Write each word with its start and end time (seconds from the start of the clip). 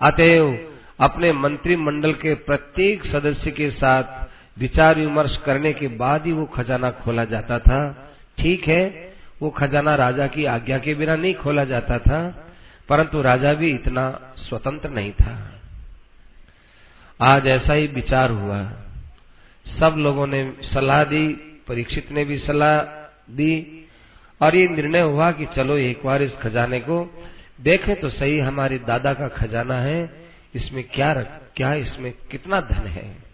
अतएव 0.00 0.72
अपने 1.00 1.32
मंत्रिमंडल 1.32 2.12
के 2.12 2.34
प्रत्येक 2.34 3.06
सदस्य 3.06 3.50
के 3.50 3.70
साथ 3.70 4.26
विचार 4.58 4.96
विमर्श 4.96 5.36
करने 5.36 5.72
के 5.72 5.88
बाद 5.88 6.26
ही 6.26 6.32
वो 6.32 6.44
खजाना 6.44 6.90
खोला 6.90 7.24
जाता 7.24 7.58
था। 7.58 8.12
ठीक 8.38 8.68
है, 8.68 9.14
वो 9.42 9.50
खजाना 9.50 9.94
राजा 9.94 10.26
की 10.26 10.44
आज्ञा 10.44 10.78
के 10.78 10.94
बिना 10.94 11.16
नहीं 11.16 11.34
खोला 11.34 11.64
जाता 11.64 11.98
था, 11.98 12.48
परंतु 12.88 13.22
राजा 13.22 13.52
भी 13.52 13.70
इतना 13.70 14.34
स्वतंत्र 14.36 14.90
नहीं 14.90 15.12
था। 15.12 15.60
आज 17.20 17.46
ऐसा 17.46 17.72
ही 17.72 17.86
विचार 17.86 18.30
हुआ। 18.30 18.72
सब 19.80 19.94
लोगों 19.98 20.26
ने 20.26 20.52
सलाह 20.62 21.04
दी, 21.04 21.28
परीक्षित 21.68 22.12
ने 22.12 22.24
भी 22.24 22.38
सलाह 22.38 22.80
दी, 23.32 23.86
और 24.42 24.56
ये 24.56 24.68
निर्णय 24.68 25.00
हुआ 25.00 25.32
कि 25.32 25.46
चलो 25.46 25.76
एक 25.76 26.00
बार 26.04 26.22
इस 26.22 26.32
खजाने 26.42 26.80
को 26.80 27.24
देखें 27.60 28.00
तो 28.00 28.08
सही 28.08 28.38
हमारे 28.38 28.78
दादा 28.78 29.12
का 29.14 29.28
खजाना 29.28 29.80
है 29.80 30.26
इसमें 30.54 30.84
क्या 30.84 31.12
रख 31.12 31.40
क्या 31.56 31.74
इसमें 31.74 32.12
कितना 32.30 32.60
धन 32.60 32.86
है? 32.86 33.26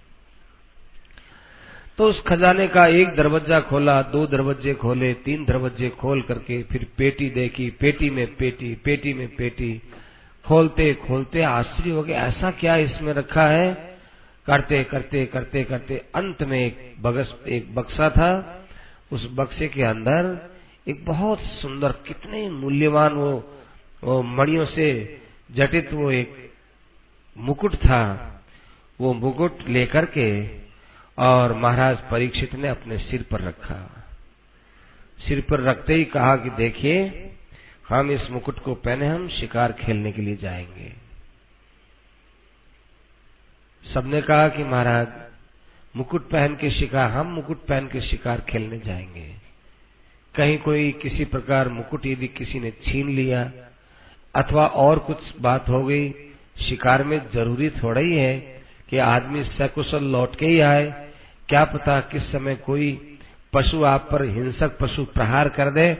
तो 1.98 2.08
उस 2.08 2.22
खजाने 2.22 2.66
का 2.68 2.86
एक 2.86 3.08
दरवाज़ा 3.16 3.60
खोला 3.60 4.02
दो 4.02 4.26
दरवाजे 4.26 4.74
खोले 4.74 5.14
तीन 5.14 5.44
दरवाजे 5.44 5.88
खोल 5.88 6.22
करके 6.22 6.62
फिर 6.62 6.86
पेटी 6.98 7.28
देखी 7.30 7.70
पेटी 7.70 8.10
में 8.10 8.26
पेटी 8.36 8.74
पेटी 8.74 9.14
में 9.14 9.28
पेटी 9.36 9.82
खोलते 10.44 10.94
खोलते 10.94 11.42
आश्चर्य 11.42 11.90
हो 11.90 12.02
गया 12.02 12.26
ऐसा 12.26 12.50
क्या 12.50 12.76
इसमें 12.76 13.12
रखा 13.12 13.46
है? 13.46 13.92
करते 14.46 14.84
करते 14.84 15.26
करते 15.26 15.64
करते 15.64 15.96
अंत 16.14 16.42
में 16.42 16.58
एक 16.58 16.94
बगस 17.00 17.34
एक 17.48 17.74
बक्सा 17.74 18.10
था 18.10 18.30
उस 19.12 19.28
बक्से 19.32 19.68
के 19.68 19.82
अंदर 19.82 20.50
एक 20.88 21.04
बहुत 21.04 21.38
सुंदर 21.40 21.92
कितने 22.06 22.48
मूल्यवान 22.50 23.12
वो, 23.12 23.61
वो 24.04 24.22
मणियों 24.22 24.66
से 24.66 25.18
जटित 25.50 25.92
वो 25.92 26.10
एक 26.10 26.52
मुकुट 27.36 27.76
था। 27.76 28.28
वो 29.00 29.14
मुकुट 29.14 29.68
लेकर 29.68 30.04
के 30.04 30.48
और 31.18 31.54
महाराज 31.54 31.98
परीक्षित 32.10 32.54
ने 32.54 32.68
अपने 32.68 32.98
सिर 32.98 33.22
पर 33.22 33.40
रखा। 33.40 34.06
सिर 35.18 35.40
पर 35.40 35.60
रखते 35.60 35.94
ही 35.94 36.04
कहा 36.04 36.36
कि 36.36 36.50
देखिए, 36.50 37.30
हम 37.88 38.10
इस 38.10 38.30
मुकुट 38.30 38.58
को 38.58 38.74
पहने 38.74 39.06
हम 39.06 39.28
शिकार 39.28 39.72
खेलने 39.72 40.12
के 40.12 40.22
लिए 40.22 40.36
जाएँगे। 40.36 40.92
सबने 43.94 44.22
कहा 44.22 44.48
कि 44.48 44.64
महाराज, 44.64 45.08
मुकुट 45.96 46.30
पहन 46.30 46.56
के 46.56 46.70
शिकार, 46.70 47.10
हम 47.10 47.26
मुकुट 47.26 47.66
पहन 47.66 47.86
के 47.86 48.00
शिकार 48.00 48.40
खेलने 48.40 48.78
जाएँगे। 48.78 49.34
कहीं 50.34 50.58
कोई 50.58 50.92
किसी 50.92 51.24
प्रकार 51.24 51.68
मुकुट 51.68 52.06
यदि 52.06 52.28
किसी 52.28 52.60
ने 52.60 52.70
छीन 52.70 53.08
लिया 53.08 53.52
अथवा 54.34 54.66
और 54.66 54.98
कुछ 54.98 55.32
बात 55.40 55.68
हो 55.68 55.82
गई, 55.84 56.10
शिकार 56.60 57.04
में 57.04 57.20
ज़रूरी 57.34 57.70
थोड़ा 57.70 58.00
ही 58.00 58.16
है 58.16 58.38
कि 58.88 58.98
आदमी 58.98 59.44
सकुशल 59.44 60.04
लौट 60.04 60.36
के 60.36 60.46
ही 60.46 60.60
आए। 60.60 60.90
क्या 61.48 61.64
पता 61.64 62.00
किस 62.00 62.30
समय 62.32 62.54
कोई 62.56 63.18
पशु 63.52 63.82
आप 63.84 64.08
पर 64.10 64.24
हिंसक 64.24 64.76
पशु 64.78 65.04
प्रहार 65.04 65.48
कर 65.48 65.70
दे 65.70 65.92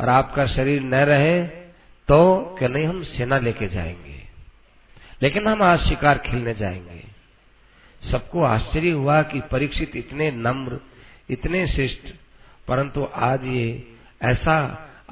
और 0.00 0.08
आपका 0.08 0.46
शरीर 0.46 0.82
न 0.82 0.94
रहे 0.94 1.42
तो 2.08 2.18
क्या 2.58 2.68
नहीं 2.68 2.86
हम 2.86 3.02
सेना 3.02 3.38
लेके 3.38 3.68
जाएँगे। 3.68 4.16
लेकिन 5.22 5.46
हम 5.48 5.62
आज 5.62 5.80
शिकार 5.80 6.18
खेलने 6.18 6.54
जाएँगे। 6.54 7.02
सबको 8.02 8.42
आश्चर्य 8.42 8.90
हुआ 8.90 9.22
कि 9.22 9.40
परीक्षित 9.40 9.96
इतने 9.96 10.30
नम्र, 10.30 10.78
इतने 11.30 11.66
शिष्ट 11.66 12.14
परंतु 12.68 13.08
आज 13.14 13.44
ये 13.44 13.96
ऐसा 14.22 14.56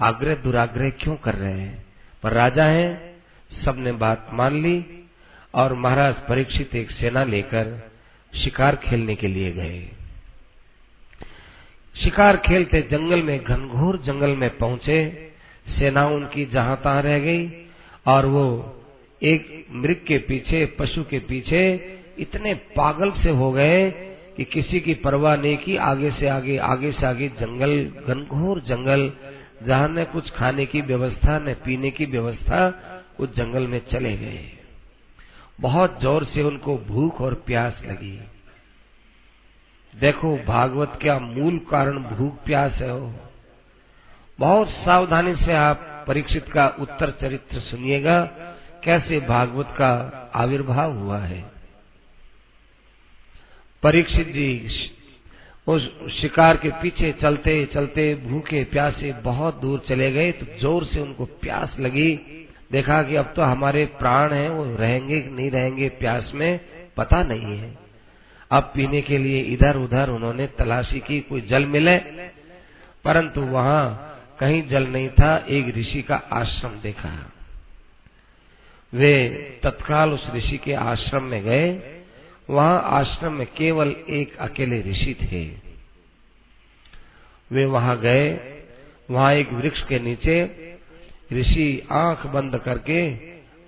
आग्रह 0.00 0.34
दुराग्रह 0.34 0.90
क्यों 0.90 1.16
कर 1.16 1.34
रहे 1.34 1.52
हैं? 1.52 1.85
पर 2.26 2.32
राजा 2.32 2.64
है, 2.64 3.18
सबने 3.64 3.92
बात 3.92 4.30
मान 4.32 4.54
ली 4.62 4.84
और 5.54 5.74
महाराज 5.74 6.14
परीक्षित 6.28 6.74
एक 6.74 6.90
सेना 6.90 7.22
लेकर 7.24 7.68
शिकार 8.32 8.76
खेलने 8.76 9.14
के 9.14 9.26
लिए 9.26 9.52
गए। 9.52 9.90
शिकार 11.94 12.36
खेलते 12.36 12.80
जंगल 12.82 13.22
में, 13.22 13.44
घनघोर 13.44 13.98
जंगल 13.98 14.30
में 14.30 14.56
पहुँचे। 14.58 15.30
सेना 15.78 16.06
उनकी 16.06 16.44
जहाँ 16.46 16.80
तहां 16.84 17.02
रह 17.02 17.18
गई 17.18 17.46
और 18.06 18.26
वो 18.26 18.44
एक 19.22 19.66
मृग 19.72 20.04
के 20.06 20.18
पीछे, 20.18 20.66
पशु 20.66 21.04
के 21.04 21.18
पीछे 21.18 21.62
इतने 22.18 22.54
पागल 22.54 23.10
से 23.12 23.30
हो 23.30 23.52
गए 23.52 23.90
कि 24.36 24.44
किसी 24.44 24.80
की 24.80 24.94
परवाह 24.94 25.36
नहीं 25.36 25.56
की। 25.56 25.76
आगे 25.76 26.10
से 26.10 26.28
आगे 26.28 26.58
आगे 26.58 26.92
से 26.92 27.06
आगे 27.06 27.28
जंगल, 27.28 27.84
घनघोर 28.08 28.60
जंगल 28.60 29.12
जहाँ 29.62 29.88
न 29.88 30.04
कुछ 30.04 30.30
खाने 30.30 30.66
की 30.66 30.80
व्यवस्था, 30.80 31.38
न 31.38 31.54
पीने 31.54 31.90
की 31.90 32.04
व्यवस्था 32.04 32.82
उस 33.18 33.36
जंगल 33.36 33.66
में 33.66 33.86
चले 33.92 34.16
गए। 34.16 34.50
बहुत 35.60 36.00
ज़ोर 36.00 36.24
से 36.24 36.42
उनको 36.42 36.78
भूख 36.78 37.20
और 37.20 37.34
प्यास 37.34 37.82
लगी। 37.84 38.20
देखो, 39.94 40.38
भागवत 40.38 40.98
क्या 41.02 41.18
मूल 41.18 41.58
कारण 41.58 41.98
भूख 41.98 42.44
प्यास 42.44 42.72
है 42.72 42.90
हो? 42.90 43.14
बहुत 44.38 44.68
सावधानी 44.68 45.36
से 45.36 45.52
आप 45.52 46.04
परीक्षित 46.06 46.52
का 46.52 46.68
उत्तर 46.68 47.10
चरित्र 47.10 47.60
सुनिएगा, 47.60 48.24
कैसे 48.84 49.20
भागवत 49.20 49.66
का 49.78 49.92
आविर्भाव 50.34 50.92
हुआ 50.92 51.18
है। 51.18 51.50
परीक्षित 53.82 54.28
जी 54.28 54.68
उस 55.66 56.12
शिकार 56.12 56.56
के 56.56 56.70
पीछे 56.70 57.12
चलते 57.12 57.64
चलते 57.66 58.14
भूखे, 58.14 58.64
प्यासे 58.64 59.12
बहुत 59.12 59.60
दूर 59.60 59.84
चले 59.88 60.12
गए 60.12 60.32
तो 60.32 60.46
ज़ोर 60.60 60.84
से 60.84 61.00
उनको 61.00 61.24
प्यास 61.24 61.76
लगी। 61.80 62.14
देखा 62.72 63.02
कि 63.02 63.16
अब 63.16 63.32
तो 63.36 63.42
हमारे 63.42 63.84
प्राण 63.84 64.32
हैं, 64.32 64.48
वो 64.48 64.76
रहेंगे 64.76 65.28
नहीं 65.30 65.50
रहेंगे 65.50 65.88
प्यास 65.88 66.32
में, 66.34 66.60
पता 66.96 67.22
नहीं 67.22 67.58
है। 67.58 67.78
अब 68.50 68.62
पीने 68.62 69.02
के 69.02 69.18
लिए 69.18 69.40
इधर 69.40 69.76
उधर 69.76 70.08
उन्होंने 70.08 70.46
तलाशी 70.46 71.00
की, 71.00 71.20
कोई 71.20 71.40
जल 71.40 71.66
मिले? 71.66 71.98
परंतु 73.04 73.40
वहाँ 73.40 74.12
कहीं 74.40 74.68
जल 74.68 74.86
नहीं 74.86 75.08
था, 75.08 75.46
एक 75.48 75.76
ऋषि 75.76 76.02
का 76.02 76.16
आश्रम 76.32 76.70
देखा। 76.70 77.32
वे 78.92 79.28
तत्काल 79.62 80.12
उस 80.12 80.30
ऋषि 80.34 80.58
के 80.58 80.72
आश्रम 80.72 81.22
में 81.22 81.42
गए। 81.42 81.95
वहाँ 82.50 82.82
आश्रम 82.84 83.32
में 83.32 83.46
केवल 83.46 83.96
एक 84.08 84.36
अकेले 84.36 84.80
ऋषि 84.82 85.14
थे। 85.22 85.66
वे 87.52 87.64
वहाँ 87.64 88.00
गए। 88.00 88.56
वहाँ 89.10 89.32
एक 89.32 89.52
वृक्ष 89.52 89.82
के 89.82 89.98
नीचे 89.98 90.66
ऋषि 91.32 91.88
आँख 91.92 92.26
बंद 92.26 92.58
करके 92.58 93.16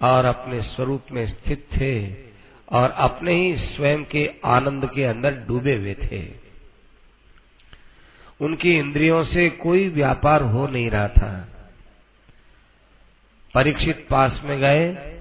और 0.03 0.25
अपने 0.25 0.63
स्वरूप 0.63 1.03
में 1.13 1.27
स्थित 1.27 1.67
थे 1.73 2.13
और 2.73 2.91
अपने 2.91 3.35
ही 3.35 3.57
स्वयं 3.57 4.05
के 4.05 4.31
आनंद 4.45 4.91
के 4.95 5.05
अंदर 5.05 5.35
डूबे 5.35 5.77
हुए 5.77 5.95
थे। 5.95 6.29
उनकी 8.41 8.79
इंद्रियों 8.79 9.25
से 9.25 9.51
कोई 9.51 9.89
व्यापार 9.89 10.43
हो 10.43 10.67
नहीं 10.67 10.91
रहा 10.91 11.09
था। 11.09 11.49
परीक्षित 13.55 14.07
पास 14.11 14.41
में 14.45 14.61
गए। 14.61 15.18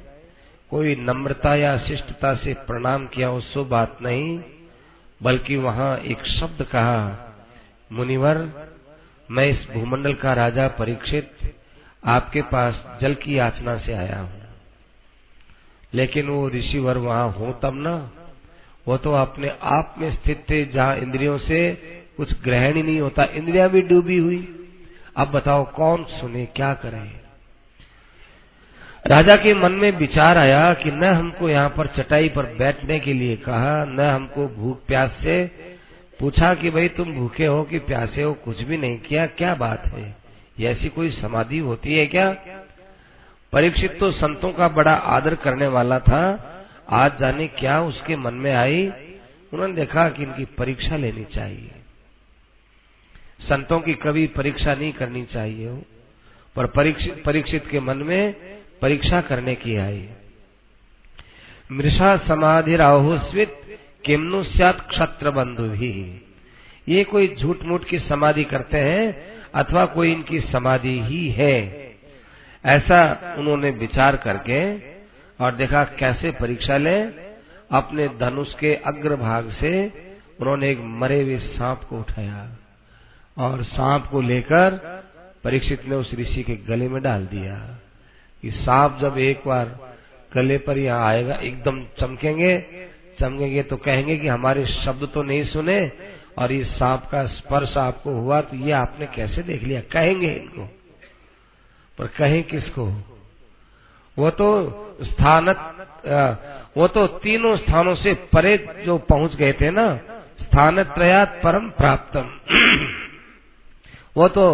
कोई 0.70 0.96
नम्रता 0.96 1.56
या 1.56 1.78
शिष्टता 1.78 2.36
से 2.36 2.54
प्रणाम 2.54 3.08
किया 3.08 3.32
उसो 3.32 3.66
बात 3.66 3.98
नहीं, 4.02 4.40
बल्कि 5.24 5.56
वहाँ 5.56 5.98
एक 5.98 6.26
शब्द 6.26 6.64
कहा, 6.64 7.34
मुनिवर, 7.92 8.68
मैं 9.32 9.46
इस 9.46 9.68
भूमंडल 9.74 10.14
का 10.14 10.34
राजा 10.34 10.68
परीक्षित, 10.68 11.32
आपके 12.06 12.42
पास 12.42 13.00
जल 13.02 13.14
की 13.14 13.40
याचना 13.40 13.78
से 13.78 13.94
आया 13.94 14.20
हूँ। 14.20 14.42
लेकिन 15.94 16.28
वो 16.28 16.50
ऋषिवर 16.50 16.98
वहाँ 16.98 17.32
हो 17.32 17.52
तब 17.52 17.74
ना, 17.74 18.12
वो 18.88 18.98
तो 18.98 19.12
अपने 19.12 19.58
आप 19.62 19.96
में 19.98 20.12
स्थित 20.16 20.46
थे 20.50 20.66
जहाँ 20.66 20.96
इंद्रियों 20.96 21.38
से 21.38 21.74
कुछ 22.18 22.42
ग्रहण 22.42 22.76
ही 22.76 22.84
नहीं 22.84 23.00
होता, 23.02 23.24
इंद्रिया 23.24 23.68
भी 23.68 23.82
डूबी 23.82 24.18
हुई। 24.18 24.68
अब 25.18 25.28
बताओ 25.28 25.72
कौन 25.72 26.04
सुने, 26.04 26.46
क्या 26.46 26.74
करें? 26.74 27.27
राजा 29.08 29.36
के 29.36 29.54
मन 29.54 29.72
में 29.72 29.92
विचार 29.92 30.38
आया 30.38 30.74
कि 30.74 30.92
न 30.92 31.04
हमको 31.04 31.50
यहाँ 31.50 31.70
पर 31.70 31.88
चटाई 31.88 32.30
पर 32.30 32.46
बैठने 32.46 33.00
के 33.00 33.14
लिए 33.14 33.36
कहा, 33.36 33.86
न 33.86 34.00
हमको 34.00 34.48
भूख 34.48 34.86
प्यास 34.86 35.18
से। 35.24 35.52
पूछा 36.20 36.54
कि 36.54 36.70
भाई, 36.70 36.88
तुम 36.88 37.14
भूखे 37.14 37.46
हो 37.46 37.64
कि 37.64 37.80
प्यासे 37.80 38.22
हो, 38.22 38.34
कुछ 38.34 38.62
भी 38.62 38.78
नहीं 38.78 39.00
किया, 39.00 39.26
क्या 39.26 39.56
बात 39.56 39.86
है? 39.86 40.16
ऐसी 40.62 40.90
कोई 40.90 41.12
समाधि 41.12 41.58
होती 41.58 41.96
है 41.96 42.06
क्या? 42.06 42.36
परीक्षित 43.54 44.00
तो 44.00 44.12
संतों 44.12 44.54
का 44.54 44.68
बड़ा 44.68 44.94
आदर 44.94 45.36
करने 45.36 45.68
वाला 45.68 46.00
था। 46.00 46.54
आज 46.90 47.20
जाने 47.20 47.48
क्या 47.48 47.82
उसके 47.82 48.16
मन 48.16 48.34
में 48.34 48.56
आई? 48.56 48.92
उन्होंने 49.54 49.74
देखा 49.74 50.10
कि 50.10 50.24
इनकी 50.24 50.46
परीक्षा 50.46 50.98
लेनी 50.98 51.24
चाहिए। 51.24 51.72
संतों 53.50 53.80
की 53.80 53.94
कभी 53.94 54.28
परीक्षा 54.28 54.76
नहीं 54.76 54.94
करनी 54.94 55.24
चाहिए। 55.24 55.82
पर 56.56 56.66
परीक्षित 56.66 57.24
परीक्षित 57.26 57.68
के 57.68 57.80
मन 57.80 57.98
में 57.98 58.57
परीक्षा 58.82 59.22
करने 59.22 59.56
की 59.56 59.76
आई। 59.78 60.08
मृषा 61.72 62.16
समाधि 62.18 62.76
राहुस्वित 62.76 63.56
किमनु 64.06 64.44
सत 64.44 64.86
क्षत्र 64.90 65.32
बंधु 65.32 65.64
भी 65.70 65.94
ये 66.88 67.04
कोई 67.04 67.36
झूठ 67.36 67.64
मूठ 67.64 67.86
की 67.86 68.00
समाधि 68.00 68.44
करते 68.44 68.78
हैं 68.78 69.06
अथवा 69.56 69.86
कोई 69.86 70.12
इनकी 70.12 70.40
समाधि 70.42 71.00
ही 71.02 71.28
है। 71.30 71.56
ऐसा 72.66 73.00
उन्होंने 73.38 73.70
विचार 73.70 74.16
करके 74.16 74.62
और 75.44 75.56
देखा 75.56 75.84
कैसे 76.00 76.32
परीक्षा 76.32 76.78
ले। 76.78 76.98
अपने 77.72 78.08
धनुष 78.20 78.54
के 78.54 78.74
अग्रभाग 78.76 79.52
से 79.52 79.72
उन्होंने 80.40 80.70
एक 80.72 80.80
मरे 81.00 81.22
हुए 81.22 81.38
सांप 81.40 81.84
को 81.84 82.00
उठाया 82.00 82.48
और 83.38 83.64
सांप 83.64 84.06
को 84.06 84.22
लेकर 84.22 84.78
परीक्षित 85.44 85.86
ने 85.86 85.96
उस 85.96 86.14
ऋषि 86.14 86.44
के 86.44 86.56
गले 86.68 86.88
में 86.90 87.02
डाल 87.04 87.26
दिया। 87.26 87.58
कि 88.44 88.52
सांप 88.54 88.98
जब 89.02 89.18
एक 89.20 89.42
बार 89.48 89.66
गले 90.32 90.58
पर 90.58 90.78
यहाँ 90.78 91.08
आएगा, 91.08 91.36
एकदम 91.36 91.84
चमकेंगे 92.00 92.58
चमकेंगे 93.20 93.64
तो 93.64 93.78
कहेंगे 93.78 94.18
कि 94.18 94.28
हमारे 94.28 94.66
शब्द 94.68 95.08
तो 95.14 95.24
नहीं 95.24 95.44
सुने 95.46 95.80
और 96.38 96.52
इस 96.52 96.68
सांप 96.70 97.08
का 97.12 97.26
स्पर्श 97.28 97.78
आपको 97.78 98.12
हुआ 98.12 98.42
तो 98.42 98.56
ये 98.58 98.72
आपने 98.74 99.06
कैसे 99.16 99.44
देख 99.44 99.64
लिया? 99.64 99.82
कहेंगे 99.92 100.32
इनको। 100.32 100.70
पर 101.98 102.08
कहें 102.18 102.44
किसको? 102.44 102.86
वो 104.18 104.30
तो 104.32 104.48
स्थान 105.04 105.50
वो 106.78 106.88
तो 106.88 107.06
तीनों 107.20 107.56
स्थानों 107.58 107.96
से 107.96 108.14
परे 108.34 108.58
जो 108.86 108.98
पहुँच 109.10 109.36
गए 109.36 109.54
थे 109.54 109.70
ना 109.72 109.88
स्थान 110.42 110.84
त्रयात 110.86 111.40
परम 111.44 111.70
प्राप्तम। 111.72 112.30
वो 114.18 114.28
तो 114.28 114.46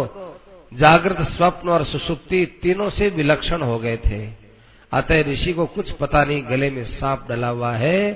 जागृत 0.74 1.20
स्वप्न 1.20 1.68
और 1.68 1.84
सुसुप्ति 1.84 2.58
तीनों 2.62 2.90
से 2.90 3.08
विलक्षण 3.08 3.62
हो 3.62 3.78
गए 3.78 3.96
थे। 3.96 4.28
अतः 4.92 5.22
ऋषि 5.22 5.52
को 5.52 5.66
कुछ 5.66 5.90
पता 5.90 6.24
नहीं, 6.24 6.42
गले 6.50 6.70
में 6.70 6.84
सांप 6.84 7.26
डला 7.28 7.48
हुआ 7.48 7.72
है, 7.76 8.12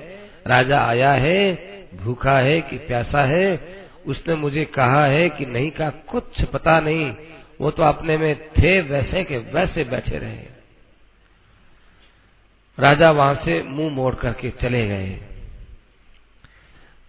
राजा 0.47 0.81
आया 0.81 1.11
है, 1.11 1.53
भूखा 1.97 2.37
है 2.39 2.61
कि 2.61 2.77
प्यासा 2.77 3.25
है, 3.25 3.79
उसने 4.07 4.35
मुझे 4.35 4.65
कहा 4.65 5.05
है 5.05 5.29
कि 5.29 5.45
नहीं 5.45 5.71
कहा 5.71 5.89
कुछ 5.89 6.43
पता 6.43 6.79
नहीं, 6.79 7.15
वो 7.61 7.71
तो 7.71 7.83
अपने 7.83 8.17
में 8.17 8.49
थे 8.49 8.81
वैसे 8.81 9.23
के 9.23 9.37
वैसे 9.37 9.83
बैठे 9.83 10.17
रहे। 10.17 10.59
राजा 12.79 13.11
वहाँ 13.11 13.35
से 13.35 13.63
मुँह 13.63 13.89
मोड़ 13.89 14.15
करके 14.15 14.49
चले 14.49 14.87
गए। 14.87 15.17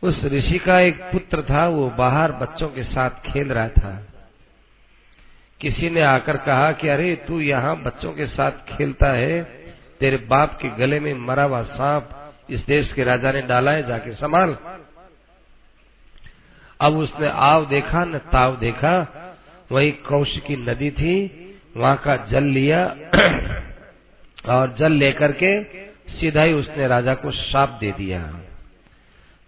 उस 0.02 0.24
ऋषि 0.24 0.58
का 0.58 0.80
एक 0.80 1.00
पुत्र 1.00 1.42
था, 1.42 1.68
वो 1.68 1.90
बाहर 1.90 2.32
बच्चों 2.32 2.68
के 2.68 2.82
साथ 2.82 3.10
खेल 3.10 3.48
रहा 3.52 3.68
था। 3.68 4.06
किसी 5.60 5.90
ने 5.90 6.00
आकर 6.00 6.36
कहा 6.36 6.72
कि 6.72 6.88
अरे 6.88 7.16
तू 7.16 7.40
यहाँ 7.40 7.82
बच्चों 7.82 8.12
के 8.12 8.26
साथ 8.26 8.50
खेलता 8.50 9.12
है, 9.12 9.42
तेरे 10.00 10.16
बाप 10.16 10.58
के 10.62 10.68
गले 10.68 11.00
में 11.00 11.14
मरा 11.14 11.42
हुआ 11.42 11.62
सांप 11.62 12.16
इस 12.50 12.66
देश 12.66 12.92
के 12.92 13.04
राजा 13.04 13.32
ने 13.32 13.42
डाला 13.42 13.70
है, 13.70 13.86
जाके 13.86 14.12
संभाल। 14.12 14.56
अब 16.80 16.96
उसने 16.96 17.28
आव 17.28 17.66
देखा, 17.66 18.04
न 18.04 18.18
ताव 18.18 18.56
देखा। 18.56 19.06
वही 19.72 19.90
कौश 19.90 20.36
की 20.36 20.56
नदी 20.56 20.90
थी, 20.90 21.14
वहाँ 21.76 21.96
का 21.96 22.16
जल 22.16 22.42
लिया 22.42 22.84
और 24.48 24.74
जल 24.78 24.92
लेकर 24.92 25.32
के 25.32 25.62
सीधा 26.12 26.42
ही 26.42 26.52
उसने 26.52 26.86
राजा 26.88 27.14
को 27.14 27.30
शाप 27.30 27.78
दे 27.80 27.92
दिया। 27.92 28.40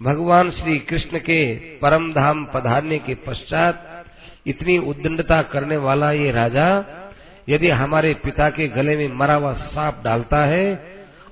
भगवान 0.02 0.50
श्री 0.50 0.78
कृष्ण 0.78 1.18
के 1.18 1.54
परम 1.54 2.12
धाम 2.12 2.44
पधारने 2.44 2.98
के 2.98 3.14
पश्चात 3.14 3.88
इतनी 4.46 4.76
उद्दंडता 4.78 5.40
करने 5.52 5.76
वाला 5.76 6.10
ये 6.12 6.30
राजा, 6.32 6.66
यदि 7.48 7.68
हमारे 7.70 8.12
पिता 8.14 8.48
के 8.50 8.66
गले 8.68 8.96
में 8.96 9.16
मरा 9.16 9.34
हुआ 9.34 9.52
सांप 9.52 10.00
डालता 10.04 10.44
है 10.44 10.66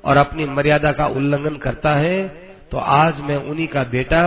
और 0.05 0.17
अपनी 0.17 0.45
मर्यादा 0.47 0.93
का 0.93 1.07
उल्लंघन 1.07 1.57
करता 1.57 1.95
है 1.95 2.29
तो 2.71 2.79
आज 2.79 3.21
मैं 3.21 3.37
उन्हीं 3.37 3.67
का 3.69 3.83
बेटा, 3.85 4.23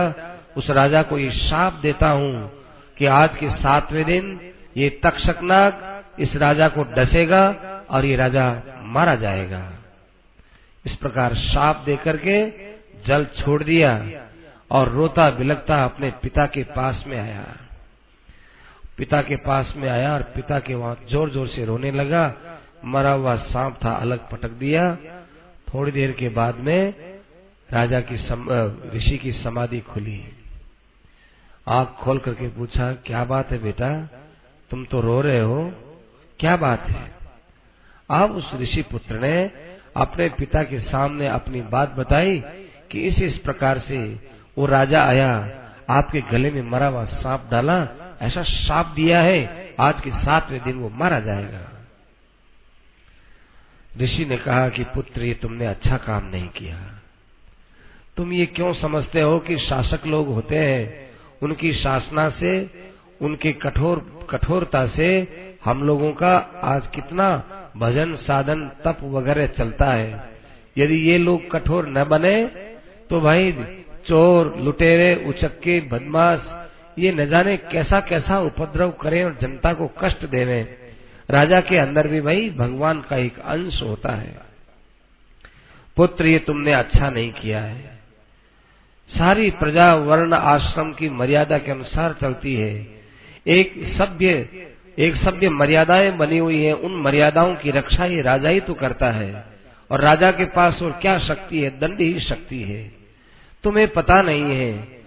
उस 0.56 0.70
राजा 0.70 1.02
को 1.02 1.18
ये 1.18 1.30
शाप 1.30 1.78
देता 1.82 2.08
हूँ 2.08 2.50
कि 2.98 3.06
आज 3.06 3.36
के 3.36 3.50
सातवें 3.52 4.04
दिन 4.04 4.38
ये 4.76 4.88
तक्षकनाग 5.04 6.20
इस 6.20 6.36
राजा 6.36 6.68
को 6.68 6.82
डसेगा 6.94 7.44
और 7.90 8.04
ये 8.04 8.16
राजा 8.16 8.46
मारा 8.86 9.14
जाएगा। 9.16 9.62
इस 10.84 10.94
प्रकार 10.96 11.34
साप 11.36 11.82
देकर 11.86 12.16
के 12.16 12.38
जल 13.06 13.24
छोड़ 13.36 13.62
दिया 13.62 13.90
और 14.70 14.88
रोता 14.88 15.28
बिलकता 15.30 15.82
अपने 15.84 16.10
पिता 16.22 16.46
के 16.46 16.62
पास 16.70 17.04
में 17.06 17.18
आया। 17.18 17.44
पिता 18.98 19.20
के 19.22 19.36
पास 19.36 19.72
में 19.76 19.88
आया 19.88 20.12
और 20.14 20.22
पिता 20.34 20.58
के 20.58 20.74
वहाँ 20.74 20.96
ज़ोर 21.10 21.30
ज़ोर 21.30 21.48
से 21.48 21.64
रोने 21.64 21.90
लगा। 21.90 22.34
मरा 22.84 23.10
हुआ 23.10 23.34
सांप 23.36 23.78
था, 23.84 23.92
अलग 23.92 24.28
पटक 24.30 24.50
दिया। 24.50 24.94
थोड़ी 25.68 25.92
देर 25.92 26.12
के 26.12 26.28
बाद 26.28 26.58
में 26.58 26.94
राजा 27.68 28.00
की 28.00 28.16
ऋषि 28.96 29.16
की 29.18 29.32
समाधि 29.32 29.80
खुली। 29.82 30.20
आँख 31.66 31.96
खोल 32.00 32.18
करके 32.18 32.48
पूछा, 32.48 32.92
क्या 33.06 33.24
बात 33.24 33.50
है 33.50 33.58
बेटा? 33.62 33.90
तुम 34.70 34.84
तो 34.84 35.00
रो 35.00 35.20
रहे 35.20 35.40
हो। 35.40 35.72
क्या 36.40 36.56
बात 36.56 36.88
है? 36.88 37.10
अब 38.10 38.30
उस 38.30 38.50
ऋषि 38.60 38.82
पुत्र 38.82 39.18
ने 39.18 39.50
अपने 39.96 40.28
पिता 40.28 40.62
के 40.62 40.80
सामने 40.80 41.26
अपनी 41.28 41.60
बात 41.70 41.94
बताई 41.94 42.42
कि 42.90 43.00
इस 43.00 43.18
इस 43.22 43.38
प्रकार 43.38 43.78
से 43.78 43.98
वो 44.58 44.66
राजा 44.66 45.04
आया, 45.04 45.30
आपके 45.90 46.20
गले 46.30 46.50
में 46.50 46.62
मरा 46.62 46.86
हुआ 46.86 47.04
सांप 47.04 47.48
डाला 47.50 47.78
ऐसा 48.22 48.42
साप 48.42 48.86
दिया 48.86 49.20
है, 49.20 49.74
आज 49.80 50.00
के 50.00 50.10
सातवें 50.10 50.62
दिन 50.64 50.74
वो 50.74 50.88
मारा 50.88 51.20
जाएगा। 51.20 51.70
ऋषि 54.00 54.24
ने 54.24 54.36
कहा 54.36 54.68
कि 54.68 54.84
पुत्र, 54.84 55.22
ये 55.22 55.34
तुमने 55.34 55.66
अच्छा 55.66 55.96
काम 55.96 56.24
नहीं 56.24 56.48
किया। 56.48 56.78
तुम 58.16 58.32
ये 58.32 58.46
क्यों 58.46 58.72
समझते 58.74 59.20
हो 59.20 59.38
कि 59.38 59.56
शासक 59.58 60.06
लोग 60.06 60.28
होते 60.28 60.58
हैं? 60.58 61.10
उनकी 61.42 61.72
शासना 61.72 62.28
से, 62.30 62.70
उनकी 63.20 63.52
कठोर, 63.52 64.26
कठोरता 64.30 64.86
से 64.86 65.08
हम 65.64 65.82
लोगों 65.82 66.12
का 66.12 66.36
आज 66.64 66.86
कितना 66.86 67.28
भजन, 67.76 68.16
साधन, 68.16 68.68
तप 68.84 68.98
वगैरह 69.02 69.46
चलता 69.46 69.92
है। 69.92 70.30
यदि 70.78 70.94
ये 70.94 71.18
लोग 71.18 71.50
कठोर 71.50 71.88
न 71.88 72.04
बने 72.04 72.46
तो 73.10 73.20
भाई 73.20 73.52
चोर, 74.06 74.56
लुटेरे, 74.56 75.24
उचक्के, 75.26 75.80
बदमाश 75.80 76.40
ये 76.98 77.12
न 77.12 77.26
जाने 77.26 77.56
कैसा 77.56 78.00
कैसा 78.00 78.38
उपद्रव 78.38 78.90
करें 78.90 79.24
और 79.24 79.38
जनता 79.40 79.74
को 79.74 79.90
कष्ट 80.04 80.26
देवे। 80.26 80.78
राजा 81.30 81.60
के 81.60 81.76
अंदर 81.76 82.08
भी 82.08 82.20
भाई 82.20 82.50
भगवान 82.50 83.00
का 83.00 83.16
एक 83.16 83.38
अंश 83.38 83.82
होता 83.82 84.12
है। 84.12 84.34
पुत्र, 85.96 86.26
ये 86.26 86.38
तुमने 86.38 86.72
अच्छा 86.72 87.10
नहीं 87.10 87.32
किया 87.32 87.60
है। 87.60 87.98
सारी 89.08 89.50
प्रजा 89.50 89.94
वर्ण 89.94 90.34
आश्रम 90.34 90.92
की 90.92 91.08
मर्यादा 91.08 91.58
के 91.58 91.70
अनुसार 91.70 92.16
चलती 92.20 92.54
है। 92.54 92.86
एक 93.46 93.94
सभ्य 93.98 94.48
एक 94.98 95.16
सभ्य 95.16 95.48
मर्यादाएँ 95.48 96.10
बनी 96.10 96.38
हुई 96.38 96.64
है, 96.64 96.72
उन 96.72 96.94
मर्यादाओं 96.94 97.54
की 97.54 97.70
रक्षा 97.70 98.04
ये 98.04 98.22
राजा 98.22 98.48
ही 98.48 98.60
तो 98.60 98.74
करता 98.74 99.10
है। 99.10 99.44
और 99.90 100.00
राजा 100.00 100.30
के 100.30 100.44
पास 100.44 100.82
और 100.82 100.90
क्या 100.90 101.18
शक्ति 101.18 101.60
है? 101.60 101.80
दंड 101.80 102.00
ही 102.00 102.20
शक्ति 102.20 102.62
है। 102.62 102.92
तुम्हें 103.64 103.88
पता 103.88 104.22
नहीं 104.22 104.42
है 104.42 105.03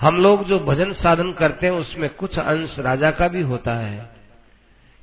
हम 0.00 0.16
लोग 0.16 0.44
जो 0.44 0.58
भजन 0.58 0.92
साधन 0.92 1.32
करते 1.32 1.66
हैं, 1.66 1.72
उसमें 1.72 2.10
कुछ 2.10 2.38
अंश 2.38 2.76
राजा 2.78 3.10
का 3.10 3.28
भी 3.28 3.42
होता 3.42 3.74
है। 3.74 4.10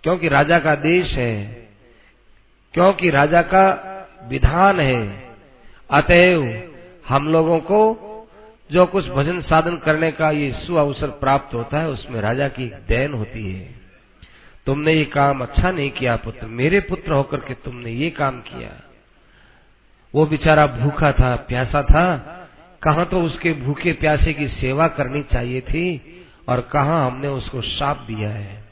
क्योंकि 0.04 0.28
राजा 0.28 0.60
का 0.60 0.76
देश 0.76 1.12
है, 1.14 1.44
क्योंकि 2.74 3.10
राजा 3.10 3.42
का 3.42 3.94
विधान 4.24 4.80
है, 4.80 5.30
अतएव 5.92 6.72
हम 7.08 7.28
लोगों 7.28 7.60
को 7.60 8.04
जो 8.72 8.86
कुछ 8.86 9.08
भजन 9.08 9.42
साधन 9.42 9.78
करने 9.78 10.12
का 10.12 10.32
ये 10.32 10.52
सु 10.52 10.76
अवसर 10.76 11.08
प्राप्त 11.08 11.54
होता 11.54 11.80
है, 11.80 11.90
उसमें 11.90 12.22
राजा 12.22 12.48
की 12.48 12.66
देन 12.68 13.14
होती 13.14 13.54
है। 13.54 13.76
तुमने 14.66 14.94
ये 14.94 15.06
काम 15.06 15.42
अच्छा 15.42 15.72
नहीं 15.72 15.92
किया 15.92 16.16
पुत्र, 16.16 16.48
मेरे 16.48 16.80
पुत्र 16.80 17.12
होकर 17.12 17.38
के 17.38 17.54
तुमने 17.54 17.92
ये 17.92 18.10
काम 18.10 18.42
किया। 18.42 18.70
वो 20.16 20.26
बेचारा 20.26 20.68
भूखा 20.68 21.12
था, 21.12 21.36
प्यासा 21.36 21.84
था 21.84 22.34
कहा 22.88 23.04
तो 23.04 23.22
उसके 23.22 23.54
भूखे 23.54 23.92
प्यासे 23.94 24.34
की 24.34 24.48
सेवा 24.48 24.88
करनी 24.88 25.24
चाहिए 25.24 25.62
थी 25.62 26.02
और 26.48 26.62
कहा 26.62 27.06
हमने 27.06 27.28
उसको 27.28 27.62
शाप 27.62 27.98
दिया 27.98 28.30
है। 28.30 28.64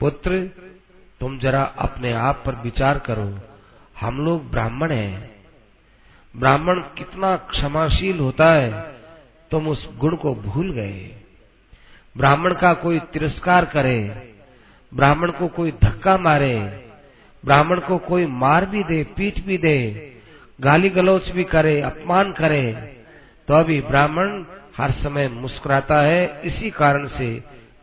पुत्र, 0.00 0.50
तुम 1.20 1.38
जरा 1.38 1.62
अपने 1.62 2.12
आप 2.12 2.42
पर 2.46 2.54
विचार 2.54 2.98
करो। 2.98 3.38
हम 4.00 4.24
लोग 4.24 4.50
ब्राह्मण 4.50 4.92
हैं। 4.92 5.34
ब्राह्मण 6.36 6.80
कितना 6.80 7.36
क्षमाशील 7.36 8.18
होता 8.18 8.52
है, 8.52 8.94
तुम 9.50 9.68
उस 9.68 9.98
गुण 9.98 10.16
को 10.16 10.34
भूल 10.34 10.72
गए। 10.72 11.22
ब्राह्मण 12.16 12.54
का 12.54 12.74
कोई 12.74 12.98
तिरस्कार 12.98 13.64
करे, 13.64 14.32
ब्राह्मण 14.94 15.30
को 15.30 15.48
कोई 15.48 15.72
धक्का 15.72 16.16
मारे, 16.16 16.86
ब्राह्मण 17.44 17.80
को 17.80 17.98
कोई 17.98 18.26
मार 18.26 18.66
भी 18.66 18.82
दे, 18.84 19.04
पीट 19.04 19.44
भी 19.44 19.58
दे, 19.58 20.12
गाली 20.60 20.88
गलौच 20.88 21.28
भी 21.28 21.44
करे, 21.44 21.80
अपमान 21.80 22.32
करे 22.32 22.93
तो 23.48 23.54
अभी 23.54 23.80
ब्राह्मण 23.80 24.44
हर 24.76 24.90
समय 24.92 25.28
मुस्कुराता 25.28 26.00
है। 26.00 26.40
इसी 26.44 26.70
कारण 26.70 27.06
से 27.08 27.28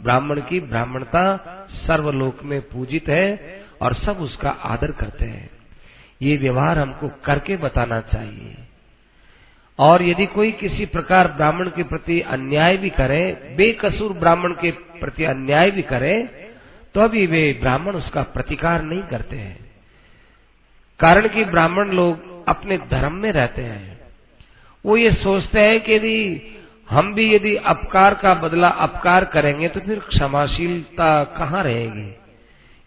ब्राह्मण 0.01 0.39
की 0.41 0.59
ब्राह्मणता 0.59 1.23
सर्वलोक 1.71 2.43
में 2.43 2.61
पूजित 2.61 3.09
है 3.09 3.61
और 3.81 3.93
सब 3.93 4.19
उसका 4.19 4.49
आदर 4.49 4.91
करते 4.91 5.25
हैं। 5.25 5.49
ये 6.21 6.37
व्यवहार 6.37 6.79
हमको 6.79 7.09
करके 7.25 7.57
बताना 7.57 7.99
चाहिए। 8.03 8.55
और 9.79 10.03
यदि 10.03 10.25
कोई 10.25 10.51
किसी 10.51 10.85
प्रकार 10.85 11.27
ब्राह्मण 11.27 11.69
के 11.69 11.83
प्रति 11.83 12.19
अन्याय 12.21 12.77
भी 12.77 12.89
करे, 12.89 13.53
बेकसूर 13.57 14.13
ब्राह्मण 14.13 14.53
के 14.53 14.71
प्रति 14.71 15.23
अन्याय 15.25 15.71
भी 15.71 15.81
करे 15.83 16.15
तो 16.95 17.01
अभी 17.01 17.25
वे 17.25 17.41
ब्राह्मण 17.61 17.95
उसका 17.95 18.21
प्रतिकार 18.23 18.81
नहीं 18.81 19.01
करते 19.03 19.35
हैं। 19.35 19.59
कारण 20.99 21.27
कि 21.27 21.45
ब्राह्मण 21.45 21.91
लोग 21.91 22.45
अपने 22.47 22.77
धर्म 22.91 23.13
में 23.13 23.31
रहते 23.31 23.61
हैं। 23.61 23.90
वो 24.85 24.97
ये 24.97 25.11
सोचते 25.11 25.59
हैं 25.59 25.81
कि 25.81 25.93
यदि 25.93 26.41
हम 26.89 27.13
भी 27.13 27.35
यदि 27.35 27.55
अपकार 27.55 28.13
का 28.13 28.33
बदला 28.33 28.67
अपकार 28.67 29.25
करेंगे 29.25 29.67
तो 29.67 29.79
फिर 29.79 29.99
क्षमाशीलता 29.99 31.23
कहाँ 31.23 31.63
रहेगी? 31.63 32.15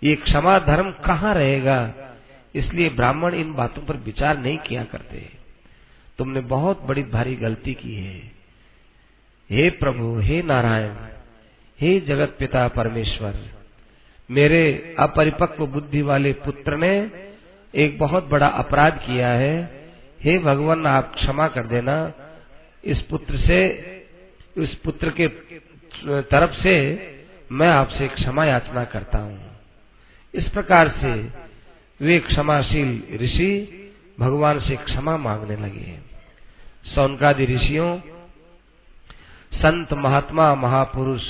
ये 0.02 0.16
क्षमा 0.16 0.58
धर्म 0.58 0.90
कहाँ 0.90 1.34
रहेगा? 1.34 1.94
इसलिए 2.54 2.88
ब्राह्मण 2.88 3.34
इन 3.34 3.54
बातों 3.54 3.82
पर 3.82 3.96
विचार 3.96 4.38
नहीं 4.38 4.58
किया 4.58 4.84
करते। 4.84 5.30
तुमने 6.18 6.40
बहुत 6.40 6.82
बड़ी 6.82 7.02
भारी 7.02 7.36
गलती 7.36 7.74
की 7.74 7.94
है। 7.94 8.32
हे 9.50 9.70
प्रभु, 9.70 10.18
हे 10.18 10.42
नारायण, 10.42 10.92
हे 11.80 12.00
जगत 12.00 12.36
पिता 12.38 12.68
परमेश्वर, 12.68 13.34
मेरे 14.30 14.94
अपरिपक्व 14.98 15.66
बुद्धि 15.66 16.02
वाले 16.02 16.32
पुत्र 16.32 16.76
ने 16.76 17.10
एक 17.74 17.98
बहुत 17.98 18.28
बड़ा 18.28 18.46
अपराध 18.46 18.98
किया 18.98 19.28
है। 19.28 19.83
हे 20.24 20.38
भगवान, 20.38 20.86
आप 20.86 21.12
क्षमा 21.14 21.46
कर 21.48 21.66
देना। 21.66 22.12
इस 22.84 23.00
पुत्र 23.00 23.38
से, 23.38 23.58
इस 24.56 24.74
पुत्र 24.74 25.10
के 25.10 25.28
तरफ़ 26.24 26.54
से 26.62 26.74
मैं 27.52 27.68
आपसे 27.68 28.08
क्षमा 28.08 28.44
याचना 28.44 28.84
करता 28.84 29.18
हूँ। 29.18 29.50
इस 30.34 30.48
प्रकार 30.48 30.88
से 31.00 31.12
वे 32.00 32.18
क्षमाशील 32.20 33.18
ऋषि 33.22 33.50
भगवान 34.20 34.60
से 34.60 34.76
क्षमा 34.76 35.16
मांगने 35.16 35.56
लगे 35.56 35.98
सौनकादि 36.86 37.44
ऋषियों, 37.46 37.98
संत 39.52 39.92
महात्मा 39.94 40.54
महापुरुष, 40.54 41.22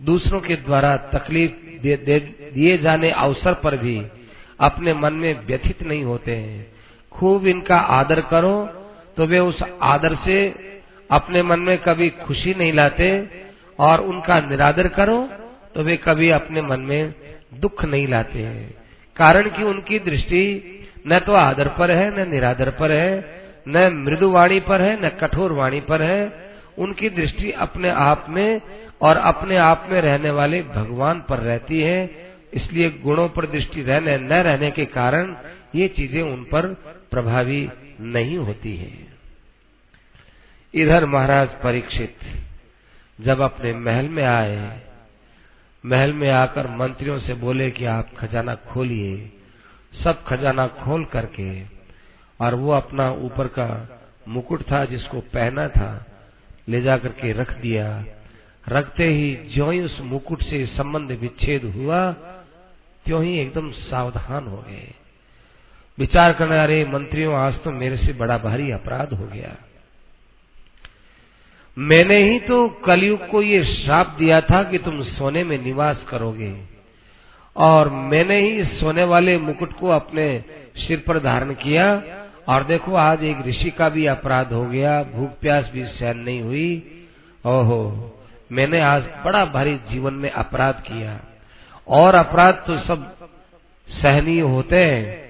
दूसरों 0.00 0.40
के 0.40 0.56
द्वारा 0.56 0.96
तकलीफ़ 0.96 1.52
दिए 2.54 2.78
जाने 2.78 3.10
अवसर 3.10 3.54
पर 3.54 3.76
भी 3.76 3.98
अपने 4.60 4.94
मन 4.94 5.12
में 5.14 5.46
व्यथित 5.46 5.82
नहीं 5.82 6.04
होते 6.04 6.36
हैं। 6.36 6.75
खूब 7.16 7.46
इनका 7.46 7.76
आदर 7.98 8.20
करो 8.30 8.56
तो 9.16 9.26
वे 9.26 9.38
उस 9.38 9.62
आदर 9.82 10.14
से 10.24 10.38
अपने 11.10 11.42
मन 11.42 11.60
में 11.60 11.76
कभी 11.78 12.08
खुशी 12.22 12.54
नहीं 12.54 12.72
लाते 12.72 13.08
और 13.78 14.00
उनका 14.00 14.40
निरादर 14.40 14.88
करो 14.88 15.18
तो 15.74 15.82
वे 15.82 15.96
कभी 15.96 16.30
अपने 16.30 16.62
मन 16.62 16.80
में 16.80 17.14
दुख 17.60 17.84
नहीं 17.84 18.06
लाते 18.08 18.38
हैं। 18.38 18.74
कारण 19.16 19.48
कि 19.48 19.62
उनकी 19.62 19.98
दृष्टि 19.98 20.42
न 21.08 21.18
तो 21.18 21.32
आदर 21.32 21.68
पर 21.68 21.90
है, 21.90 22.06
न 22.10 22.28
निरादर 22.30 22.70
पर 22.70 22.92
है, 22.92 23.12
न 23.68 23.88
मृदु 24.04 24.30
वाणी 24.30 24.60
पर 24.60 24.80
है, 24.80 24.92
न 25.04 25.08
कठोर 25.20 25.52
वाणी 25.52 25.80
पर 25.80 26.02
है। 26.02 26.20
उनकी 26.78 27.08
दृष्टि 27.10 27.50
अपने 27.58 27.90
आप 27.90 28.26
में 28.28 28.60
और 29.00 29.16
अपने 29.16 29.56
आप 29.56 29.86
में 29.90 30.00
रहने 30.00 30.30
वाले 30.30 30.62
भगवान 30.74 31.20
पर 31.28 31.38
रहती 31.38 31.80
है। 31.80 31.98
इसलिए 32.54 32.90
गुणों 33.04 33.28
पर 33.28 33.46
दृष्टि 33.46 33.82
रहने, 33.82 34.16
न 34.18 34.32
रहने 34.32 34.70
के 34.70 34.84
कारण 34.84 35.34
ये 35.74 35.88
चीज़ें 35.88 36.22
उन 36.22 36.44
पर 36.44 36.66
प्रभावी 37.10 37.68
नहीं 38.00 38.38
होती 38.38 38.76
है। 38.76 38.92
इधर 40.74 41.06
महाराज 41.06 41.48
परीक्षित 41.48 42.16
जब 43.20 43.40
अपने 43.40 43.72
महल 43.72 44.08
में 44.08 44.24
आए, 44.24 44.82
महल 45.84 46.12
में 46.12 46.30
आकर 46.30 46.66
मंत्रियों 46.66 47.18
से 47.18 47.34
बोले 47.34 47.70
कि 47.70 47.84
आप 47.84 48.10
खजाना 48.18 48.54
खोलिए, 48.54 49.32
सब 50.04 50.24
खजाना 50.24 50.66
खोल 50.66 51.04
करके, 51.04 51.62
और 52.40 52.54
वो 52.54 52.72
अपना 52.72 53.10
ऊपर 53.12 53.46
का 53.46 53.88
मुकुट 54.28 54.62
था 54.62 54.84
जिसको 54.84 55.20
पहना 55.20 55.68
था, 55.68 56.06
ले 56.68 56.80
जाकर 56.80 57.08
के 57.08 57.32
रख 57.32 57.58
दिया। 57.58 58.04
रखते 58.68 59.04
ही 59.04 59.36
ज्यो 59.54 59.70
ही 59.70 59.80
उस 59.80 60.00
मुकुट 60.00 60.42
से 60.42 60.66
संबंध 60.66 61.12
विच्छेद 61.12 61.64
हुआ, 61.64 62.12
त्यों 63.04 63.24
ही 63.24 63.38
एकदम 63.38 63.70
सावधान 63.70 64.46
हो 64.46 64.64
गए। 64.68 64.94
विचार 65.98 66.32
करने 66.32 66.58
अरे 66.58 66.84
मंत्रियों, 66.84 67.34
आज 67.34 67.62
तो 67.62 67.70
मेरे 67.70 67.96
से 67.96 68.12
बड़ा 68.12 68.38
भारी 68.38 68.70
अपराध 68.70 69.12
हो 69.12 69.26
गया। 69.26 69.56
मैंने 71.78 72.30
ही 72.30 72.40
तो 72.40 72.68
कलयुग 72.68 73.28
को 73.28 73.42
ये 73.42 73.64
श्राप 73.64 74.16
दिया 74.18 74.40
था 74.40 74.62
कि 74.62 74.78
तुम 74.78 75.02
सोने 75.02 75.44
में 75.44 75.64
निवास 75.64 76.04
करोगे। 76.08 76.62
और 77.56 77.88
मैंने 77.88 78.40
ही 78.40 78.64
सोने 78.64 79.04
वाले 79.04 79.38
मुकुट 79.38 79.72
को 79.72 79.88
अपने 79.88 80.44
सिर 80.76 81.04
पर 81.06 81.18
धारण 81.18 81.54
किया। 81.54 82.02
और 82.48 82.64
देखो, 82.64 82.94
आज 82.94 83.24
एक 83.24 83.46
ऋषि 83.46 83.70
का 83.70 83.88
भी 83.88 84.06
अपराध 84.06 84.52
हो 84.52 84.66
गया। 84.66 85.02
भूख 85.02 85.30
प्यास 85.30 85.70
भी 85.72 85.84
सहन 85.84 86.18
नहीं 86.18 86.40
हुई। 86.40 87.04
ओहो, 87.46 88.12
मैंने 88.52 88.80
आज 88.80 89.02
बड़ा 89.24 89.44
भारी 89.44 89.76
जीवन 89.76 90.14
में 90.14 90.30
अपराध 90.30 90.74
किया। 90.74 91.20
और 91.88 92.14
अपराध 92.14 92.54
तो 92.66 92.80
सब 92.80 93.16
सहनीय 93.88 94.40
होते 94.40 94.84
हैं। 94.84 95.25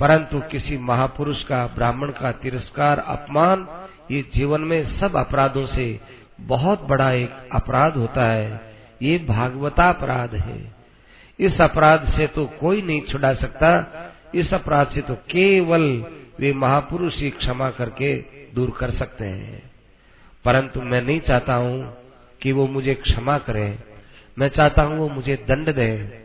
परंतु 0.00 0.40
किसी 0.40 0.78
महापुरुष 0.78 1.44
का, 1.44 1.66
ब्राह्मण 1.66 2.10
का 2.10 2.32
तिरस्कार, 2.32 2.98
अपमान, 2.98 3.68
ये 4.10 4.24
जीवन 4.34 4.60
में 4.60 4.98
सब 4.98 5.16
अपराधों 5.16 5.66
से 5.66 6.00
बहुत 6.40 6.82
बड़ा 6.82 7.12
एक 7.12 7.30
अपराध 7.52 7.96
होता 7.96 8.24
है। 8.24 8.74
ये 9.02 9.18
भागवता 9.18 9.88
अपराध 9.88 10.34
है। 10.34 10.72
इस 11.40 11.60
अपराध 11.60 12.12
से 12.16 12.26
तो 12.26 12.46
कोई 12.46 12.82
नहीं 12.82 13.02
छुड़ा 13.02 13.34
सकता। 13.34 13.94
इस 14.34 14.54
अपराध 14.54 14.88
से 14.88 15.00
तो 15.00 15.14
केवल 15.14 16.04
वे 16.40 16.52
महापुरुष 16.52 17.16
ही 17.16 17.30
क्षमा 17.30 17.70
करके 17.70 18.16
दूर 18.54 18.70
कर 18.70 18.90
सकते 18.90 19.24
हैं। 19.24 19.70
परंतु 20.44 20.82
मैं 20.82 21.02
नहीं 21.02 21.20
चाहता 21.20 21.54
हूँ 21.54 21.96
कि 22.42 22.52
वो 22.52 22.66
मुझे 22.66 22.94
क्षमा 22.94 23.38
करे। 23.38 23.78
मैं 24.38 24.48
चाहता 24.48 24.82
हूँ 24.82 24.98
वो 24.98 25.08
मुझे 25.08 25.36
दंड 25.36 25.74
दे। 25.74 26.22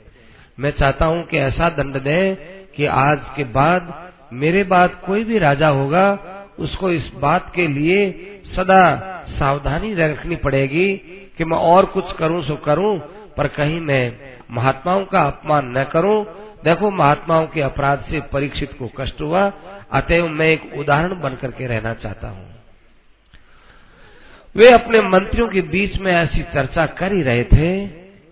मैं 0.60 0.72
चाहता 0.72 1.06
हूँ 1.06 1.24
कि 1.24 1.38
ऐसा 1.38 1.70
दंड 1.70 1.98
दे 1.98 2.53
कि 2.75 2.86
आज 2.86 3.20
के 3.36 3.44
बाद 3.44 4.12
मेरे 4.34 4.63
बाद 4.63 5.01
कोई 5.06 5.24
भी 5.24 5.38
राजा 5.38 5.68
होगा, 5.68 6.20
उसको 6.60 6.92
इस 6.92 7.12
बात 7.15 7.51
के 7.56 7.68
लिए 7.68 8.12
सदा 8.56 9.10
सावधानी 9.39 9.94
रखनी 9.94 10.36
पड़ेगी 10.36 10.96
कि 11.38 11.46
मैं 11.46 11.58
और 11.58 11.86
कुछ 11.86 12.12
करूँ 12.12 12.44
सो 12.44 12.56
करूँ, 12.56 13.00
पर 13.38 13.48
कहीं 13.48 13.82
मैं 13.82 14.18
महात्माओं 14.51 15.06
का 15.06 15.22
अपमान 15.22 15.77
न 15.77 15.84
करूँ। 15.84 16.25
देखो, 16.63 16.92
महात्माओं 16.92 17.48
के 17.48 17.62
अपराध 17.62 18.03
से 18.10 18.22
परीक्षित 18.22 18.74
को 18.80 18.88
कष्ट 18.98 19.22
हुआ, 19.22 19.51
अतएव 19.92 20.27
मैं 20.27 20.48
एक 20.48 20.74
उदाहरण 20.77 21.22
बनकर 21.22 21.51
के 21.51 21.68
रहना 21.68 21.94
चाहता 21.94 22.27
हूँ। 22.27 22.56
वे 24.56 24.70
अपने 24.70 25.01
मंत्रियों 25.01 25.48
के 25.48 25.62
बीच 25.62 25.98
में 25.98 26.12
ऐसी 26.12 26.44
चर्चा 26.44 26.86
कर 26.86 27.13
ही 27.13 27.22
रहे 27.22 27.44
थे। 27.44 27.84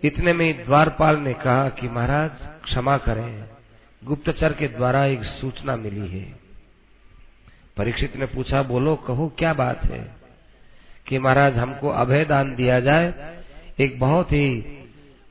इतने 0.08 0.34
में 0.34 0.66
द्वारपाल 0.66 1.18
ने 1.18 1.34
कहा 1.34 1.70
कि 1.70 1.88
महाराज, 1.88 2.32
क्षमा 2.64 2.98
करें। 2.98 3.51
गुप्तचर 4.04 4.54
के 4.54 4.68
द्वारा 4.68 5.06
एक 5.06 5.24
सूचना 5.24 5.76
मिली 5.76 6.08
है। 6.08 6.36
परीक्षित 7.78 8.16
ने 8.16 8.26
पूछा, 8.26 8.64
बोलो, 8.64 8.96
कहो, 8.96 9.34
क्या 9.38 9.54
बात 9.54 9.84
है 9.86 10.16
कि 11.08 11.20
महाराज 11.20 11.58
हमको 11.58 11.90
अभय 11.90 12.26
दान 12.26 12.56
दिया 12.56 12.80
जाए? 12.80 13.38
एक 13.80 14.00
बहुत 14.00 14.32
ही 14.32 14.78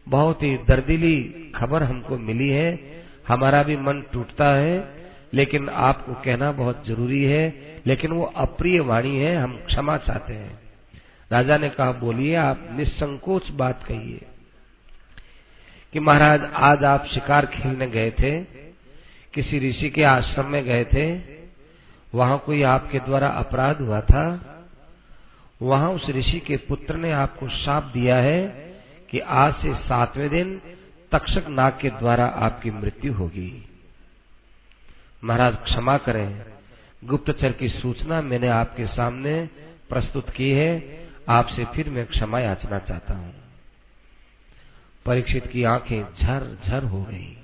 बहुत 0.08 0.42
ही 0.42 0.56
दर्दिली 0.56 1.52
खबर 1.54 1.82
हमको 1.82 2.18
मिली 2.18 2.48
है। 2.48 3.02
हमारा 3.28 3.62
भी 3.62 3.76
मन 3.76 4.04
टूटता 4.12 4.54
है, 4.54 4.94
लेकिन 5.34 5.68
आपको 5.68 6.14
कहना 6.14 6.52
बहुत 6.52 6.86
ज़रूरी 6.86 7.24
है। 7.24 7.76
लेकिन 7.86 8.10
वो 8.10 8.24
अप्रिय 8.24 8.80
वाणी 8.80 9.16
है, 9.16 9.36
हम 9.36 9.62
क्षमा 9.66 9.96
चाहते 9.96 10.32
हैं। 10.32 10.58
राजा 11.32 11.58
ने 11.58 11.68
कहा, 11.68 11.92
बोलिए, 11.92 12.34
आप 12.34 12.68
निसंकोच 12.72 13.50
बात 13.50 13.84
कहिए 13.84 14.20
कि 15.92 16.00
महाराज, 16.00 16.44
आज 16.54 16.84
आप 16.84 17.06
शिकार 17.06 17.46
खेलने 17.46 17.86
गए 17.86 18.10
थे 18.10 18.59
किसी 19.34 19.70
ऋषि 19.70 19.90
के 19.90 20.02
आश्रम 20.02 20.46
में 20.46 20.64
गए 20.64 20.84
थे। 20.84 21.20
वहाँ 22.14 22.38
कोई 22.38 22.62
आपके 22.62 22.98
द्वारा 22.98 23.28
अपराध 23.28 23.80
हुआ 23.80 24.00
था? 24.00 24.46
वहाँ 25.62 25.90
उस 25.90 26.08
ऋषि 26.08 26.40
के 26.40 26.56
पुत्र 26.56 26.96
ने 26.96 27.12
आपको 27.12 27.48
शाप 27.48 27.84
दिया 27.84 28.16
है 28.16 28.48
कि 29.10 29.18
आज 29.18 29.54
से 29.54 29.74
सातवें 29.74 30.30
दिन 30.30 30.62
तक्षक 31.12 31.46
नाग 31.48 31.78
के 31.80 31.90
द्वारा 31.90 32.26
आपकी 32.26 32.70
मृत्यु 32.70 33.12
होगी। 33.12 33.68
महाराज 35.24 35.56
क्षमा 35.56 35.96
करें। 35.98 36.44
गुप्तचर 37.04 37.52
की 37.52 37.68
सूचना 37.68 38.22
मैंने 38.22 38.48
आपके 38.48 38.86
सामने 38.86 39.48
प्रस्तुत 39.88 40.30
की 40.30 40.50
है। 40.50 41.00
आपसे 41.28 41.64
फिर 41.64 41.90
मैं 41.90 42.06
क्षमा 42.06 42.40
याचना 42.40 42.78
चाहता 42.78 43.14
हूँ। 43.14 43.34
परीक्षित 45.06 45.46
की 45.46 45.64
आँखें 45.64 46.02
झर 46.02 46.58
झर 46.66 46.84
हो 46.84 47.02
गई। 47.02 47.39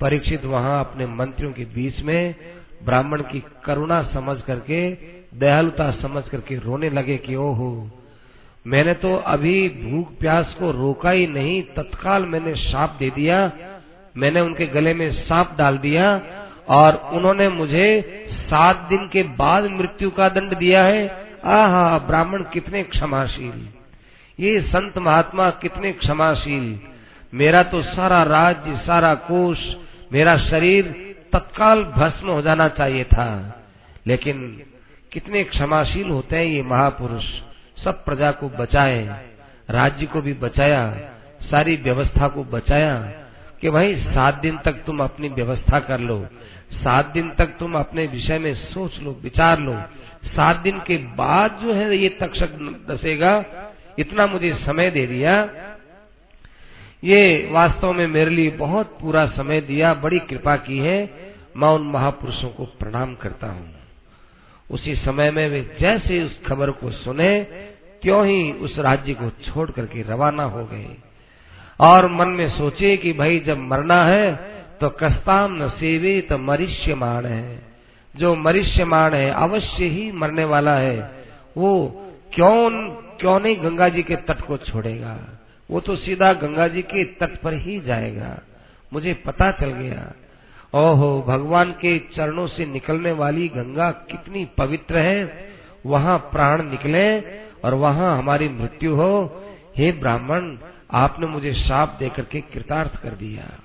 परीक्षित 0.00 0.44
वहाँ 0.44 0.78
अपने 0.80 1.06
मंत्रियों 1.08 1.52
के 1.52 1.64
बीच 1.74 2.00
में 2.00 2.34
ब्राह्मण 2.84 3.22
की 3.22 3.42
करुणा 3.64 4.02
समझ 4.04 4.40
करके, 4.42 4.80
दयालुता 5.34 5.90
समझ 5.92 6.22
करके 6.28 6.56
रोने 6.58 6.90
लगे 6.90 7.16
कि 7.18 7.34
ओहो, 7.36 7.70
मैंने 8.66 8.94
तो 8.94 9.14
अभी 9.26 9.68
भूख 9.82 10.12
प्यास 10.18 10.54
को 10.58 10.70
रोका 10.72 11.10
ही 11.10 11.26
नहीं, 11.28 11.62
तत्काल 11.76 12.26
मैंने 12.26 12.54
साप 12.56 12.96
दे 12.98 13.10
दिया, 13.10 13.38
मैंने 14.14 14.40
उनके 14.40 14.66
गले 14.66 14.92
में 14.94 15.10
सांप 15.14 15.54
डाल 15.58 15.78
दिया 15.78 16.10
और 16.68 16.96
उन्होंने 17.14 17.48
मुझे 17.48 17.88
सात 18.50 18.86
दिन 18.88 19.08
के 19.08 19.22
बाद 19.36 19.64
मृत्यु 19.70 20.10
का 20.10 20.28
दंड 20.28 20.56
दिया 20.56 20.84
है। 20.84 21.06
आहा, 21.46 21.98
ब्राह्मण 21.98 22.42
कितने 22.52 22.82
क्षमाशील, 22.84 23.66
ये 24.38 24.60
संत 24.64 24.98
महात्मा 24.98 25.48
कितने 25.62 25.92
क्षमाशील, 25.94 26.78
मेरा 27.32 27.62
तो 27.64 27.82
सारा 27.84 28.22
राज्य, 28.24 28.76
सारा 28.76 29.14
कोष 29.24 29.58
मेरा 30.12 30.36
शरीर 30.36 30.84
तत्काल 31.32 31.84
भस्म 31.84 32.28
हो 32.28 32.42
जाना 32.42 32.68
चाहिए 32.68 33.04
था। 33.04 33.60
लेकिन 34.06 34.62
कितने 35.12 35.44
क्षमाशील 35.44 36.08
होते 36.08 36.36
हैं 36.36 36.44
ये 36.44 36.62
महापुरुष। 36.62 37.24
सब 37.84 38.04
प्रजा 38.04 38.32
को 38.32 38.48
बचाए, 38.48 39.26
राज्य 39.70 40.06
को 40.06 40.20
भी 40.20 40.32
बचाया, 40.32 41.10
सारी 41.40 41.76
व्यवस्था 41.76 42.28
को 42.28 42.44
बचाया 42.44 42.98
कि 43.60 43.70
भाई 43.70 43.96
सात 43.96 44.34
दिन 44.34 44.58
तक 44.58 44.72
तुम 44.72 45.00
अपनी 45.00 45.28
व्यवस्था 45.28 45.80
कर 45.80 46.00
लो। 46.00 46.26
सात 46.72 47.06
दिन 47.06 47.30
तक 47.30 47.46
तुम 47.46 47.74
अपने 47.74 48.06
विषय 48.06 48.38
में 48.38 48.54
सोच 48.54 49.00
लो, 49.00 49.18
विचार 49.22 49.58
लो। 49.58 49.82
सात 50.24 50.56
दिन 50.56 50.78
के 50.78 50.96
बाद 50.96 51.58
जो 51.62 51.74
है 51.74 51.96
ये 51.96 52.08
तक्षक 52.08 52.48
दसेगा, 52.90 53.44
इतना 53.98 54.26
मुझे 54.26 54.54
समय 54.54 54.90
दे 54.90 55.06
दिया 55.06 55.48
ये 57.06 57.48
वास्तव 57.52 57.92
में 57.92 58.06
मेरे 58.06 58.30
लिए 58.30 58.50
बहुत 58.50 58.98
पूरा 59.00 59.26
समय 59.26 59.60
दिया, 59.60 59.94
बड़ी 59.94 60.18
कृपा 60.18 60.56
की 60.56 60.78
है। 60.78 60.98
मैं 61.56 61.68
उन 61.68 61.82
महापुरुषों 61.82 62.48
को 62.48 62.64
प्रणाम 62.64 63.14
करता 63.14 63.46
हूँ। 63.46 63.74
उसी 64.70 64.94
समय 64.94 65.30
में 65.30 65.48
वे 65.48 65.76
जैसे 65.80 66.22
उस 66.22 66.40
खबर 66.46 66.70
को 66.70 66.90
सुने, 66.90 67.40
त्यों 68.02 68.26
ही 68.26 68.52
उस 68.52 68.78
राज्य 68.78 69.14
को 69.14 69.30
छोड़ 69.30 69.70
करके 69.70 70.02
रवाना 70.02 70.44
हो 70.44 70.64
गए। 70.64 70.96
और 71.80 72.08
मन 72.08 72.28
में 72.28 72.48
सोचे 72.50 72.96
कि 72.96 73.12
भाई 73.12 73.38
जब 73.38 73.58
मरना 73.58 74.04
है 74.04 74.34
तो 74.80 74.88
कस्ताम 74.90 75.54
न 75.62 75.68
सेवे 75.68 76.20
तो 76.20 76.38
मरिष्यमाण 76.38 77.26
है। 77.26 77.62
जो 78.16 78.34
मरिष्यमाण 78.34 79.14
है, 79.14 79.30
अवश्य 79.30 79.84
ही 79.84 80.12
मरने 80.12 80.44
वाला 80.44 80.74
है। 80.74 81.24
वो 81.56 81.72
क्यों 82.34 82.70
क्यों 83.16 83.40
नहीं 83.40 83.56
गंगा 83.62 83.88
जी 83.88 84.02
के 84.02 84.16
तट 84.16 84.40
को 84.40 84.56
छोड़ेगा? 84.56 85.35
वो 85.70 85.80
तो 85.80 85.96
सीधा 85.96 86.32
गंगा 86.32 86.68
जी 86.68 86.82
के 86.82 87.04
तट 87.04 87.40
पर 87.40 87.54
ही 87.54 87.80
जाएगा। 87.80 88.38
मुझे 88.92 89.14
पता 89.14 89.50
चल 89.50 89.66
गया। 89.66 90.12
ओहो, 90.74 91.22
भगवान 91.22 91.72
के 91.72 91.98
चरणों 91.98 92.46
से 92.46 92.66
निकलने 92.66 93.12
वाली 93.12 93.48
गंगा 93.48 93.90
कितनी 93.90 94.44
पवित्र 94.44 94.98
है। 94.98 95.48
वहाँ 95.86 96.18
प्राण 96.18 96.62
निकले 96.62 97.20
और 97.64 97.74
वहाँ 97.74 98.18
हमारी 98.18 98.48
मृत्यु 98.48 98.94
हो। 98.94 99.42
हे 99.76 99.92
ब्राह्मण, 99.92 100.58
आपने 100.92 101.26
मुझे 101.26 101.54
शाप 101.54 101.96
देकर 101.98 102.24
के 102.24 102.40
कृतार्थ 102.40 103.02
कर 103.02 103.08
दिया। 103.08 103.58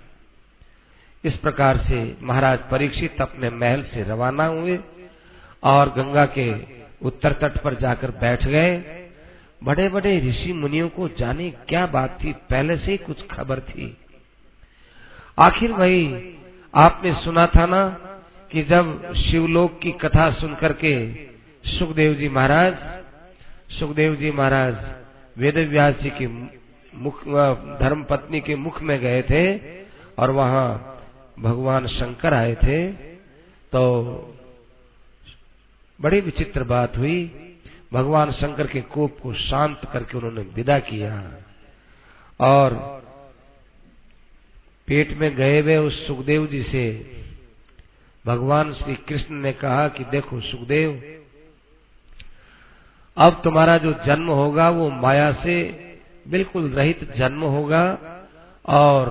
इस 1.23 1.35
प्रकार 1.35 1.77
से 1.77 2.17
महाराज 2.23 2.59
परीक्षित 2.71 3.21
अपने 3.21 3.49
महल 3.49 3.83
से 3.83 4.03
रवाना 4.03 4.45
हुए 4.45 4.79
और 5.63 5.89
गंगा 5.89 6.25
के 6.25 6.53
उत्तर 7.01 7.33
तट 7.33 7.61
पर 7.61 7.73
जाकर 7.73 8.11
बैठ 8.11 8.45
गए। 8.45 9.00
बड़े 9.61 9.87
बड़े 9.89 10.19
ऋषि 10.19 10.53
मुनियों 10.53 10.87
को 10.89 11.07
जाने 11.17 11.49
क्या 11.67 11.85
बात 11.87 12.17
थी? 12.23 12.31
पहले 12.49 12.77
से 12.77 12.91
ही 12.91 12.97
कुछ 12.97 13.25
खबर 13.27 13.59
थी। 13.59 13.97
आखिर 15.39 15.73
भाई 15.73 16.37
आपने 16.73 17.13
सुना 17.13 17.45
था 17.47 17.65
ना 17.65 17.87
कि 18.51 18.63
जब 18.63 19.13
शिवलोक 19.15 19.79
की 19.79 19.91
कथा 20.01 20.29
सुन 20.31 20.55
करके 20.55 20.93
सुखदेव 21.69 22.13
जी 22.13 22.29
महाराज, 22.29 22.75
सुखदेव 23.79 24.15
जी 24.15 24.31
महाराज 24.31 24.75
वेद 25.37 25.57
व्यास 25.69 25.95
जी 26.01 26.09
की 26.09 26.27
मुख 26.93 27.23
धर्म 27.79 28.03
पत्नी 28.03 28.41
के 28.41 28.55
मुख 28.55 28.81
में 28.81 28.99
गए 28.99 29.21
थे 29.21 29.43
और 30.17 30.31
वहाँ 30.31 30.67
भगवान 31.39 31.87
शंकर 31.87 32.33
आए 32.33 32.55
थे 32.55 32.91
तो 33.73 33.83
बड़ी 35.99 36.19
विचित्र 36.21 36.63
बात 36.63 36.97
हुई। 36.97 37.40
भगवान 37.91 38.31
शंकर 38.31 38.67
के 38.67 38.81
कोप 38.81 39.17
को 39.23 39.33
शांत 39.33 39.81
करके 39.93 40.17
उन्होंने 40.17 40.41
विदा 40.55 40.79
किया 40.79 41.15
और 42.39 42.75
पेट 44.87 45.17
में 45.17 45.35
गए 45.35 45.59
हुए 45.61 45.77
उस 45.77 46.05
सुखदेव 46.07 46.47
जी 46.47 46.61
से 46.63 46.85
भगवान 48.25 48.73
श्री 48.73 48.95
कृष्ण 49.07 49.35
ने 49.35 49.51
कहा 49.53 49.87
कि 49.87 50.03
देखो 50.03 50.39
सुखदेव, 50.41 50.91
अब 53.17 53.41
तुम्हारा 53.43 53.77
जो 53.77 53.93
जन्म 54.05 54.29
होगा 54.29 54.69
वो 54.69 54.89
माया 54.89 55.31
से 55.33 55.55
बिल्कुल 56.27 56.69
रहित 56.69 57.03
जन्म 57.17 57.43
होगा 57.43 57.83
और 58.65 59.09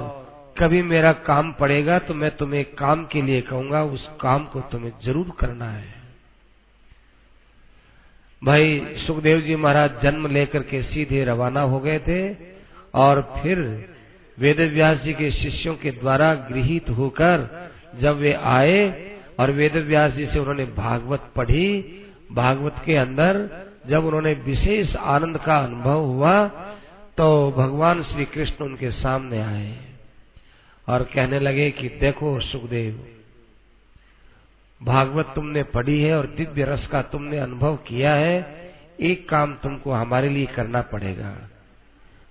कभी 0.59 0.83
मेरा 0.83 1.13
काम 1.27 1.53
पड़ेगा 1.53 1.99
तो 1.99 2.15
मैं 2.15 2.31
तुम्हें 2.37 2.65
काम 2.75 3.05
के 3.07 3.23
लिए 3.23 3.41
कहूँगा, 3.43 3.83
उस 3.85 4.09
काम 4.21 4.45
को 4.45 4.61
तुम्हें 4.61 4.93
ज़रूर 5.05 5.33
करना 5.41 5.71
है। 5.71 6.00
भाई 8.45 8.97
सुखदेव 8.97 9.41
जी 9.41 9.57
महाराज 9.57 9.91
जन्म 10.03 10.27
लेकर 10.27 10.63
के 10.63 10.83
सीधे 10.83 11.25
रवाना 11.25 11.61
हो 11.61 11.81
गए 11.81 11.99
थे 11.99 12.37
और 12.95 13.41
फिर 13.43 13.59
वेद 14.39 14.61
व्यास 14.61 14.99
जी 14.99 15.13
के 15.13 15.31
शिष्यों 15.31 15.75
के 15.75 15.91
द्वारा 15.91 16.35
गृहित 16.35 16.91
होकर 16.91 17.49
जब 18.01 18.17
वे 18.17 18.33
आए 18.33 18.81
और 19.41 19.51
वेद 19.51 19.77
व्यास 19.77 20.13
जी 20.13 20.27
से 20.27 20.39
उन्होंने 20.39 20.65
भागवत 20.65 21.33
पढ़ी, 21.37 21.83
भागवत 22.33 22.83
के 22.87 22.97
अंदर 22.97 23.49
जब 23.89 24.05
उन्होंने 24.05 24.33
विशेष 24.33 24.97
आनंद 24.97 25.39
का 25.39 25.59
अनुभव 25.59 26.01
हुआ 26.01 26.49
तो 27.17 27.51
भगवान 27.51 28.03
श्री 28.03 28.25
कृष्ण 28.25 28.65
उनके 28.65 28.91
सामने 28.91 29.41
आए 29.43 29.79
और 30.89 31.03
कहने 31.03 31.41
लगे 31.41 31.71
कि 31.71 31.89
देखो 31.89 32.41
सुखदेव 32.41 33.20
भागवत 34.83 35.33
तुमने 35.35 35.63
पढ़ी 35.63 36.01
है 36.01 36.19
और 36.19 36.27
दिव्य 36.27 36.65
रस 36.65 36.87
का 36.87 37.03
तुमने 37.03 37.39
अनुभव 37.39 37.77
किया 37.77 38.15
है, 38.15 38.61
एक 39.01 39.29
काम 39.29 39.55
तुमको 39.55 39.93
हमारे 39.93 40.29
लिए 40.29 40.47
करना 40.47 40.83
पड़ेगा। 40.83 41.37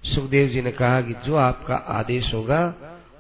सुखदेव 0.04 0.50
जी 0.50 0.62
ने 0.62 0.72
कहा 0.72 1.02
कि 1.02 1.14
जो 1.14 1.36
आपका 1.36 1.76
आदेश 1.76 2.34
होगा, 2.34 2.74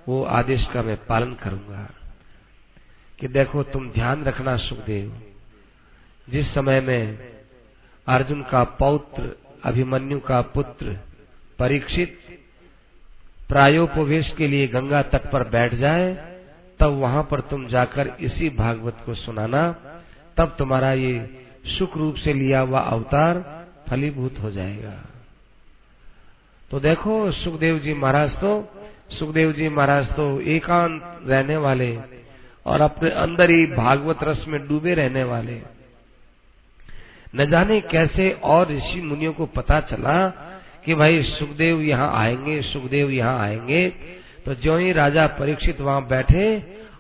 वो 0.07 0.23
आदेश 0.23 0.67
का 0.73 0.83
मैं 0.83 1.05
पालन 1.05 1.33
करूँगा। 1.33 1.89
कि 3.19 3.27
देखो, 3.27 3.63
तुम 3.63 3.91
ध्यान 3.91 4.23
रखना 4.23 4.57
सुखदेव। 4.57 5.21
जिस 6.29 6.53
समय 6.53 6.81
में 6.81 7.29
अर्जुन 8.07 8.43
का 8.43 8.63
पौत्र, 8.63 9.35
अभिमन्यु 9.63 10.19
का 10.19 10.41
पुत्र 10.41 10.97
परीक्षित 11.59 12.19
प्रायोपवेश 13.49 14.33
के 14.37 14.47
लिए 14.47 14.67
गंगा 14.67 15.01
तट 15.01 15.31
पर 15.31 15.49
बैठ 15.49 15.73
जाए 15.75 16.38
तब 16.79 16.97
वहाँ 16.99 17.23
पर 17.23 17.39
तुम 17.41 17.67
जाकर 17.67 18.15
इसी 18.19 18.49
भागवत 18.49 18.97
को 19.05 19.13
सुनाना, 19.13 19.71
तब 20.37 20.55
तुम्हारा 20.57 20.91
ये 20.93 21.13
सुख 21.77 21.97
रूप 21.97 22.15
से 22.15 22.33
लिया 22.33 22.59
हुआ 22.59 22.79
अवतार 22.79 23.43
फलीभूत 23.89 24.39
हो 24.39 24.51
जाएगा। 24.51 24.93
तो 26.71 26.79
देखो, 26.79 27.31
सुखदेव 27.31 27.79
जी 27.79 27.93
महाराज 27.93 28.31
तो 28.31 28.51
सुखदेव 29.11 29.51
जी 29.51 29.69
महाराज 29.69 30.07
तो 30.15 30.29
एकांत 30.41 31.01
रहने 31.27 31.57
वाले 31.57 31.97
और 32.65 32.81
अपने 32.81 33.09
अंदर 33.09 33.49
ही 33.49 33.65
भागवत 33.65 34.23
रस 34.23 34.45
में 34.47 34.67
डूबे 34.67 34.93
रहने 34.93 35.23
वाले। 35.23 35.61
न 37.35 37.49
जाने 37.49 37.79
कैसे 37.81 38.29
और 38.43 38.71
ऋषि 38.71 39.01
मुनियों 39.01 39.33
को 39.33 39.45
पता 39.45 39.79
चला 39.81 40.27
कि 40.85 40.95
भाई 40.95 41.21
सुखदेव 41.23 41.81
यहाँ 41.81 42.11
आएँगे, 42.15 42.61
सुखदेव 42.61 43.09
यहाँ 43.11 43.39
आएँगे 43.39 43.87
तो 44.45 44.53
जो 44.55 44.77
ही 44.77 44.91
राजा 44.91 45.27
परीक्षित 45.27 45.81
वहाँ 45.81 46.07
बैठे, 46.07 46.57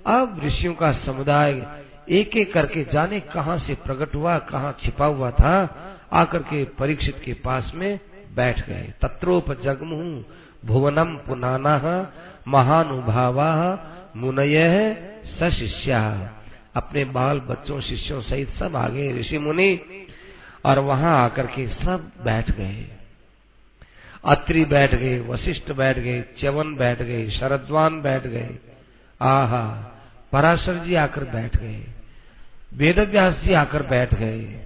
अब 0.07 0.41
ऋषियों 0.43 0.73
का 0.73 0.91
समुदाय 0.91 1.67
एक 2.09 2.37
एक 2.37 2.53
करके 2.53 2.83
जाने 2.83 3.19
कहा 3.19 3.57
से 3.57 3.75
प्रकट 3.75 4.15
हुआ, 4.15 4.37
कहाँ 4.37 4.77
छिपा 4.83 5.05
हुआ 5.05 5.31
था, 5.31 5.53
आकर 6.13 6.39
के 6.39 6.63
परीक्षित 6.63 7.21
के 7.25 7.33
पास 7.33 7.71
में 7.75 7.99
बैठ 8.35 8.67
गए। 8.67 8.93
तत्रोप 9.01 9.51
जगमु 9.61 10.23
भुवनम 10.65 11.15
पुनाना 11.17 11.77
महानुभावा 12.47 13.51
मुनय 14.15 14.57
सशिष्या। 15.39 16.31
अपने 16.75 17.05
बाल 17.05 17.39
बच्चों, 17.39 17.81
शिष्यों 17.81 18.21
सहित 18.21 18.49
सब 18.49 18.75
आगे 18.75 19.19
ऋषि 19.19 19.37
मुनि 19.37 19.79
और 20.65 20.79
वहाँ 20.79 21.23
आकर 21.23 21.45
के 21.45 21.67
सब 21.67 22.11
बैठ 22.23 22.51
गए। 22.51 22.98
अत्रि 24.25 24.65
बैठ 24.65 24.95
गए, 24.95 25.19
वशिष्ठ 25.19 25.71
बैठ 25.71 25.99
गए, 25.99 26.21
च्यवन 26.21 26.75
बैठ 26.75 27.01
गए, 27.01 27.29
शरद्वान 27.29 28.01
बैठ 28.01 28.27
गए। 28.27 28.49
आहा, 29.21 29.91
पराशर 30.31 30.73
जी 30.73 30.95
आकर 30.95 31.23
बैठ 31.23 31.57
गए 31.57 31.83
वेद 32.73 32.99
व्यास 32.99 33.41
जी 33.43 33.53
आकर 33.53 33.83
बैठ 33.83 34.13
गए, 34.13 34.65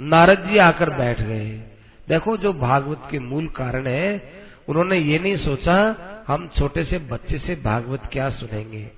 नारद 0.00 0.46
जी 0.46 0.58
आकर 0.58 0.90
बैठ 0.90 1.20
गए। 1.20 1.62
देखो, 2.08 2.36
जो 2.36 2.52
भागवत 2.52 3.08
के 3.10 3.18
मूल 3.18 3.46
कारण 3.46 3.86
है, 3.86 4.32
उन्होंने 4.68 4.98
ये 4.98 5.18
नहीं 5.18 5.36
सोचा, 5.36 5.96
हम 6.28 6.48
छोटे 6.58 6.84
से 6.84 6.98
बच्चे 6.98 7.38
से 7.38 7.54
भागवत 7.54 8.02
क्या 8.12 8.30
सुनेंगे। 8.30 8.90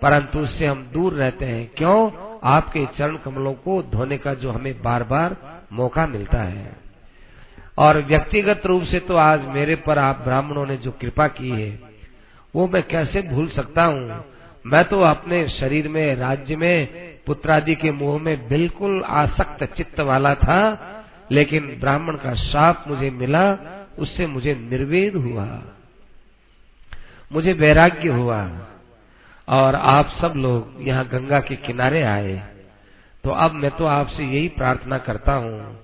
परंतु 0.00 0.38
उससे 0.38 0.66
हम 0.66 0.82
दूर 0.92 1.12
रहते 1.12 1.44
हैं। 1.44 1.70
क्यों? 1.76 2.10
आपके 2.42 2.84
चरण 2.98 3.16
कमलों 3.16 3.52
को 3.54 3.82
धोने 3.82 4.18
का 4.18 4.34
जो 4.34 4.50
हमें 4.50 4.82
बार 4.82 5.02
बार 5.02 5.36
मौका 5.72 6.06
मिलता 6.06 6.42
है। 6.42 6.76
और 7.78 7.98
व्यक्तिगत 8.02 8.66
रूप 8.66 8.82
से 8.82 9.00
तो 9.00 9.16
आज 9.16 9.44
मेरे 9.46 9.76
पर 9.76 9.98
आप 9.98 10.20
ब्राह्मणों 10.24 10.66
ने 10.66 10.76
जो 10.76 10.90
कृपा 10.90 11.26
की 11.28 11.50
है, 11.50 11.78
वो 12.54 12.68
मैं 12.68 12.82
कैसे 12.82 13.22
भूल 13.22 13.48
सकता 13.48 13.84
हूँ? 13.84 14.24
मैं 14.66 14.84
तो 14.84 15.00
अपने 15.00 15.48
शरीर 15.48 15.88
में, 15.88 16.16
राज्य 16.16 16.56
में 16.56 17.15
पुत्रादि 17.26 17.74
के 17.74 17.92
मुँह 17.92 18.22
में 18.22 18.48
बिल्कुल 18.48 19.02
आसक्त 19.02 19.64
चित्त 19.64 20.00
वाला 20.00 20.34
था, 20.34 20.92
लेकिन 21.30 21.76
ब्राह्मण 21.80 22.16
का 22.16 22.34
शाप 22.34 22.84
मुझे 22.88 23.10
मिला, 23.10 23.58
उससे 23.98 24.26
मुझे 24.26 24.54
निर्वेद 24.54 25.16
हुआ। 25.16 25.62
मुझे 27.32 27.52
वैराग्य 27.52 28.08
हुआ, 28.08 28.50
और 29.48 29.74
आप 29.74 30.08
सब 30.20 30.32
लोग 30.36 30.76
यहाँ 30.80 31.08
गंगा 31.08 31.40
के 31.40 31.56
किनारे 31.56 32.02
आए। 32.02 32.42
तो 33.24 33.30
अब 33.30 33.52
मैं 33.52 33.70
तो 33.70 33.86
आपसे 33.86 34.22
यही 34.22 34.48
प्रार्थना 34.48 34.98
करता 34.98 35.32
हूँ 35.32 35.78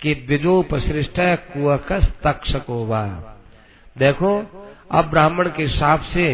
कि 0.00 0.14
द्विजोपसृष्ट 0.14 1.14
कुअकस 1.18 2.08
तक्षकोवा। 2.24 3.06
देखो, 3.98 4.46
अब 4.90 5.10
ब्राह्मण 5.10 5.48
के 5.48 5.68
शाप 5.68 6.02
से 6.02 6.26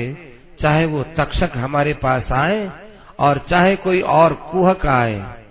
चाहे 0.61 0.85
वो 0.87 1.03
तक्षक 1.03 1.51
हमारे 1.57 1.93
पास 1.95 2.33
आए 2.33 2.86
और 3.18 3.38
चाहे 3.38 3.76
कोई 3.76 4.00
और 4.00 4.33
कुहक 4.33 4.87
आए। 4.87 5.44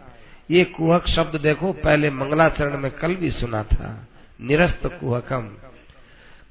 ये 0.51 0.63
कुहक 0.63 1.07
शब्द 1.07 1.41
देखो, 1.41 1.73
पहले 1.73 2.09
मंगलाचरण 2.09 2.77
में 2.77 2.91
कल 2.91 3.15
भी 3.15 3.31
सुना 3.31 3.63
था। 3.63 4.07
निरस्त 4.41 4.85
कुहकम। 4.85 5.51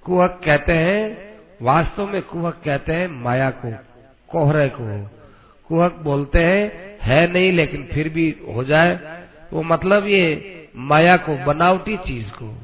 कुहक 0.04 0.40
कहते 0.44 0.72
हैं, 0.72 1.34
वास्तव 1.62 2.06
में 2.06 2.22
कुहक 2.22 2.60
कहते 2.64 2.92
हैं 2.92 3.08
माया 3.08 3.50
को, 3.50 3.74
कोहरे 4.28 4.68
को। 4.68 5.10
कुहक 5.68 5.94
बोलते 5.94 6.38
हैं, 6.44 6.96
है 7.02 7.32
नहीं 7.32 7.52
लेकिन 7.52 7.88
फिर 7.92 8.08
भी 8.08 8.36
हो 8.54 8.64
जाए। 8.64 9.22
वो 9.52 9.62
मतलब 9.62 10.06
ये 10.06 10.50
माया 10.76 11.16
को, 11.16 11.36
बनावटी 11.36 11.96
चीज़ 11.96 12.30
को। 12.30 12.58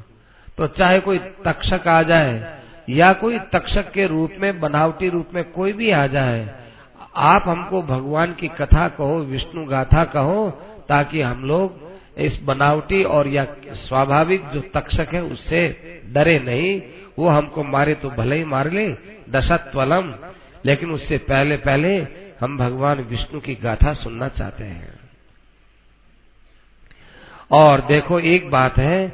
तो 0.59 0.67
चाहे 0.67 1.01
कोई 1.01 1.19
तक्षक 1.19 1.89
आ 1.89 2.03
जाए, 2.03 2.59
या 2.89 3.13
कोई 3.13 3.39
तक्षक 3.39 3.91
के 3.91 4.07
रूप 4.07 4.33
में, 4.39 4.61
बनावटी 4.61 5.09
रूप 5.09 5.29
में 5.35 5.45
कोई 5.45 5.73
भी 5.73 5.91
आ 5.91 6.07
जाए 6.07 6.61
आप 7.17 7.45
हमको 7.49 7.83
भगवान 7.83 8.35
की 8.35 8.49
कथा 8.49 8.89
कहो, 8.89 9.19
विष्णु 9.19 9.65
गाथा 9.65 10.05
कहो, 10.05 10.51
ताकि 10.89 11.21
हम 11.21 11.45
लोग 11.45 11.91
इस 12.19 12.43
बनावटी 12.43 13.05
और 13.05 13.29
या 13.29 13.47
स्वाभाविक 13.71 14.47
जो 14.47 14.61
तक्षक 14.61 15.09
है, 15.13 15.23
उससे 15.23 15.69
डरे 16.13 16.39
नहीं। 16.39 16.83
वो 17.19 17.29
हमको 17.29 17.65
मारे 17.65 17.95
तो 17.95 18.11
भले 18.11 18.37
ही 18.37 18.45
मार 18.45 18.71
ले, 18.71 18.97
दशत्वलम। 19.31 20.15
लेकिन 20.65 20.91
उससे 20.91 21.19
पहले 21.19 21.57
पहले 21.57 22.07
हम 22.41 22.59
भगवान 22.59 22.99
विष्णु 23.01 23.41
की 23.41 23.55
गाथा 23.55 23.93
सुनना 23.93 24.29
चाहते 24.29 24.65
हैं। 24.65 25.01
और 27.51 27.81
देखो, 27.81 28.21
एक 28.21 28.51
बात 28.51 28.77
है, 28.77 29.13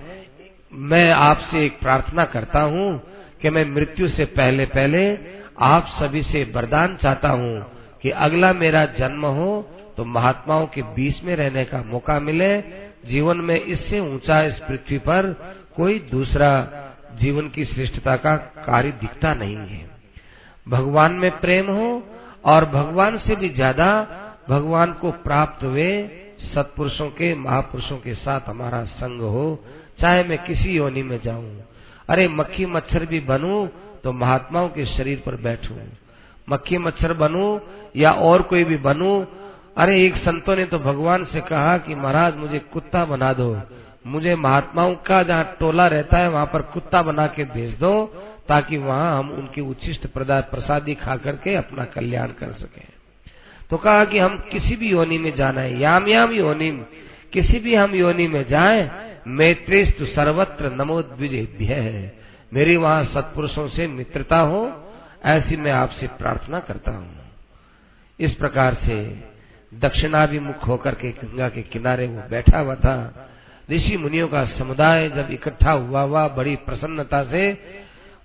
मैं 0.73 1.13
आपसे 1.13 1.67
एक 1.67 1.81
प्रार्थना 1.81 2.25
करता 2.25 2.61
हूँ 2.61 3.03
कि 3.43 3.51
मैं 3.51 3.65
मृत्यु 3.65 4.09
से 4.09 4.25
पहले 4.25 4.67
पहले 4.67 5.19
आप 5.61 5.87
सभी 5.87 6.23
से 6.23 6.53
वरदान 6.55 6.97
चाहता 6.97 7.29
हूँ 7.29 7.76
कि 8.07 8.11
अगला 8.12 8.53
मेरा 8.53 8.85
जन्म 8.95 9.25
हो 9.27 9.51
तो 9.97 10.05
महात्माओं 10.07 10.66
के 10.66 10.83
बीच 10.95 11.23
में 11.25 11.35
रहने 11.37 11.64
का 11.64 11.83
मौका 11.83 12.19
मिले, 12.21 12.51
जीवन 13.07 13.37
में 13.38 13.55
इससे 13.57 14.01
ऊँचा 14.01 14.40
इस 14.42 14.59
पृथ्वी 14.59 14.99
पर 14.99 15.33
कोई 15.77 15.99
दूसरा 16.11 16.51
जीवन 17.21 17.49
की 17.49 17.64
श्रेष्ठता 17.64 18.16
का 18.16 18.37
कार्य 18.37 18.92
दिखता 19.01 19.35
नहीं 19.35 19.57
है। 19.57 19.81
भगवान 20.66 21.12
में 21.14 21.31
प्रेम 21.40 21.71
हो 21.71 21.88
और 22.45 22.64
भगवान 22.71 23.19
से 23.19 23.37
भी 23.37 23.49
ज़्यादा 23.49 23.88
भगवान 24.49 24.92
को 24.92 25.11
प्राप्त 25.27 25.64
हुए 25.64 25.90
सत्पुरुषों 26.55 27.11
के, 27.11 27.35
महापुरुषों 27.35 27.99
के 27.99 28.14
साथ 28.14 28.49
हमारा 28.49 28.85
संग 28.95 29.21
हो, 29.21 29.64
चाहे 30.01 30.25
मैं 30.25 30.42
किसी 30.45 30.77
योनि 30.77 31.03
में 31.03 31.21
जाऊँ। 31.25 31.61
अरे 32.09 32.29
मक्खी 32.31 32.66
मच्छर 32.69 33.07
भी 33.07 33.21
बनूं 33.27 33.66
तो 34.05 34.12
महात्माओं 34.14 34.69
के 34.69 34.87
शरीर 34.87 35.23
पर 35.27 35.42
बैठूं। 35.42 35.77
मक्खी 36.49 36.79
मच्छर 36.79 37.13
बनू 37.13 37.61
या 37.97 38.13
और 38.13 38.43
कोई 38.43 38.65
भी 38.65 38.77
बनू? 38.77 39.27
अरे, 39.77 40.07
एक 40.07 40.17
संतों 40.17 40.57
ने 40.57 40.65
तो 40.65 40.79
भगवान 40.79 41.25
से 41.25 41.41
कहा 41.41 41.79
कि 41.79 41.95
महाराज, 41.95 42.37
मुझे 42.37 42.59
कुत्ता 42.59 43.05
बना 43.05 43.33
दो। 43.33 43.61
मुझे 44.07 44.35
महात्माओं 44.35 44.95
का 44.95 45.23
जहाँ 45.23 45.57
टोला 45.61 45.87
रहता 45.87 46.19
है, 46.19 46.29
वहाँ 46.29 46.47
पर 46.47 46.63
कुत्ता 46.63 47.03
बना 47.03 47.27
के 47.27 47.45
भेज 47.45 47.79
दो, 47.79 48.05
ताकि 48.49 48.77
वहाँ 48.77 49.19
हम 49.19 49.31
उनकी 49.31 49.61
उच्छिष्ट 49.61 50.07
प्रसादी 50.07 50.95
खा 50.95 51.17
करके 51.17 51.55
अपना 51.55 51.85
कल्याण 51.85 52.27
कर 52.27 52.53
सके। 52.53 52.97
तो 53.71 53.77
कहा 53.77 54.05
कि 54.05 54.19
हम 54.19 54.39
किसी 54.53 54.77
भी 54.77 54.89
योनि 54.89 55.19
में 55.19 55.37
जाना 55.37 55.61
है। 55.61 55.79
याम 55.79 56.09
याम 56.09 56.33
योनि 56.33 56.71
किसी 57.33 57.59
भी 57.59 57.75
हम 57.75 57.95
योनि 57.95 58.29
में 58.29 58.49
जाए, 58.49 58.91
मैत्रेस्तु 59.29 60.07
सर्वत्र 60.07 60.71
नमोद्विजेभ्य। 60.71 61.65
है 61.65 62.19
मेरी 62.55 62.77
वहाँ 62.77 63.05
सत्पुरुषों 63.05 63.69
से 63.69 63.87
मित्रता 63.87 64.39
हो 64.39 64.86
ऐसी 65.25 65.57
मैं 65.57 65.73
आपसे 65.73 66.07
प्रार्थना 66.07 66.61
करता 66.61 66.91
हूँ। 66.91 67.31
इस 68.21 68.35
प्रकार 68.35 68.75
से 68.75 69.23
दक्षिणाभिमुख 69.75 70.67
होकर 70.69 70.95
के 70.95 71.11
गंगा 71.11 71.49
के 71.49 71.63
किनारे 71.63 72.07
वो 72.07 72.23
बैठा 72.31 72.59
हुआ 72.59 72.75
था। 72.75 73.27
ऋषि 73.71 73.97
मुनियों 73.97 74.29
का 74.29 74.45
समुदाय 74.45 75.09
जब 75.09 75.29
इकट्ठा 75.31 75.73
हुआ 75.73 76.01
हुआ 76.01 76.29
बड़ी 76.29 76.57
प्रसन्नता 76.57 77.23
से 77.25 77.51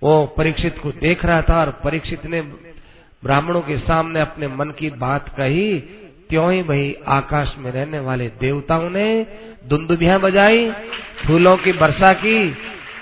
वो 0.03 0.25
परीक्षित 0.25 0.77
को 0.79 0.91
देख 0.91 1.25
रहा 1.25 1.41
था 1.41 1.59
और 1.59 1.71
परीक्षित 1.83 2.25
ने 2.25 2.41
ब्राह्मणों 3.23 3.61
के 3.61 3.77
सामने 3.77 4.19
अपने 4.19 4.47
मन 4.47 4.71
की 4.71 4.89
बात 4.89 5.29
कही, 5.29 5.79
त्यों 6.29 6.51
ही 6.53 6.63
भाई 6.63 6.95
आकाश 7.07 7.55
में 7.57 7.71
रहने 7.71 7.99
वाले 7.99 8.27
देवताओं 8.27 8.89
ने 8.89 9.27
दुंदुभिया 9.65 10.17
बजाई, 10.17 10.71
फूलों 11.27 11.57
की 11.57 11.71
वर्षा 11.71 12.13
की 12.13 12.57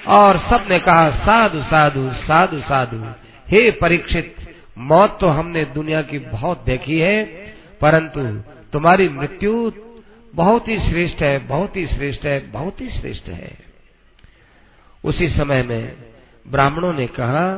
और 0.07 0.37
सबने 0.39 0.79
कहा, 0.79 1.09
साधु 1.09 1.61
साधु 1.61 2.09
साधु 2.13 2.59
साधु। 2.59 3.28
हे 3.51 3.71
परीक्षित, 3.71 4.35
मौत 4.77 5.17
तो 5.21 5.27
हमने 5.27 5.65
दुनिया 5.65 6.01
की 6.01 6.19
बहुत 6.19 6.63
देखी 6.65 6.99
है, 6.99 7.25
परंतु 7.81 8.43
तुम्हारी 8.71 9.09
मृत्यु 9.09 9.71
बहुत 10.33 10.67
ही 10.67 10.79
श्रेष्ठ 10.79 11.21
है, 11.21 11.47
बहुत 11.47 11.75
ही 11.75 11.87
श्रेष्ठ 11.87 12.25
है, 12.25 12.51
बहुत 12.51 12.81
ही 12.81 12.89
श्रेष्ठ 12.89 13.29
है। 13.29 13.57
उसी 15.03 15.29
समय 15.29 15.63
में 15.63 15.95
ब्राह्मणों 16.47 16.93
ने 16.93 17.07
कहा 17.07 17.57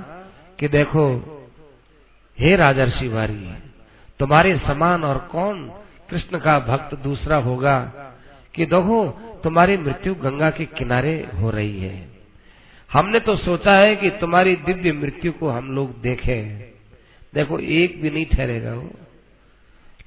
कि 0.59 0.67
देखो, 0.67 1.05
हे 2.39 2.55
राजर्षि 2.55 3.07
वारी 3.07 3.55
तुम्हारे 4.19 4.57
समान 4.57 5.03
और 5.03 5.17
कौन 5.17 5.71
कृष्ण 6.09 6.39
का 6.39 6.59
भक्त 6.59 6.95
दूसरा 6.95 7.37
होगा 7.37 7.79
कि 8.55 8.65
देखो, 8.65 9.07
तुम्हारी 9.43 9.77
मृत्यु 9.77 10.15
गंगा 10.15 10.49
के 10.49 10.65
किनारे 10.65 11.27
हो 11.35 11.49
रही 11.49 11.81
है। 11.81 12.10
हमने 12.93 13.19
तो 13.19 13.35
सोचा 13.35 13.73
है 13.73 13.95
कि 13.95 14.09
तुम्हारी 14.09 14.55
दिव्य 14.55 14.91
मृत्यु 14.91 15.31
को 15.31 15.49
हम 15.49 15.75
लोग 15.75 16.01
देखें। 16.01 16.59
देखो, 17.33 17.59
एक 17.59 18.01
भी 18.01 18.09
नहीं 18.09 18.25
ठहरेगा 18.25 18.73
वो। 18.73 18.89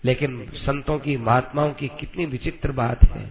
लेकिन 0.05 0.51
संतों 0.55 0.99
की, 0.99 1.17
महात्माओं 1.17 1.73
की 1.73 1.89
कितनी 1.89 2.27
विचित्र 2.27 2.73
बात 2.73 3.05
है। 3.05 3.31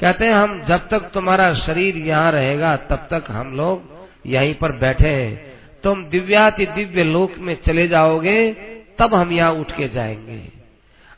कहते 0.00 0.24
हैं, 0.24 0.32
हम 0.32 0.64
जब 0.64 0.88
तक 0.88 1.00
तुम्हारा 1.00 1.54
शरीर 1.54 1.96
यहाँ 1.96 2.32
रहेगा, 2.32 2.76
तब 2.76 3.08
तक 3.10 3.24
हम 3.28 3.56
लोग 3.56 3.82
यहीं 4.26 4.54
पर 4.54 4.72
बैठे 4.72 5.08
हैं। 5.08 5.52
तुम 5.84 6.04
दिव्याति 6.04 6.66
दिव्य 6.66 7.04
लोक 7.04 7.38
में 7.38 7.62
चले 7.66 7.88
जाओगे, 7.88 8.52
तब 8.98 9.14
हम 9.14 9.32
यहाँ 9.32 9.52
उठ 9.52 9.72
के 9.72 9.88
जाएँगे। 9.88 10.42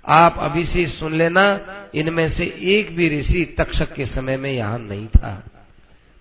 आप 0.09 0.37
अभी 0.38 0.64
से 0.64 0.87
सुन 0.87 1.12
लेना, 1.12 1.61
इनमें 1.95 2.31
से 2.31 2.45
एक 2.61 2.97
भी 2.97 3.21
ऋषि 3.21 3.55
तक्षक 3.59 3.95
के 3.95 4.07
समय 4.07 4.37
में 4.37 4.53
यहाँ 4.53 4.79
नहीं 4.79 5.07
था। 5.07 5.54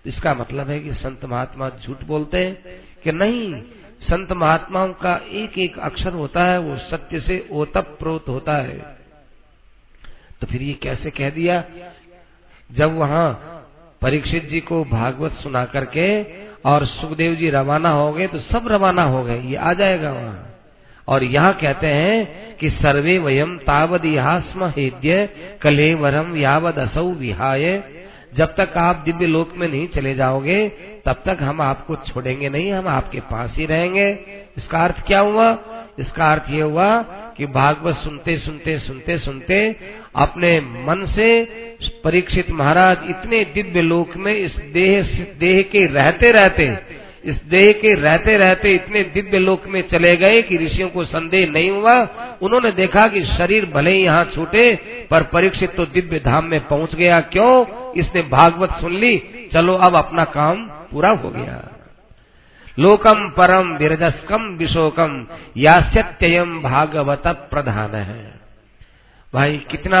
इसका 0.04 0.34
मतलब 0.34 0.70
है 0.70 0.78
कि 0.80 0.92
संत 0.94 1.24
महात्मा 1.24 1.68
झूठ 1.70 2.04
बोलते 2.04 2.38
हैं 2.38 2.78
कि 3.04 3.12
नहीं, 3.12 3.54
संत 4.02 4.32
महात्माओं 4.32 4.92
का 4.94 5.14
एक 5.32 5.58
एक 5.58 5.78
अक्षर 5.78 6.12
होता 6.12 6.44
है, 6.44 6.58
वो 6.58 6.76
सत्य 6.80 7.20
से 7.20 7.46
ओतप 7.52 7.96
प्रोत 7.98 8.28
होता 8.28 8.56
है। 8.56 8.78
तो 10.40 10.46
फिर 10.46 10.62
ये 10.62 10.72
कैसे 10.82 11.10
कह 11.10 11.30
दिया? 11.30 11.62
जब 12.70 12.96
वहाँ 12.96 13.28
परीक्षित 14.02 14.48
जी 14.48 14.60
को 14.60 14.84
भागवत 14.84 15.32
सुना 15.32 15.64
करके 15.64 16.06
और 16.62 16.86
सुखदेव 16.86 17.34
जी 17.34 17.50
रवाना 17.50 17.90
हो 17.90 18.12
गए 18.12 18.26
तो 18.26 18.38
सब 18.40 18.68
रवाना 18.68 19.02
हो 19.02 19.22
गए, 19.24 19.40
ये 19.40 19.56
आ 19.56 19.72
जाएगा 19.72 20.12
वहाँ। 20.12 20.50
और 21.08 21.24
यहाँ 21.24 21.52
कहते 21.54 21.86
हैं 21.86 22.56
कि 22.56 22.70
सर्वे 22.72 23.18
वयम 23.18 23.56
तावद 23.58 24.04
यास्म 24.04 24.72
हेद्य 24.76 25.28
कलेवरम 25.62 26.36
यावद 26.36 26.78
असौ 26.78 27.10
विहाय। 27.14 27.64
जब 28.36 28.54
तक 28.54 28.76
आप 28.76 28.96
दिव्य 28.96 29.26
लोक 29.26 29.52
में 29.56 29.68
नहीं 29.68 29.88
चले 29.88 30.14
जाओगे, 30.14 30.68
तब 31.06 31.22
तक 31.26 31.38
हम 31.40 31.60
आपको 31.60 31.96
छोड़ेंगे 31.96 32.48
नहीं, 32.48 32.72
हम 32.72 32.88
आपके 32.88 33.20
पास 33.20 33.54
ही 33.56 33.66
रहेंगे। 33.66 34.10
इसका 34.56 34.84
अर्थ 34.84 35.06
क्या 35.06 35.20
हुआ? 35.20 35.58
इसका 35.98 36.32
अर्थ 36.32 36.50
ये 36.50 36.60
हुआ 36.60 37.02
कि 37.36 37.46
भागवत 37.46 37.96
सुनते 37.96 38.38
सुनते 38.38 38.78
सुनते 38.78 39.18
सुनते 39.18 39.76
अपने 40.16 40.60
मन 40.60 41.06
से 41.06 41.28
परीक्षित 42.04 42.50
महाराज 42.50 42.98
इतने 43.10 43.44
दिव्य 43.44 43.82
लोक 43.82 44.16
में 44.16 44.34
इस 44.34 44.56
देह 44.72 45.02
देह 45.38 45.62
के 45.62 45.86
रहते 45.86 46.30
रहते 46.30 46.68
इस 47.24 47.44
देह 47.44 47.72
के 47.72 47.94
रहते 47.94 48.36
रहते 48.36 48.74
इतने 48.74 49.02
दिव्य 49.02 49.38
लोक 49.38 49.66
में 49.66 49.88
चले 49.88 50.16
गए 50.16 50.42
कि 50.42 50.56
ऋषियों 50.56 50.88
को 50.88 51.04
संदेह 51.04 51.50
नहीं 51.50 51.70
हुआ। 51.70 51.94
उन्होंने 52.42 52.72
देखा 52.72 53.06
कि 53.06 53.24
शरीर 53.24 53.66
भले 53.66 53.90
ही 53.90 54.04
यहाँ 54.04 54.24
छूटे, 54.24 54.74
पर 55.10 55.22
परीक्षित 55.22 55.74
तो 55.76 55.86
दिव्य 55.86 56.18
धाम 56.18 56.44
में 56.44 56.66
पहुँच 56.66 56.94
गया। 56.94 57.20
क्यों? 57.20 57.92
इसने 57.92 58.22
भागवत 58.22 58.70
सुन 58.70 58.94
ली। 58.94 59.22
चलो 59.52 59.74
अब 59.74 59.96
अपना 59.96 60.24
काम 60.24 60.66
पूरा 60.66 61.10
हो 61.10 61.30
गया। 61.30 61.68
लोकम 62.78 63.28
परम 63.30 63.76
विरजस्कम 63.76 64.42
विशोकम 64.42 65.26
या 65.56 65.72
सत्ययम 65.72 66.62
भागवत 66.62 67.22
प्रधान। 67.26 67.94
है 67.94 68.34
भाई, 69.34 69.56
कितना 69.70 70.00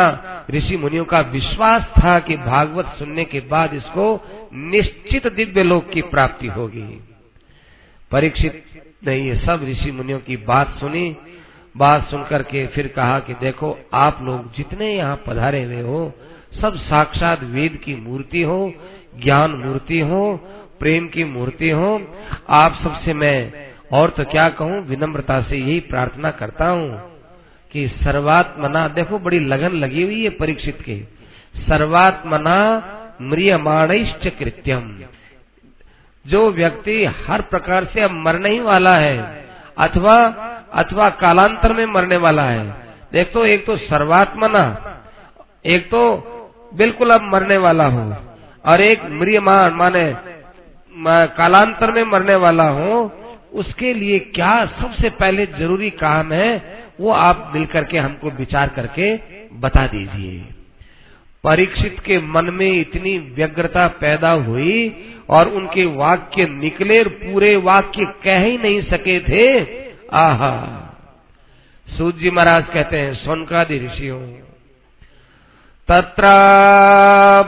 ऋषि 0.50 0.76
मुनियों 0.76 1.04
का 1.04 1.20
विश्वास 1.20 1.82
था 1.82 2.18
कि 2.18 2.36
भागवत 2.36 2.86
सुनने 2.98 3.24
के 3.24 3.40
बाद 3.40 3.74
इसको 3.74 4.24
निश्चित 4.54 5.26
दिव्य 5.26 5.62
लोक 5.62 5.90
की 5.90 6.02
प्राप्ति 6.02 6.46
होगी। 6.46 7.00
परीक्षित 8.14 8.64
ने 9.06 9.16
ये 9.18 9.34
सब 9.36 9.64
ऋषि 9.68 9.90
मुनियों 9.90 10.18
की 10.18 10.36
बात 10.36 10.74
सुनी, 10.80 11.16
बात 11.76 12.06
सुनकर 12.08 12.42
के 12.42 12.66
फिर 12.66 12.86
कहा 12.86 13.18
कि 13.20 13.34
देखो, 13.34 13.78
आप 13.94 14.18
लोग 14.22 14.54
जितने 14.56 14.94
यहाँ 14.94 15.22
पधारे 15.26 15.64
हुए 15.64 15.80
हो, 15.80 16.12
सब 16.60 16.76
साक्षात 16.76 17.42
वेद 17.42 17.76
की 17.84 17.94
मूर्ति 17.94 18.42
हो, 18.42 18.74
ज्ञान 19.22 19.50
मूर्ति 19.50 20.00
हो, 20.00 20.40
प्रेम 20.80 21.08
की 21.08 21.24
मूर्ति 21.24 21.70
हो, 21.70 21.90
आप 22.48 22.78
सबसे 22.84 23.14
मैं 23.14 23.52
और 23.92 24.10
तो 24.10 24.24
क्या 24.24 24.48
कहूँ, 24.48 24.80
विनम्रता 24.86 25.42
से 25.42 25.56
यही 25.56 25.80
प्रार्थना 25.80 26.30
करता 26.30 26.68
हूँ 26.68 26.88
कि 27.72 27.88
सर्वात्मना, 27.88 28.88
देखो 28.88 29.18
बड़ी 29.18 29.40
लगन 29.40 29.72
लगी 29.72 30.02
हुई 30.02 30.22
है 30.22 30.30
परीक्षित 30.30 30.78
के, 30.80 31.00
सर्वात्मना 31.68 32.58
म्रियमाणिश्च 33.22 34.26
कृत्यम। 34.38 35.04
जो 36.24 36.50
व्यक्ति 36.52 37.04
हर 37.26 37.40
प्रकार 37.44 37.84
से 37.84 38.00
अब 38.00 38.10
मरने 38.26 38.50
ही 38.50 38.60
वाला 38.62 38.94
है, 38.96 39.16
अथवा 39.78 40.16
अथवा 40.74 41.08
कालांतर 41.20 41.72
में 41.72 41.84
मरने 41.88 42.16
वाला 42.18 42.42
है। 42.44 42.64
देख 43.12 43.32
तो 43.32 43.44
एक 43.46 43.66
तो 43.66 43.76
सर्वात्मना 43.78 44.62
एक 45.66 45.86
तो 45.90 46.00
बिल्कुल 46.72 47.10
अब 47.10 47.28
मरने 47.32 47.56
वाला 47.58 47.86
हो, 47.86 48.14
और 48.64 48.80
एक 48.82 49.04
म्रियमान 49.12 49.74
माने 49.74 50.06
कालांतर 51.36 51.92
में 51.92 52.02
मरने 52.04 52.34
वाला 52.36 52.68
हो, 52.70 53.10
उसके 53.54 53.92
लिए 53.94 54.18
क्या 54.34 54.54
सबसे 54.72 55.10
पहले 55.12 55.46
ज़रूरी 55.48 55.90
काम 55.92 56.32
है, 56.32 56.50
वो 57.00 57.10
आप 57.12 57.50
मिलकर 57.54 57.84
के 57.84 57.98
हमको 57.98 58.30
विचार 58.32 58.68
करके 58.68 59.14
बता 59.60 59.86
दीजिए। 59.86 60.53
परीक्षित 61.44 62.00
के 62.00 62.18
मन 62.18 62.50
में 62.50 62.72
इतनी 62.72 63.18
व्यग्रता 63.18 63.86
पैदा 63.88 64.30
हुई 64.30 65.06
और 65.30 65.48
उनके 65.48 65.84
वाक्य 65.84 66.46
निकले 66.46 67.02
पूरे 67.02 67.56
वाक्य 67.56 68.04
कह 68.24 68.38
ही 68.38 68.58
नहीं 68.58 68.82
सके 68.82 69.20
थे। 69.20 69.66
आहा। 70.14 70.80
सूत 71.88 72.16
जी 72.16 72.30
महाराज 72.30 72.64
कहते 72.74 72.96
हैं, 72.96 73.14
सोनकादि 73.14 73.78
ऋषियों, 73.78 74.20
तत्र 75.88 76.28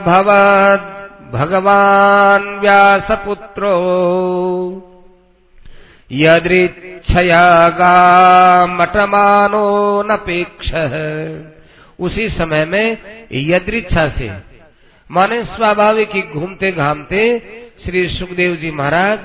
भवद 0.05 0.93
भगवान 1.33 2.43
व्यास 2.59 2.95
व्यासपुत्रो 2.95 3.73
यदृच्छया 6.11 7.45
मटमानो 8.65 10.03
नपेक्ष 10.03 10.71
उसी 11.99 12.29
समय 12.29 12.65
में 12.65 12.97
यदृच्छा 13.31 14.09
से। 14.09 14.31
माने 15.11 15.43
स्वाभाविक 15.43 16.15
ही 16.15 16.21
घूमते 16.21 16.71
घामते 16.71 17.39
श्री 17.85 18.09
सुखदेव 18.09 18.55
जी 18.55 18.71
महाराज, 18.71 19.19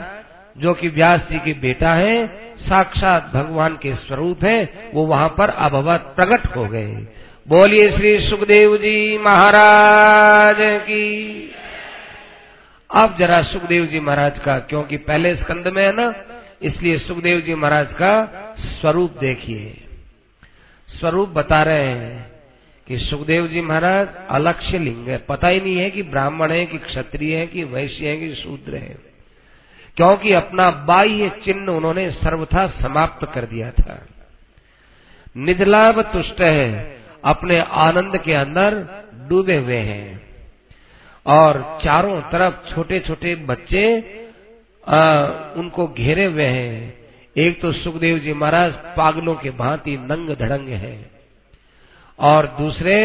जो 0.58 0.74
कि 0.74 0.88
व्यास 0.88 1.20
जी 1.30 1.38
के 1.38 1.52
बेटा 1.52 1.94
है, 1.94 2.26
साक्षात 2.58 3.30
भगवान 3.34 3.76
के 3.76 3.94
स्वरूप 3.94 4.44
है, 4.44 4.90
वो 4.94 5.06
वहाँ 5.06 5.28
पर 5.28 5.48
अभवत 5.48 6.00
प्रकट 6.16 6.56
हो 6.56 6.64
गए। 6.64 7.06
बोलिए 7.48 7.90
श्री 7.90 8.20
सुखदेव 8.20 8.76
जी 8.76 9.18
महाराज 9.18 10.56
की। 10.60 11.54
अब 12.90 13.16
जरा 13.18 13.42
सुखदेव 13.42 13.86
जी 13.86 14.00
महाराज 14.00 14.38
का, 14.38 14.58
क्योंकि 14.58 14.96
पहले 14.96 15.36
स्कंद 15.36 15.68
में 15.68 15.86
है 15.86 15.92
ना, 15.92 16.14
इसलिए 16.62 16.98
सुखदेव 16.98 17.40
जी 17.40 17.54
महाराज 17.54 17.86
का 17.92 18.24
स्वरूप 18.58 19.16
देखिए। 19.20 19.78
स्वरूप 20.88 21.28
बता 21.28 21.62
रहे 21.62 21.88
हैं। 21.88 22.31
कि 22.92 22.98
सुखदेव 22.98 23.46
जी 23.46 23.60
महाराज 23.60 24.08
अलक्ष्य 24.30 24.78
लिंग 24.78 25.08
है। 25.08 25.18
पता 25.18 25.48
ही 25.48 25.60
नहीं 25.60 25.76
है 25.76 25.90
कि 25.90 26.02
ब्राह्मण 26.02 26.50
है 26.50 26.66
कि 26.66 26.78
क्षत्रिय 26.78 27.36
है 27.36 27.46
कि 27.46 27.64
वैश्य 27.64 28.08
है 28.08 28.16
कि 28.16 28.34
शूद्र 28.34 28.74
है। 28.74 28.96
क्योंकि 29.96 30.32
अपना 30.32 30.70
बाह्य 30.70 31.32
चिन्ह 31.44 31.72
उन्होंने 31.72 32.10
सर्वथा 32.10 32.66
समाप्त 32.66 33.32
कर 33.34 33.44
दिया 33.44 33.70
था। 33.70 34.06
निजलाभ 35.36 36.00
तुष्ट 36.00 36.40
है 36.40 36.98
अपने 37.24 37.58
आनंद 37.60 38.16
के 38.16 38.32
अंदर 38.32 38.86
डूबे 39.28 39.56
हुए 39.56 39.76
हैं। 39.76 40.22
और 41.26 41.78
चारों 41.84 42.20
तरफ़ 42.20 42.74
छोटे 42.74 43.00
छोटे 43.00 43.34
बच्चे 43.34 44.00
आ, 44.88 45.26
उनको 45.56 45.88
घेरे 45.88 46.24
हुए 46.24 46.44
हैं। 46.44 46.98
एक 47.36 47.60
तो 47.60 47.72
सुखदेव 47.72 48.18
जी 48.18 48.32
महाराज 48.32 48.72
पागलों 48.72 49.34
के 49.34 49.50
भांति 49.50 49.96
नंग 49.96 50.36
धड़ंग 50.36 50.68
है। 50.68 51.11
और 52.18 52.46
दूसरे 52.58 52.96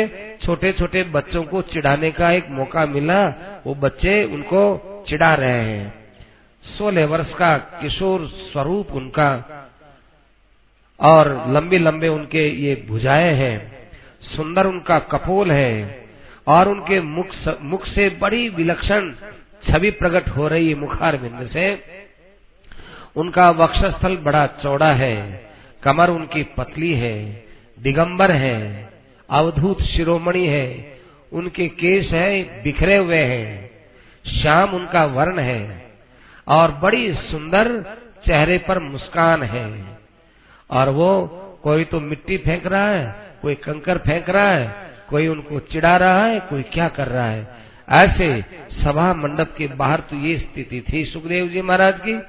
छोटे 0.44 0.72
छोटे 0.72 1.04
बच्चों 1.04 1.44
को 1.44 1.62
चिढ़ाने 1.62 2.12
का 2.12 2.32
एक 2.32 2.50
मौका 2.50 2.86
मिला, 2.86 3.28
वो 3.66 3.76
बच्चे 3.76 4.24
उनको 4.24 5.06
चिढ़ा 5.10 5.34
रहे 5.34 5.64
हैं। 5.64 5.94
सोलह 6.64 7.06
वर्ष 7.06 7.34
का 7.34 7.58
किशोर 7.58 8.28
स्वरूप 8.28 8.92
उनका 8.92 9.30
और 11.00 11.28
लंबे 11.50 11.78
लंबे 11.78 12.08
उनके 12.08 12.48
ये 12.50 12.76
भुजाएँ 12.88 13.34
हैं। 13.34 13.58
सुंदर 14.36 14.68
उनका 14.68 15.00
कपोल 15.00 15.52
है 15.52 16.06
और 16.48 16.70
उनके 16.70 17.00
मुख 17.02 17.34
मुख 17.62 17.86
से 17.86 18.10
बड़ी 18.22 18.50
विलक्षण 18.50 19.14
छवि 19.64 19.92
प्रकट 19.92 20.30
हो 20.30 20.48
रही 20.48 20.70
है 20.70 20.76
मुखार 20.76 21.18
बिंद 21.18 21.48
से। 21.48 21.68
उनका 23.16 23.50
वक्षस्थल 23.50 24.18
बड़ा 24.18 24.46
चौड़ा 24.48 24.92
है, 24.94 25.16
कमर 25.84 26.10
उनकी 26.10 26.44
पतली 26.58 26.94
है, 26.94 27.16
दिगंबर 27.80 28.32
है 28.32 28.90
अवधूत 29.30 29.82
शिरोमणि 29.82 30.48
है। 30.48 30.98
उनके 31.34 31.68
केश 31.68 32.12
है, 32.12 32.64
बिखरे 32.64 32.98
हुए 32.98 33.18
हैं। 33.18 33.70
श्याम 34.42 34.70
उनका 34.70 35.06
वर्ण 35.06 35.40
है 35.40 35.92
और 36.48 36.72
बड़ी 36.72 37.14
सुंदर 37.14 37.70
चेहरे 38.26 38.58
पर 38.58 38.80
मुस्कान 38.80 39.44
है। 39.44 39.98
और 40.70 40.90
वो 40.90 41.28
कोई 41.64 41.84
तो 41.84 42.00
मिट्टी 42.00 42.38
फेंक 42.38 42.66
रहा 42.68 42.90
है, 42.90 43.16
कोई 43.42 43.56
कंकर 43.56 43.98
फेंक 43.98 44.30
रहा 44.30 44.52
है, 44.52 44.76
कोई 45.10 45.28
उनको 45.28 45.60
चिढ़ा 45.60 45.98
रहा 45.98 46.26
है, 46.26 46.40
कोई 46.40 46.64
क्या 46.64 46.88
कर 46.90 47.08
रहा 47.08 47.28
है। 47.28 47.48
ऐसे 47.90 48.46
सभा 48.84 49.14
मंडप 49.14 49.56
के 49.58 49.68
बाहर 49.68 50.00
तो 50.00 50.16
ये 50.16 50.38
स्थिति 50.38 50.84
थी 50.94 51.06
सुखदेव 51.06 51.48
जी 51.48 51.62
महाराज 51.62 52.00
की। 52.00 52.20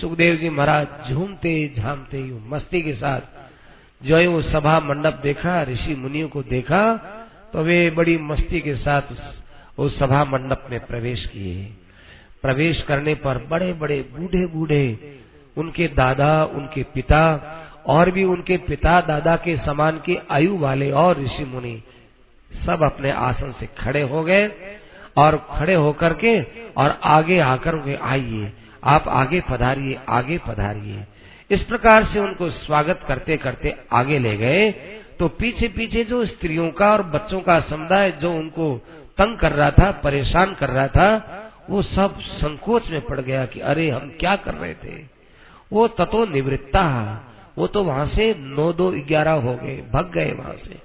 सुखदेव 0.00 0.36
जी 0.36 0.48
महाराज 0.50 1.10
झूमते 1.10 1.72
झामते 1.76 2.22
मस्ती 2.48 2.82
के 2.82 2.94
साथ 2.94 3.20
जो 4.00 4.30
वो 4.30 4.40
सभा 4.42 4.78
मंडप 4.80 5.20
देखा, 5.22 5.62
ऋषि 5.62 5.94
मुनियों 5.94 6.28
को 6.28 6.42
देखा 6.42 6.82
तो 7.52 7.62
वे 7.62 7.90
बड़ी 7.90 8.16
मस्ती 8.18 8.60
के 8.60 8.74
साथ 8.76 9.02
उस 9.78 9.98
सभा 9.98 10.24
मंडप 10.24 10.66
में 10.70 10.78
प्रवेश 10.86 11.24
किए। 11.26 11.64
प्रवेश 12.42 12.82
करने 12.82 13.14
पर 13.14 13.38
बड़े 13.50 13.72
बड़े 13.72 14.00
बूढ़े 14.12 14.46
बूढ़े 14.46 15.16
उनके 15.56 15.86
दादा, 15.88 16.44
उनके 16.44 16.82
पिता, 16.82 17.22
और 17.86 18.10
भी 18.10 18.24
उनके 18.24 18.56
पिता, 18.56 19.00
दादा 19.00 19.36
के 19.36 19.56
समान 19.56 20.00
के 20.06 20.18
आयु 20.30 20.56
वाले 20.58 20.90
और 20.90 21.20
ऋषि 21.20 21.44
मुनि, 21.44 21.82
सब 22.66 22.82
अपने 22.82 23.10
आसन 23.10 23.54
से 23.60 23.68
खड़े 23.78 24.02
हो 24.02 24.22
गए 24.24 24.50
और 25.16 25.36
खड़े 25.50 25.74
होकर 25.74 26.12
के, 26.14 26.40
और 26.72 26.98
आगे 27.04 27.38
आकर 27.40 27.98
आइए। 28.02 28.52
आप 28.84 29.08
आगे 29.08 29.40
पधारिए 29.50 29.98
आगे 30.08 30.38
पधारिए। 30.38 31.04
इस 31.50 31.62
प्रकार 31.62 32.04
से 32.04 32.18
उनको 32.18 32.50
स्वागत 32.50 33.00
करते 33.08 33.36
करते 33.36 33.74
आगे 33.92 34.18
ले 34.18 34.36
गए। 34.36 34.70
तो 35.18 35.28
पीछे 35.28 35.68
पीछे 35.68 36.04
जो 36.04 36.26
स्त्रियों 36.26 36.70
का 36.70 36.92
और 36.92 37.02
बच्चों 37.02 37.40
का 37.40 37.60
समुदाय 37.60 38.10
जो 38.10 38.32
उनको 38.32 38.76
तंग 39.18 39.38
कर 39.38 39.52
रहा 39.52 39.70
था, 39.70 39.90
परेशान 39.90 40.54
कर 40.54 40.68
रहा 40.68 40.88
था, 40.88 41.42
वो 41.70 41.82
सब 41.82 42.20
संकोच 42.20 42.90
में 42.90 43.00
पड़ 43.00 43.20
गया 43.20 43.46
कि 43.46 43.60
अरे 43.60 43.90
हम 43.90 44.12
क्या 44.20 44.36
कर 44.36 44.54
रहे 44.54 44.74
थे? 44.74 45.02
वो 45.72 45.88
ततो 45.88 46.24
निवृत्ता 46.26 47.22
वो 47.58 47.66
तो 47.66 47.84
वहाँ 47.84 48.06
से 48.06 48.34
नौ 48.38 48.72
दो 48.72 48.90
ग्यारह 48.90 49.32
हो 49.32 49.54
गए, 49.54 49.76
भग 49.92 50.10
गए 50.12 50.32
वहाँ 50.32 50.54
से। 50.64 50.78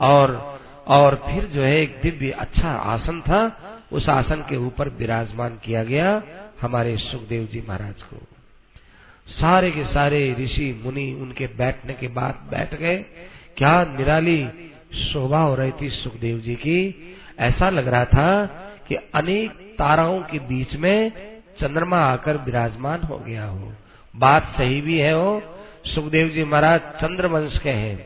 और 0.00 0.58
और 0.86 1.14
फिर 1.14 1.44
जो 1.44 1.62
है 1.62 1.80
एक 1.80 2.00
दिव्य 2.02 2.30
अच्छा 2.30 2.70
आसन 2.70 3.20
था, 3.20 3.40
उस 3.92 4.08
आसन 4.08 4.44
के 4.48 4.56
ऊपर 4.56 4.88
विराजमान 4.88 5.58
किया 5.64 5.84
गया 5.84 6.22
हमारे 6.60 6.96
सुखदेव 6.96 7.48
जी 7.52 7.64
महाराज 7.68 8.02
को। 8.02 8.16
सारे 9.28 9.70
के 9.70 9.84
सारे 9.84 10.20
ऋषि 10.38 10.72
मुनि 10.84 11.10
उनके 11.20 11.46
बैठने 11.56 11.94
के 11.94 12.08
बाद 12.08 12.46
बैठ 12.50 12.74
गए। 12.74 12.96
क्या 13.56 13.72
निराली 13.88 14.40
शोभा 15.02 15.40
हो 15.40 15.54
रही 15.54 15.72
थी 15.72 15.88
सुखदेव 15.90 16.38
जी 16.38 16.54
की? 16.54 16.80
ऐसा 17.38 17.70
लग 17.70 17.88
रहा 17.88 18.04
था 18.04 18.46
कि 18.88 18.94
अनेक 19.14 19.50
ताराओं 19.78 20.20
के 20.22 20.38
बीच 20.38 20.74
में 20.76 21.12
चंद्रमा 21.60 21.98
आकर 22.04 22.36
विराजमान 22.36 23.02
हो 23.02 23.18
गया 23.18 23.44
हो। 23.44 23.72
बात 24.14 24.54
सही 24.56 24.80
भी 24.80 24.98
है 24.98 25.16
वो 25.16 25.40
सुखदेव 25.84 26.28
जी 26.28 26.44
महाराज 26.44 26.80
चंद्रवंश 27.00 27.58
के 27.58 27.70
हैं, 27.70 27.96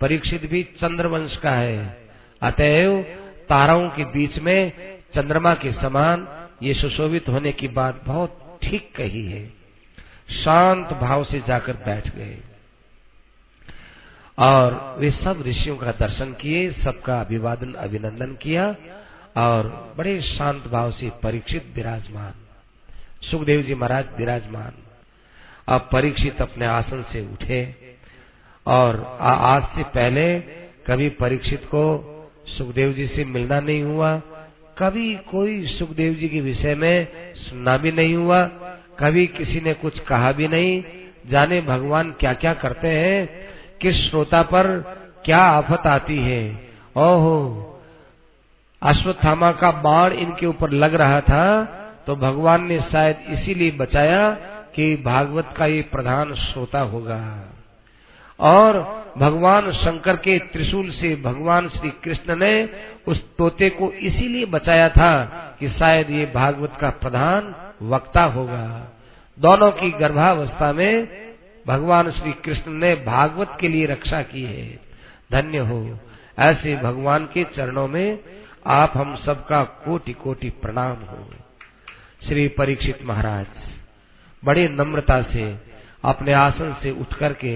परीक्षित 0.00 0.46
भी 0.50 0.62
चंद्रवंश 0.80 1.36
का 1.36 1.50
है। 1.50 2.06
अतएव 2.42 3.02
ताराओं 3.48 3.88
के 3.90 4.04
बीच 4.04 4.38
में 4.38 4.72
चंद्रमा 5.14 5.54
के 5.54 5.72
समान 5.72 6.26
ये 6.62 6.74
सुशोभित 6.74 7.28
होने 7.28 7.52
की 7.52 7.68
बात 7.68 8.02
बहुत 8.06 8.58
ठीक 8.62 8.90
कही 8.96 9.24
है। 9.26 9.44
शांत 10.28 10.92
भाव 10.92 11.24
से 11.24 11.40
जाकर 11.48 11.72
बैठ 11.72 12.08
गए। 12.16 12.36
और 14.38 14.96
वे 14.98 15.10
सब 15.10 15.42
ऋषियों 15.46 15.76
का 15.76 15.92
दर्शन 15.92 16.32
किए, 16.32 16.70
सबका 16.72 17.20
अभिवादन, 17.20 17.72
अभिनंदन 17.72 18.34
किया 18.34 18.74
और 19.36 19.94
बड़े 19.98 20.20
शांत 20.22 20.66
भाव 20.66 20.90
से 20.92 21.10
परीक्षित 21.22 21.72
विराजमान। 21.74 22.32
सुखदेव 23.22 23.62
जी 23.62 23.74
महाराज 23.74 24.08
विराजमान। 24.18 24.72
अब 25.68 25.88
परीक्षित 25.92 26.42
अपने 26.42 26.66
आसन 26.66 27.02
से 27.02 27.20
उठे 27.32 27.74
और 28.66 29.18
आज 29.20 29.62
से 29.76 29.82
पहले 29.84 30.40
कभी 30.86 31.08
परीक्षित 31.08 31.64
को 31.64 31.82
सुखदेव 32.48 32.92
जी 32.92 33.06
से 33.06 33.24
मिलना 33.24 33.60
नहीं 33.60 33.82
हुआ, 33.82 34.16
कभी 34.78 35.14
कोई 35.30 35.66
सुखदेव 35.68 36.14
जी 36.14 36.28
के 36.28 36.40
विषय 36.40 36.74
में 36.74 37.34
सुनना 37.34 37.76
भी 37.76 37.92
नहीं 37.92 38.14
हुआ 38.14 38.44
कभी 38.98 39.26
किसी 39.28 39.60
ने 39.60 39.74
कुछ 39.74 39.98
कहा 40.00 40.32
भी 40.32 40.48
नहीं, 40.48 40.82
जाने 41.30 41.60
भगवान 41.62 42.10
क्या 42.20 42.32
क्या 42.34 42.54
करते 42.56 42.88
हैं, 42.88 43.46
किस 43.80 43.96
श्रोता 44.00 44.42
पर 44.44 44.68
क्या 45.24 45.38
आफत 45.38 45.86
आती 45.86 46.18
है। 46.20 46.42
ओहो, 46.96 47.38
अश्वत्थामा 48.82 49.50
का 49.52 49.70
बाण 49.82 50.12
इनके 50.14 50.46
ऊपर 50.46 50.70
लग 50.72 50.94
रहा 50.94 51.20
था 51.22 51.44
तो 52.06 52.14
भगवान 52.16 52.66
ने 52.66 52.78
शायद 52.82 53.24
इसीलिए 53.30 53.70
बचाया 53.70 54.30
कि 54.74 54.94
भागवत 54.96 55.54
का 55.56 55.66
ये 55.66 55.80
प्रधान 55.92 56.34
श्रोता 56.36 56.80
होगा। 56.82 57.18
और 58.38 58.78
भगवान 59.18 59.70
शंकर 59.74 60.16
के 60.16 60.38
त्रिशूल 60.52 60.90
से 60.90 61.14
भगवान 61.22 61.68
श्री 61.68 61.90
कृष्ण 62.04 62.36
ने 62.36 62.52
उस 63.06 63.22
तोते 63.38 63.70
को 63.70 63.90
इसीलिए 63.92 64.46
बचाया 64.46 64.88
था 64.88 65.12
कि 65.60 65.68
शायद 65.68 66.10
ये 66.10 66.26
भागवत 66.34 66.72
का 66.80 66.90
प्रधान 66.90 67.54
वक्ता 67.82 68.24
होगा। 68.24 68.92
दोनों 69.38 69.70
की 69.72 69.90
गर्भावस्था 69.90 70.72
में 70.72 71.08
भगवान 71.66 72.10
श्री 72.10 72.32
कृष्ण 72.32 72.70
ने 72.70 72.94
भागवत 72.94 73.56
के 73.60 73.68
लिए 73.68 73.86
रक्षा 73.86 74.22
की 74.22 74.42
है। 74.42 74.66
धन्य 75.32 75.58
हो। 75.58 75.98
ऐसे 76.38 76.76
भगवान 76.76 77.26
के 77.26 77.44
चरणों 77.44 77.88
में 77.88 78.18
आप 78.66 78.92
हम 78.96 79.16
सबका 79.16 79.64
कोटि 79.64 80.12
कोटि 80.12 80.50
प्रणाम 80.50 80.96
हो। 80.96 81.28
श्री 82.28 82.48
परीक्षित 82.48 82.98
महाराज, 83.04 83.46
बड़े 84.44 84.68
नम्रता 84.68 85.22
से 85.22 85.56
अपने 86.04 86.32
आसन 86.32 86.74
से 86.82 86.90
उठ 86.90 87.14
करके 87.14 87.54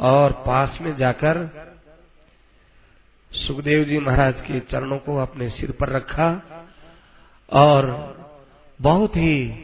और 0.00 0.32
पास 0.32 0.78
में 0.80 0.96
जाकर 0.96 1.36
सुखदेव 3.34 3.84
जी 3.84 3.98
महाराज 3.98 4.34
के 4.34 4.60
चरणों 4.60 4.98
को 4.98 5.16
अपने 5.16 5.48
सिर 5.48 5.70
पर 5.70 5.88
रखा 5.88 6.42
और 7.52 7.86
बहुत 8.80 9.16
ही 9.16 9.58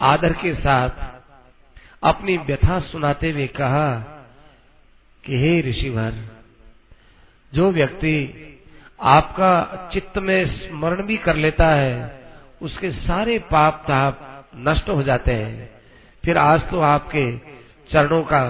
आदर 0.00 0.32
के 0.32 0.54
साथ 0.54 0.90
अपनी 2.02 2.36
व्यथा 2.36 2.80
सुनाते 2.80 3.30
हुए 3.30 3.46
कहा 3.46 3.98
कि 5.24 5.38
हे 5.38 5.60
ऋषिवर, 5.60 6.14
जो 7.54 7.72
व्यक्ति 7.72 8.42
आपका 9.00 9.88
चित्त 9.92 10.18
में 10.18 10.46
स्मरण 10.46 11.02
भी 11.02 11.16
कर 11.16 11.36
लेता 11.36 11.68
है, 11.68 12.24
उसके 12.62 12.90
सारे 12.90 13.38
पाप 13.38 13.84
ताप 13.88 14.48
नष्ट 14.56 14.88
हो 14.88 15.02
जाते 15.02 15.32
हैं। 15.32 15.70
फिर 16.24 16.38
आज 16.38 16.70
तो 16.70 16.80
आपके 16.80 17.38
चरणों 17.90 18.22
का 18.22 18.42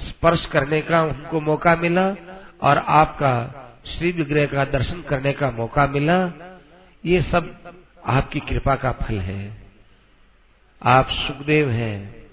स्पर्श 0.00 0.46
करने 0.46 0.80
का 0.80 1.02
उनको 1.02 1.40
मौका 1.40 1.76
मिला 1.76 2.14
और 2.62 2.78
आपका 2.78 3.62
श्री 3.86 4.12
विग्रह 4.12 4.46
का 4.46 4.64
दर्शन 4.64 5.02
करने 5.02 5.32
का 5.32 5.50
मौका 5.50 5.86
मिला। 5.86 6.32
ये 7.04 7.22
सब 7.22 7.74
आपकी 8.06 8.40
कृपा 8.40 8.76
का 8.76 8.92
फल 8.92 9.18
है। 9.20 9.56
आप 10.82 11.08
सुखदेव 11.10 11.70
हैं। 11.70 12.26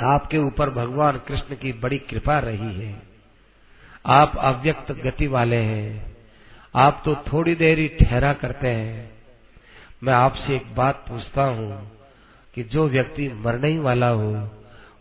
आपके 0.00 0.38
ऊपर 0.38 0.70
भगवान 0.70 1.20
कृष्ण 1.28 1.54
की 1.54 1.72
बड़ी 1.72 1.98
कृपा 1.98 2.38
रही 2.38 2.80
है। 2.80 3.02
आप 4.06 4.36
अव्यक्त 4.36 4.92
गति 4.92 5.26
वाले 5.26 5.56
हैं। 5.56 6.16
आप 6.74 7.02
तो 7.04 7.14
थोड़ी 7.14 7.54
देर 7.54 7.78
ही 7.78 7.88
ठहरा 7.88 8.32
करते 8.32 8.68
हैं। 8.68 9.12
मैं 10.02 10.12
आपसे 10.12 10.56
एक 10.56 10.74
बात 10.74 11.04
पूछता 11.08 11.42
हूँ 11.42 11.92
कि 12.54 12.62
जो 12.62 12.88
व्यक्ति 12.88 13.28
मरने 13.28 13.68
ही 13.68 13.78
वाला 13.78 14.08
हो, 14.08 14.50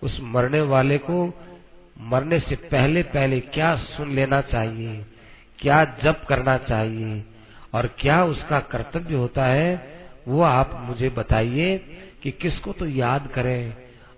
उस 0.03 0.19
मरने 0.21 0.61
वाले 0.61 0.97
को 0.97 1.33
मरने 2.01 2.39
से 2.39 2.55
पहले 2.55 3.03
पहले 3.03 3.39
क्या 3.39 3.75
सुन 3.75 4.11
लेना 4.11 4.41
चाहिए? 4.41 5.05
क्या 5.61 5.85
जप 5.85 6.21
करना 6.29 6.57
चाहिए 6.57 7.25
और 7.73 7.95
क्या 7.99 8.23
उसका 8.23 8.59
कर्तव्य 8.59 9.15
होता 9.15 9.45
है, 9.45 9.99
वो 10.27 10.41
आप 10.41 10.71
मुझे 10.75 11.09
बताइए 11.09 11.77
कि 12.23 12.31
किसको 12.31 12.73
तो 12.73 12.85
याद 12.85 13.29
करें 13.35 13.73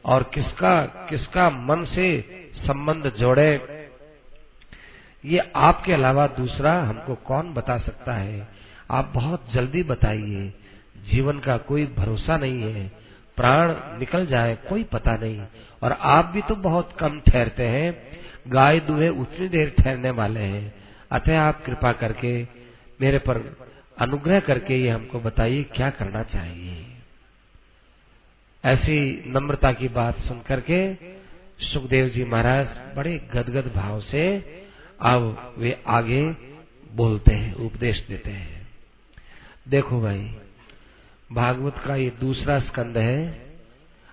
और 0.06 0.24
किसका 0.24 0.86
किसका 0.86 1.50
मन 1.50 1.86
से 1.86 2.26
संबंध 2.56 3.14
जोड़े। 3.14 3.62
ये 5.26 5.52
आपके 5.56 5.94
अलावा 5.94 6.28
दूसरा 6.28 6.82
हमको 6.82 7.16
कौन 7.16 7.54
बता 7.54 7.78
सकता 7.78 8.14
है? 8.14 8.48
आप 8.92 9.12
बहुत 9.16 9.54
जल्दी 9.54 9.84
बताइए। 9.84 10.54
जीवन 11.12 11.40
का 11.40 11.58
कोई 11.58 11.86
भरोसा 11.86 12.38
नहीं 12.38 12.74
है। 12.74 12.92
प्राण 13.36 13.74
निकल 14.00 14.26
जाए, 14.26 14.58
कोई 14.70 14.84
पता 14.84 15.16
नहीं। 15.16 15.42
और 15.84 15.92
आप 15.92 16.26
भी 16.26 16.42
तो 16.42 16.56
बहुत 16.56 16.94
कम 17.00 17.20
ठहरते 17.20 17.68
हैं। 17.68 18.04
गाय 18.48 18.80
दुहे 18.80 19.10
उतनी 19.10 19.48
देर 19.48 19.76
ठहरने 19.80 20.10
वाले 20.10 20.40
हैं। 20.40 20.83
अतः 21.14 21.40
आप 21.40 21.66
कृपा 21.66 21.92
करके 21.92 22.48
मेरे 23.02 23.18
पर 23.18 23.58
अनुग्रह 23.98 24.40
करके 24.40 24.76
ये 24.76 24.90
हमको 24.90 25.20
बताइए, 25.20 25.64
क्या 25.64 25.90
करना 25.90 26.24
चाहिए? 26.24 26.86
ऐसी 28.66 29.24
नम्रता 29.28 29.72
की 29.72 29.88
बात 29.88 30.20
सुन 30.20 30.42
करके 30.42 30.94
सुखदेव 31.60 32.10
जी 32.10 32.24
महाराज 32.24 32.68
बड़े 32.96 33.18
गदगद 33.34 33.74
भाव 33.76 34.02
से 34.02 34.38
अब 35.02 35.56
वे 35.58 35.84
आगे 35.88 36.36
बोलते 36.94 37.34
हैं, 37.34 37.54
उपदेश 37.56 38.08
देते 38.08 38.30
हैं। 38.30 38.68
देखो 39.68 40.02
भाई, 40.02 40.36
भागवत 41.32 41.76
का 41.86 41.96
ये 41.96 42.10
दूसरा 42.10 42.60
स्कंद 42.60 42.98
है, 42.98 43.46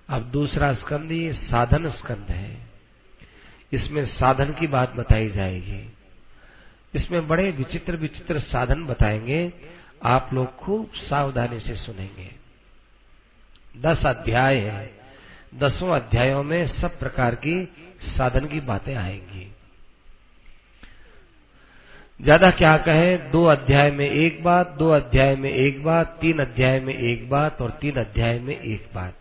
अब 0.09 0.21
दूसरा 0.21 0.73
स्कंद 0.73 1.11
ये 1.11 1.33
साधन 1.33 1.89
स्कंद 1.89 2.25
है। 2.29 2.57
इसमें 3.73 4.05
साधन 4.05 4.53
की 4.53 4.67
बात 4.67 4.95
बताई 4.95 5.29
जाएगी। 5.29 5.93
इसमें 6.95 7.27
बड़े 7.27 7.51
विचित्र 7.51 7.95
विचित्र 7.95 8.39
साधन 8.39 8.85
बताएँगे। 8.85 9.53
आप 10.03 10.29
लोग 10.33 10.55
खूब 10.55 10.91
सावधानी 10.93 11.59
से 11.59 11.75
सुनेंगे। 11.75 12.31
दस 13.81 14.05
अध्याय 14.05 14.55
है। 14.55 15.01
दसों 15.55 15.89
अध्यायों 15.89 16.43
में 16.43 16.67
सब 16.67 16.99
प्रकार 16.99 17.35
की 17.35 17.73
साधन 18.17 18.45
की 18.45 18.59
बातें 18.59 18.95
आएँगी। 18.95 19.51
ज़्यादा 22.21 22.51
क्या 22.51 22.77
कहे, 22.77 23.17
दो 23.17 23.45
अध्याय 23.45 23.91
में 23.91 24.09
एक 24.09 24.43
बात, 24.43 24.69
दो 24.69 24.89
अध्याय 24.89 25.35
में 25.35 25.51
एक 25.51 25.83
बात, 25.83 26.17
तीन 26.21 26.39
अध्याय 26.39 26.79
में 26.79 26.93
एक 26.93 27.29
बात 27.29 27.61
और 27.61 27.69
तीन 27.71 27.95
अध्याय 27.95 28.39
में 28.39 28.61
एक 28.61 28.89
बात। 28.95 29.13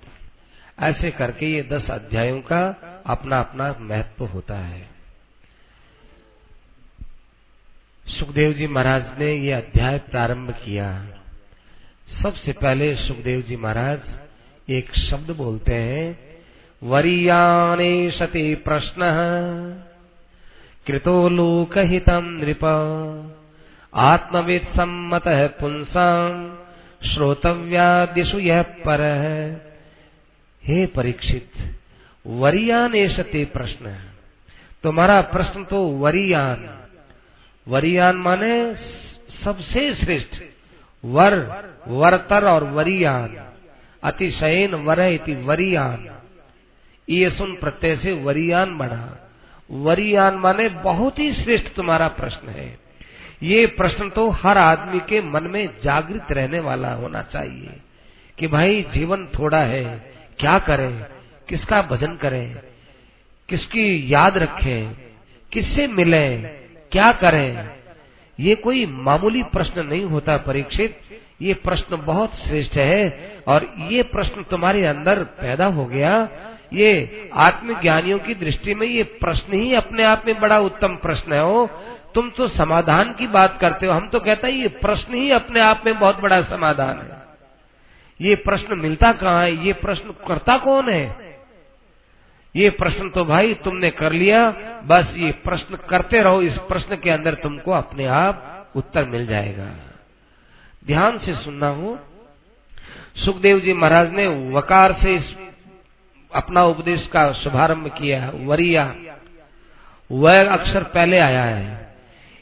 ऐसे 0.81 1.11
करके 1.11 1.47
ये 1.47 1.63
दस 1.63 1.91
अध्यायों 1.91 2.41
का 2.41 2.69
अपना 3.07 3.41
अपना 3.41 3.77
महत्व 3.81 4.25
होता 4.25 4.55
है। 4.55 4.90
सुखदेव 8.11 8.53
जी 8.53 8.67
महाराज 8.67 9.19
ने 9.19 9.33
ये 9.35 9.53
अध्याय 9.53 9.99
प्रारंभ 10.11 10.51
किया। 10.65 10.87
सबसे 12.23 12.53
पहले 12.53 12.95
सुखदेव 12.97 13.41
जी 13.41 13.57
महाराज 13.57 14.01
एक 14.69 14.95
शब्द 15.01 15.31
बोलते 15.37 15.75
हैं, 15.75 16.07
वरियाने 16.83 17.91
सती 18.11 18.55
प्रश्न, 18.65 19.01
कृतो 20.87 21.29
लोकहितम 21.29 22.29
नृप 22.35 22.65
आत्मविद 23.93 24.67
सम्मत 24.77 25.25
पुंसा 25.61 26.09
श्रोतव्यादिशु 27.05 28.39
यह 28.41 28.63
पर 28.87 29.03
हे 30.65 30.85
परीक्षित, 30.89 31.51
वरियान 32.25 32.93
सते 33.09 33.45
प्रश्न, 33.53 33.97
तुम्हारा 34.85 35.21
प्रश्न 35.29 35.65
तो 35.65 35.87
वरियान। 35.99 36.69
वरियान 37.67 38.17
माने 38.17 38.75
सबसे 39.45 39.95
श्रेष्ठ। 39.95 40.43
वर, 41.05 41.35
वरतर 41.89 42.45
और 42.45 42.65
वरियान। 42.65 43.37
अतिशयन 44.03 44.75
वर 44.75 45.01
इति 45.01 45.35
वरियान। 45.35 46.09
ये 47.09 47.31
सुन 47.31 47.55
प्रत्यय 47.57 47.97
से 47.97 48.13
वरियान 48.13 48.79
बढ़ा 48.79 49.27
वरियान 49.71 50.35
माने 50.35 50.69
बहुत 50.69 51.19
ही 51.19 51.33
श्रेष्ठ 51.33 51.69
तुम्हारा 51.75 52.09
प्रश्न 52.09 52.49
है। 52.49 52.79
ये 53.43 53.67
प्रश्न 53.67 54.09
तो 54.11 54.29
हर 54.31 54.59
आदमी 54.59 55.01
के 55.01 55.21
मन 55.21 55.43
में 55.43 55.69
जागृत 55.85 56.33
रहने 56.33 56.61
वाला 56.61 56.93
होना 56.93 57.23
चाहिए 57.23 57.81
कि 58.39 58.47
भाई 58.47 58.83
जीवन 58.95 59.27
थोड़ा 59.39 59.59
है, 59.59 59.85
क्या 60.39 60.59
करें, 60.59 61.05
किसका 61.49 61.83
भजन 61.83 62.17
करें, 62.17 62.57
किसकी 63.49 64.15
याद 64.15 64.39
रखें, 64.39 64.95
किससे 65.53 65.87
मिले 65.87 66.27
क्या 66.93 67.13
करें? 67.13 67.71
ये 68.41 68.55
कोई 68.55 68.87
मामूली 68.87 69.43
प्रश्न 69.43 69.87
नहीं 69.87 70.05
होता 70.05 70.37
परीक्षित। 70.37 71.01
ये 71.43 71.55
प्रश्न 71.55 71.97
बहुत 71.97 72.35
श्रेष्ठ 72.35 72.73
है 72.73 73.33
और 73.49 73.75
ये 73.79 74.03
प्रश्न 74.03 74.43
तुम्हारे 74.43 74.87
अंदर 74.87 75.19
पैदा 75.19 75.67
हो 75.67 75.85
गया। 75.85 76.29
ये 76.73 77.31
आत्मज्ञानियों 77.35 78.19
की 78.19 78.35
दृष्टि 78.35 78.75
में 78.75 78.87
ये 78.87 79.03
प्रश्न 79.03 79.53
ही 79.53 79.75
अपने 79.75 80.05
आप 80.05 80.23
में 80.27 80.41
बड़ा 80.41 80.59
उत्तम 80.59 80.97
प्रश्न 80.97 81.33
है, 81.33 81.43
हो। 81.43 81.71
तुम 82.15 82.31
तो 82.31 82.49
समाधान 82.49 83.13
की 83.13 83.27
बात 83.27 83.59
करते 83.61 83.87
हो। 83.87 83.93
हम 83.93 84.09
तो 84.09 84.21
कहते 84.21 84.47
हैं, 84.47 84.55
ये 84.55 84.69
प्रश्न 84.69 85.15
ही 85.15 85.31
अपने 85.31 85.61
आप 85.61 85.83
में 85.87 85.99
बहुत 85.99 86.21
बड़ा 86.21 86.43
समाधान 86.43 86.99
है। 86.99 87.21
ये 88.21 88.35
प्रश्न 88.35 88.79
मिलता 88.79 89.13
कहाँ 89.13 89.43
है? 89.43 89.67
ये 89.67 89.73
प्रश्न 89.73 90.15
करता 90.29 90.57
कौन 90.57 90.89
है? 90.89 91.30
ये 92.57 92.71
प्रश्न 92.71 93.09
तो 93.09 93.25
भाई 93.25 93.55
तुमने 93.55 93.91
कर 93.91 94.13
लिया, 94.13 94.51
बस 94.85 95.13
ये 95.17 95.33
प्रश्न 95.33 95.79
करते 95.89 96.23
रहो, 96.23 96.43
इस 96.43 96.57
प्रश्न 96.59 96.97
के 96.97 97.11
अंदर 97.11 97.35
तुमको 97.35 97.73
अपने 97.73 98.07
आप 98.07 98.71
उत्तर 98.77 99.05
मिल 99.05 99.27
जाएगा। 99.27 99.71
ध्यान 100.87 101.19
से 101.19 101.35
सुनना 101.35 101.69
हो। 101.69 101.99
सुखदेव 103.17 103.61
जी 103.61 103.73
महाराज 103.73 104.13
ने 104.13 104.27
वकार 104.51 104.93
से 105.03 105.15
इस 105.15 105.35
अपना 106.35 106.65
उपदेश 106.65 107.07
का 107.07 107.33
शुभारंभ 107.33 107.89
किया, 107.89 108.31
वरिया। 108.35 108.95
वह 110.11 110.53
अक्षर 110.53 110.83
पहले 110.83 111.19
आया 111.19 111.45
है। 111.45 111.97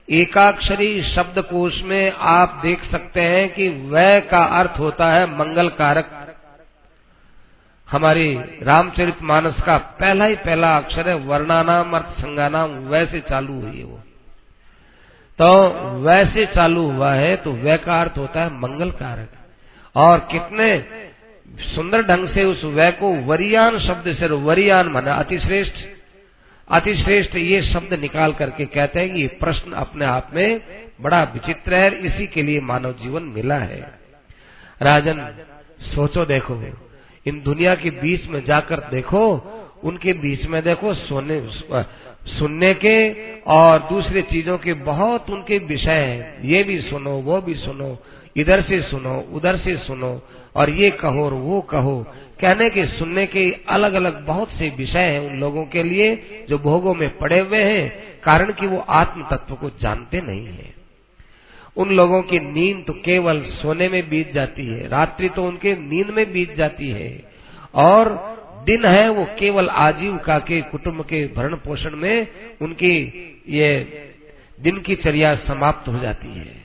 एकाक्षरी 0.08 1.02
शब्द 1.02 1.38
कोश 1.38 1.82
में 1.82 2.12
आप 2.12 2.60
देख 2.62 2.84
सकते 2.84 3.20
हैं 3.20 3.48
कि 3.48 3.68
वह 3.68 4.20
का 4.20 4.44
अर्थ 4.44 4.78
होता 4.78 5.12
है 5.12 5.38
मंगल 5.38 5.68
कारक 5.68 6.17
हमारे 7.88 8.24
रामचरित 8.62 9.22
मानस 9.22 9.60
का 9.62 9.76
पहला 9.78 10.24
ही 10.24 10.34
पहला 10.36 10.76
अक्षर 10.76 11.08
है, 11.08 11.14
वर्णानाम 11.14 11.92
अर्थ 11.96 12.18
संगानाम 12.18 12.70
वैसे 12.88 13.20
चालू 13.20 13.60
हुई 13.60 13.78
है 13.78 13.84
वो। 13.84 13.98
तो 15.38 16.00
वैसे 16.00 16.46
चालू 16.46 16.90
हुआ 16.90 17.12
है 17.12 17.36
तो 17.36 17.52
वह 17.52 17.76
का 17.76 18.00
अर्थ 18.00 18.18
होता 18.18 18.42
है 18.42 18.50
मंगल 18.54 18.90
कारक। 18.90 19.28
और 19.94 20.18
कितने 20.30 20.84
सुंदर 21.66 22.02
ढंग 22.02 22.28
से 22.28 22.44
उस 22.44 22.64
वह 22.64 22.90
को 22.90 23.14
वरियान 23.26 23.78
शब्द 23.78 24.14
से, 24.14 24.26
वरियान 24.26 24.88
माना 24.88 25.14
अतिश्रेष्ठ 25.14 25.86
अतिश्रेष्ठ 26.68 27.36
ये 27.36 27.62
शब्द 27.62 27.92
निकाल 27.94 28.32
करके 28.32 28.64
कहते 28.64 29.00
हैं 29.00 29.12
कि 29.14 29.26
प्रश्न 29.26 29.72
अपने 29.72 30.04
आप 30.04 30.30
में 30.34 30.60
बड़ा 31.00 31.22
विचित्र 31.24 31.74
है 31.74 31.90
इसी 32.06 32.26
के 32.26 32.42
लिए 32.42 32.60
मानव 32.60 32.92
जीवन 32.92 33.22
मिला 33.34 33.58
है। 33.58 33.80
राजन, 34.82 35.20
सोचो, 35.94 36.24
देखो। 36.24 36.54
इन 37.26 37.40
दुनिया 37.42 37.74
के 37.74 37.90
बीच 37.90 38.26
में 38.26 38.44
जाकर 38.44 38.80
देखो, 38.90 39.24
उनके 39.84 40.12
बीच 40.12 40.46
में 40.46 40.62
देखो 40.62 40.94
सोने, 40.94 41.40
सुनने 42.38 42.74
के 42.74 43.10
और 43.42 43.78
दूसरे 43.78 44.22
चीज़ों 44.22 44.58
के 44.58 44.72
बहुत 44.74 45.30
उनके 45.30 45.58
विषय 45.58 45.90
हैं। 45.90 46.42
ये 46.44 46.62
भी 46.62 46.80
सुनो, 46.80 47.10
वो 47.10 47.40
भी 47.40 47.54
सुनो, 47.54 47.98
इधर 48.36 48.62
से 48.62 48.80
सुनो, 48.82 49.28
उधर 49.32 49.56
से 49.56 49.76
सुनो, 49.76 50.20
और 50.56 50.70
ये 50.70 50.90
कहो 50.90 51.24
और 51.24 51.32
वो 51.32 51.60
कहो। 51.60 52.06
कहने 52.40 52.70
के, 52.70 52.86
सुनने 52.86 53.26
के 53.26 53.50
अलग 53.68 53.92
अलग 53.92 54.26
बहुत 54.26 54.50
से 54.50 54.68
विषय 54.68 54.98
हैं 54.98 55.20
उन 55.20 55.40
लोगों 55.40 55.64
के 55.64 55.82
लिए 55.82 56.46
जो 56.48 56.58
भोगों 56.58 56.94
में 56.94 57.08
पड़े 57.18 57.38
हुए 57.40 57.62
हैं, 57.62 58.20
कारण 58.22 58.52
कि 58.52 58.66
वो 58.66 58.78
आत्म 58.78 59.26
तत्व 59.30 59.54
को 59.54 59.70
जानते 59.70 60.20
नहीं 60.20 60.46
है। 60.46 60.77
उन 61.78 61.90
लोगों 61.90 62.22
की 62.22 62.38
नींद 62.42 62.84
तो 62.86 62.92
केवल 63.04 63.42
सोने 63.52 63.88
में 63.88 64.08
बीत 64.08 64.32
जाती 64.34 64.66
है, 64.66 64.88
रात्रि 64.88 65.28
तो 65.28 65.44
उनके 65.44 65.74
नींद 65.80 66.10
में 66.10 66.32
बीत 66.32 66.54
जाती 66.56 66.90
है। 66.90 67.10
और 67.76 68.08
दिन 68.66 68.84
है 68.84 69.08
वो 69.08 69.24
केवल 69.38 69.68
आजीविका 69.68 70.38
के 70.38 70.60
कुटुंब 70.62 71.02
के 71.02 71.26
भरण 71.26 71.54
पोषण 71.56 71.96
में 71.96 72.26
उनकी 72.60 72.94
ये 73.48 73.70
दिन 74.60 74.80
की 74.80 74.96
चर्या 74.96 75.34
समाप्त 75.36 75.88
हो 75.88 75.98
जाती 75.98 76.28
है। 76.28 76.56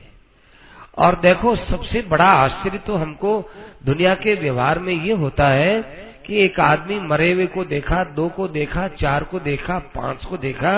और 0.97 1.16
देखो, 1.16 1.55
सबसे 1.55 2.01
बड़ा 2.01 2.26
आश्चर्य 2.26 2.78
तो 2.78 2.95
हमको 2.95 3.39
दुनिया 3.86 4.16
के 4.16 4.34
व्यवहार 4.36 4.80
में 4.80 4.93
ये 4.93 5.14
होता 5.14 5.47
है 5.49 5.82
कि 6.28 6.43
एक 6.43 6.59
आदमी 6.59 6.99
मरे 6.99 7.32
हुए 7.32 7.45
को 7.45 7.64
देखा, 7.66 8.03
दो 8.03 8.28
को 8.30 8.47
देखा, 8.47 8.88
चार 8.88 9.24
को 9.24 9.39
देखा, 9.39 9.80
पाँच 9.95 10.26
को 10.26 10.38
देखा 10.38 10.74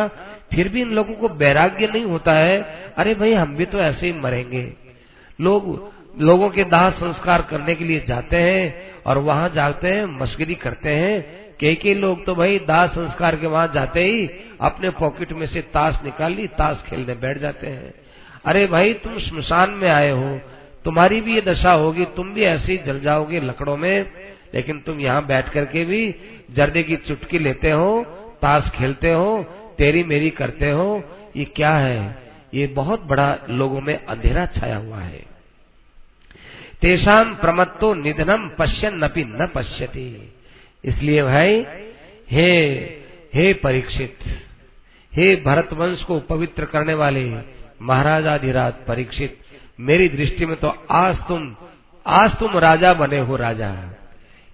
फिर 0.53 0.69
भी 0.69 0.81
इन 0.81 0.91
लोगों 0.91 1.13
को 1.13 1.27
वैराग्य 1.29 1.87
नहीं 1.87 2.03
होता 2.03 2.33
है। 2.33 2.61
अरे 2.97 3.13
भाई, 3.13 3.33
हम 3.33 3.55
भी 3.55 3.65
तो 3.65 3.79
ऐसे 3.79 4.07
ही 4.07 4.13
मरेंगे। 4.13 4.73
लोग, 5.41 5.93
लोगों 6.21 6.49
के 6.49 6.63
दाह 6.63 6.89
संस्कार 6.89 7.41
करने 7.41 7.75
के 7.75 7.85
लिए 7.85 8.05
जाते 8.07 8.37
हैं 8.37 8.91
और 9.05 9.17
वहाँ 9.17 9.49
जाते 9.49 9.87
हैं, 9.87 10.05
मस्करी 10.05 10.55
करते 10.55 10.89
हैं। 10.89 11.45
कई 11.59 11.75
कई 11.75 11.93
लोग 11.93 12.25
तो 12.25 12.35
भाई, 12.35 12.59
दाह 12.59 12.87
संस्कार 12.87 13.35
के 13.35 13.47
वहाँ 13.47 13.71
जाते 13.73 14.03
ही 14.03 14.29
अपने 14.61 14.89
पॉकेट 14.89 15.31
में 15.31 15.47
से 15.47 15.61
ताश 15.61 15.99
निकाल 16.03 16.33
ली, 16.33 16.47
ताश 16.47 16.83
खेलने 16.89 17.13
बैठ 17.13 17.37
जाते 17.37 17.67
हैं। 17.67 17.93
अरे 18.45 18.67
भाई, 18.67 18.93
तुम 18.93 19.19
शमशान 19.19 19.69
में 19.69 19.89
आए 19.89 20.11
हो। 20.11 20.39
तुम्हारी 20.85 21.21
भी 21.21 21.35
ये 21.35 21.41
दशा 21.41 21.71
होगी, 21.71 22.05
तुम 22.05 22.33
भी 22.33 22.43
ऐसे 22.43 22.71
ही 22.71 22.77
जल 22.77 22.99
जाओगे 22.99 23.39
लकड़ों 23.39 23.77
में। 23.77 24.11
लेकिन 24.53 24.79
तुम 24.79 24.99
यहाँ 24.99 25.25
बैठ 25.25 25.49
करके 25.49 25.85
भी 25.85 26.15
जर्दे 26.51 26.83
की 26.83 26.95
चुटकी 26.95 27.39
लेते 27.39 27.71
हो, 27.71 28.05
ताश 28.41 28.69
खेलते 28.69 29.11
हो 29.11 29.45
तेरी 29.78 30.03
मेरी 30.03 30.30
करते 30.30 30.71
हो, 30.71 31.03
ये 31.36 31.45
क्या 31.45 31.71
है? 31.71 32.23
ये 32.53 32.67
बहुत 32.67 33.03
बड़ा 33.03 33.38
लोगों 33.49 33.82
में 33.82 33.95
अंधेरा 33.97 34.45
छाया 34.45 34.78
हुआ 34.78 34.99
है। 34.99 35.23
तेषाम 36.82 37.34
प्रमत्तो 37.36 37.93
निधनम 37.93 38.47
पश्यन 38.59 39.03
नपी 39.03 39.23
न 39.23 39.47
पश्यति। 39.55 40.07
इसलिए 40.84 41.23
भाई, 41.23 41.65
हे 42.32 42.51
हे 43.34 43.53
परीक्षित, 43.53 44.17
हे 45.13 45.36
भरत 45.36 45.73
वंश 45.73 46.03
को 46.03 46.19
पवित्र 46.19 46.65
करने 46.65 46.93
वाले 46.93 47.23
महाराजाधिराज 47.82 48.73
परीक्षित, 48.88 49.38
मेरी 49.80 50.09
दृष्टि 50.09 50.45
में 50.45 50.55
तो 50.55 50.67
आज 50.91 51.17
तुम 51.28 51.55
आज 52.05 52.36
तुम 52.36 52.57
राजा 52.57 52.93
बने 52.93 53.19
हो 53.19 53.36
राजा। 53.36 53.71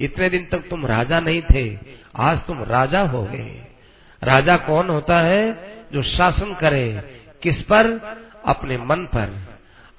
इतने 0.01 0.29
दिन 0.29 0.45
तक 0.45 0.67
तुम 0.69 0.85
राजा 0.85 1.19
नहीं 1.19 1.41
थे, 1.41 1.77
आज 2.15 2.39
तुम 2.39 2.63
राजा 2.63 3.01
हो 3.03 3.23
गए। 3.23 3.61
राजा 4.23 4.57
कौन 4.57 4.89
होता 4.89 5.19
है 5.19 5.57
जो 5.93 6.03
शासन 6.03 6.53
करे? 6.53 7.01
किस 7.43 7.61
पर? 7.61 7.85
अपने 8.45 8.77
मन 8.77 8.95
पर, 8.95 9.37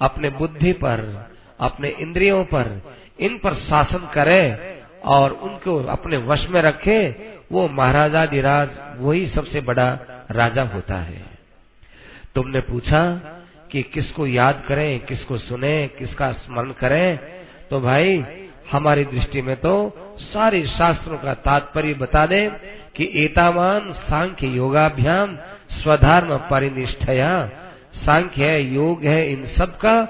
अपने 0.01 0.29
बुद्धि 0.29 0.73
पर, 0.73 1.29
अपने 1.59 1.89
इंद्रियों 1.89 2.45
पर। 2.45 2.93
इन 3.19 3.37
पर 3.37 3.53
शासन 3.53 4.09
करे 4.13 4.57
और 5.03 5.31
उनको 5.31 5.83
अपने 5.83 6.17
वश 6.17 6.47
में 6.49 6.61
रखे, 6.61 7.09
वो 7.51 7.67
महाराजा 7.67 8.25
दिराज 8.25 8.69
वही 8.97 9.27
सबसे 9.27 9.61
बड़ा 9.61 9.99
राजा 10.31 10.63
होता 10.63 10.95
है। 10.95 11.25
तुमने 12.35 12.59
पूछा 12.59 13.15
कि 13.71 13.83
किसको 13.83 14.27
याद 14.27 14.63
करें, 14.67 14.99
किसको 14.99 15.37
सुने, 15.37 15.87
किसका 15.87 16.31
स्मरण 16.31 16.71
करें? 16.71 17.19
तो 17.69 17.81
भाई, 17.81 18.23
हमारी 18.71 19.05
दृष्टि 19.05 19.41
में 19.41 19.55
तो 19.55 19.93
सारे 20.19 20.67
शास्त्रों 20.67 21.17
का 21.17 21.33
तात्पर्य 21.33 21.93
बता 21.93 22.25
दे 22.25 22.51
कि 22.95 23.11
एतावान 23.15 23.91
सांख्य 23.93 24.47
योगाभ्याम 24.47 25.35
स्वधर्म 25.71 26.37
परिनिष्ठया। 26.37 27.49
सांख्य 28.05 28.45
है, 28.45 28.63
योग 28.63 29.03
है, 29.03 29.31
इन 29.31 29.45
सब 29.57 29.77
का 29.77 30.05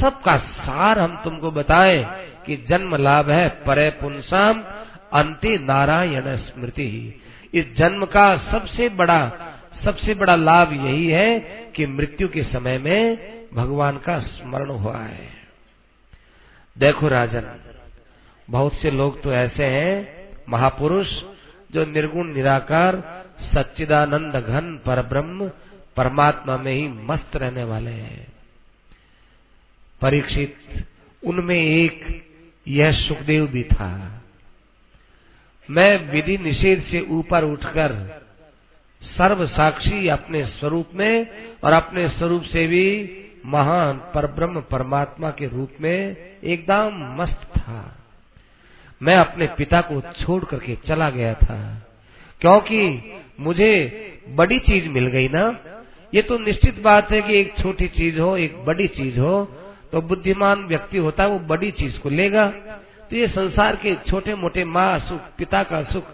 सबका 0.00 0.36
सार 0.36 0.98
हम 0.98 1.20
तुमको 1.24 1.50
बताएँ 1.50 2.04
कि 2.46 2.56
जन्म 2.68 2.96
लाभ 2.96 3.30
है, 3.30 3.48
परे 3.48 3.90
पुनसाम 3.90 4.64
अंति 5.12 5.58
नारायण 5.58 6.36
स्मृति। 6.36 6.88
ही 6.88 7.14
इस 7.60 7.76
जन्म 7.76 8.04
का 8.04 8.36
सबसे 8.36 8.88
बड़ा 8.88 9.32
सबसे 9.84 10.14
बड़ा 10.14 10.36
लाभ 10.36 10.72
यही 10.72 11.06
है 11.08 11.40
कि 11.76 11.86
मृत्यु 11.86 12.28
के 12.28 12.42
समय 12.42 12.78
में 12.78 13.18
भगवान 13.54 13.96
का 13.96 14.18
स्मरण 14.18 14.70
हुआ 14.70 14.98
है। 14.98 15.28
देखो 16.78 17.08
राजन, 17.08 17.44
बहुत 18.50 18.74
से 18.74 18.90
लोग 18.90 19.22
तो 19.22 19.32
ऐसे 19.32 19.64
हैं, 19.64 20.06
महापुरुष 20.48 21.08
जो 21.74 21.84
निर्गुण, 21.84 22.34
निराकार, 22.34 23.02
सच्चिदानंद 23.54 24.36
घन 24.36 24.80
पर 24.86 25.02
ब्रह्म 25.02 25.50
परमात्मा 25.96 26.56
में 26.56 26.72
ही 26.72 26.88
मस्त 26.88 27.36
रहने 27.36 27.64
वाले 27.64 27.90
हैं। 27.90 28.26
परीक्षित, 30.00 30.56
उनमें 31.24 31.56
एक 31.56 32.24
यह 32.68 32.92
सुखदेव 32.92 33.46
भी 33.46 33.62
था। 33.62 34.22
मैं 35.70 36.10
विधि 36.10 36.38
निषेध 36.38 36.82
से 36.82 37.00
ऊपर 37.00 37.44
उठकर 37.44 37.92
सर्व 39.02 39.46
साक्षी 39.46 40.08
अपने 40.08 40.46
स्वरूप 40.46 40.90
में 40.94 41.26
और 41.64 41.72
अपने 41.72 42.08
स्वरूप 42.08 42.42
से 42.42 42.66
भी 42.66 42.86
महान 43.46 43.96
परब्रह्म 44.14 44.60
परमात्मा 44.60 45.30
के 45.30 45.46
रूप 45.46 45.72
में 45.80 46.16
एकदम 46.44 47.16
मस्त 47.22 47.42
था। 47.56 48.03
मैं 49.00 49.16
अपने 49.16 49.46
पिता 49.46 49.80
को 49.80 50.00
छोड़ 50.20 50.44
करके 50.44 50.76
चला 50.86 51.10
गया 51.10 51.34
था। 51.34 51.56
क्योंकि 52.40 53.12
मुझे 53.40 53.70
बड़ी 54.28 54.58
चीज़ 54.58 54.88
मिल 54.88 55.06
गई 55.06 55.28
ना। 55.28 55.44
ये 56.14 56.22
तो 56.22 56.38
निश्चित 56.38 56.80
बात 56.82 57.10
है 57.10 57.20
कि 57.22 57.38
एक 57.40 57.54
छोटी 57.58 57.88
चीज़ 57.88 58.20
हो, 58.20 58.36
एक 58.36 58.64
बड़ी 58.64 58.88
चीज़ 58.88 59.18
हो 59.20 59.44
तो 59.92 60.00
बुद्धिमान 60.00 60.64
व्यक्ति 60.64 60.98
होता 60.98 61.22
है, 61.22 61.28
वो 61.28 61.38
बड़ी 61.38 61.70
चीज़ 61.70 61.98
को 61.98 62.08
लेगा। 62.08 62.46
तो 63.10 63.16
ये 63.16 63.28
संसार 63.28 63.76
के 63.76 63.94
छोटे 64.08 64.34
मोटे 64.34 64.64
माँ 64.64 64.98
सुख, 64.98 65.20
पिता 65.38 65.62
का 65.62 65.82
सुख 65.82 66.04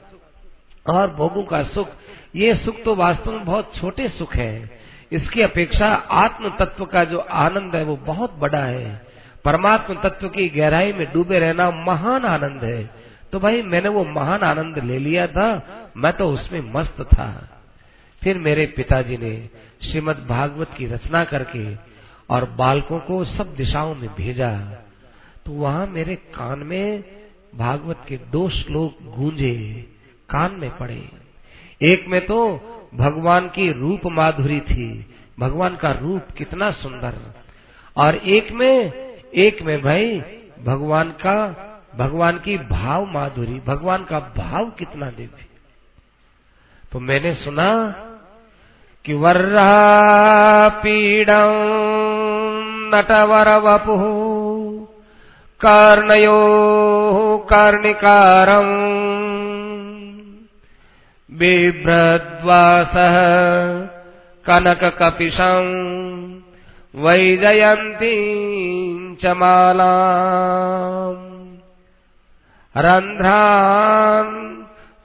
और 0.86 1.10
भोगों 1.10 1.42
का 1.42 1.62
सुख, 1.64 1.88
ये 2.36 2.54
सुख 2.54 2.82
तो 2.82 2.94
वास्तव 2.94 3.32
में 3.32 3.44
बहुत 3.44 3.72
छोटे 3.76 4.08
सुख 4.08 4.34
है। 4.34 4.70
इसकी 5.12 5.42
अपेक्षा 5.42 5.86
आत्म 6.10 6.50
तत्व 6.58 6.84
का 6.84 7.04
जो 7.04 7.18
आनंद 7.18 7.76
है, 7.76 7.84
वो 7.84 7.96
बहुत 7.96 8.34
बड़ा 8.38 8.58
है। 8.58 9.09
परमात्म 9.44 9.94
तत्व 9.94 10.28
की 10.28 10.48
गहराई 10.48 10.92
में 10.92 11.12
डूबे 11.12 11.38
रहना 11.38 11.70
महान 11.70 12.24
आनंद 12.24 12.64
है। 12.64 12.90
तो 13.32 13.40
भाई, 13.40 13.62
मैंने 13.62 13.88
वो 13.88 14.04
महान 14.04 14.40
आनंद 14.40 14.78
ले 14.78 14.98
लिया 14.98 15.26
था, 15.26 15.62
मैं 15.96 16.12
तो 16.12 16.30
उसमें 16.30 16.72
मस्त 16.72 17.00
था। 17.00 17.50
फिर 18.22 18.38
मेरे 18.38 18.66
पिताजी 18.66 19.16
ने 19.16 19.48
श्रीमद 19.90 20.26
भागवत 20.28 20.70
की 20.78 20.86
रचना 20.86 21.24
करके 21.24 21.74
और 22.30 22.50
बालकों 22.50 22.98
को 22.98 23.24
सब 23.24 23.54
दिशाओं 23.54 23.94
में 23.94 24.14
भेजा। 24.14 24.52
तो 25.46 25.52
वहाँ 25.52 25.86
मेरे 25.86 26.14
कान 26.14 26.58
में 26.58 27.04
भागवत 27.54 27.98
के 28.08 28.16
दो 28.16 28.48
श्लोक 28.48 29.02
गूंजे, 29.02 29.86
कान 30.30 30.52
में 30.52 30.76
पड़े। 30.76 31.08
एक 31.82 32.08
में 32.08 32.26
तो 32.26 32.60
भगवान 32.94 33.48
की 33.48 33.72
रूप 33.72 34.00
माधुरी 34.06 34.60
थी, 34.60 35.06
भगवान 35.40 35.76
का 35.76 35.92
रूप 35.92 36.22
कितना 36.36 36.70
सुंदर। 36.70 37.14
और 37.96 38.14
एक 38.14 38.52
में 38.52 39.09
एक 39.34 39.62
में 39.62 39.82
भाई, 39.82 40.22
भगवान 40.64 41.08
का, 41.08 41.36
भगवान 41.96 42.38
की 42.38 42.58
भाव 42.58 43.06
माधुरी, 43.06 43.60
भगवान 43.66 44.04
का 44.04 44.18
भाव 44.18 44.70
कितना 44.70 45.10
दिव्य। 45.10 45.44
तो 46.92 47.00
मैंने 47.00 47.34
सुना 47.34 47.94
कि 49.04 49.14
वर्रा 49.14 50.68
पीड़म 50.68 51.52
नटवर 52.94 53.56
वपु 53.56 53.96
कर्णयो 55.64 56.38
कर्णिकारम् 57.52 58.90
बिभ्रद्वासः 61.38 63.16
कनककपिशम् 64.46 66.40
वैजयन्तीम् 66.94 68.89
च 69.22 69.24
मालाम् 69.40 71.24
रन्ध्रान् 72.86 74.34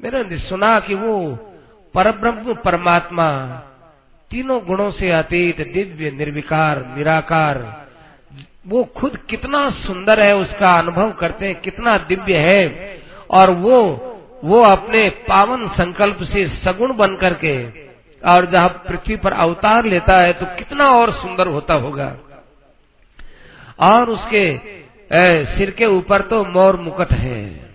मैंने 0.00 0.38
सुना 0.48 0.72
कि 0.80 0.94
वो 0.94 1.14
परब्रह्म 1.94 2.54
परमात्मा 2.64 3.28
तीनों 4.36 4.60
गुणों 4.66 4.90
से 4.90 5.10
अतीत 5.10 5.60
दिव्य 5.74 6.10
निर्विकार 6.10 6.84
निराकार। 6.96 7.86
वो 8.66 8.82
खुद 8.84 9.16
कितना 9.30 9.68
सुंदर 9.70 10.20
है 10.20 10.34
उसका 10.36 10.70
अनुभव 10.78 11.12
करते 11.12 11.46
हैं 11.46 11.60
कितना 11.60 11.96
दिव्य 11.98 12.38
है। 12.38 12.98
और 13.30 13.50
वो 13.50 13.78
वो 14.44 14.60
अपने 14.62 15.08
पावन 15.10 15.66
संकल्प 15.68 16.22
से 16.22 16.46
सगुण 16.64 16.96
बन 16.96 17.16
करके 17.16 17.54
और 18.22 18.46
जहाँ 18.46 18.68
पृथ्वी 18.88 19.16
पर 19.16 19.32
अवतार 19.32 19.84
लेता 19.84 20.18
है 20.20 20.32
तो 20.32 20.46
कितना 20.46 20.88
और 20.90 21.12
सुंदर 21.12 21.46
होता 21.46 21.74
होगा। 21.74 22.16
और 23.80 24.10
उसके 24.10 24.46
ए, 24.46 25.44
सिर 25.56 25.70
के 25.70 25.86
ऊपर 25.86 26.20
तो 26.20 26.44
मोर 26.44 26.76
मुकट 26.76 27.12
है। 27.12 27.65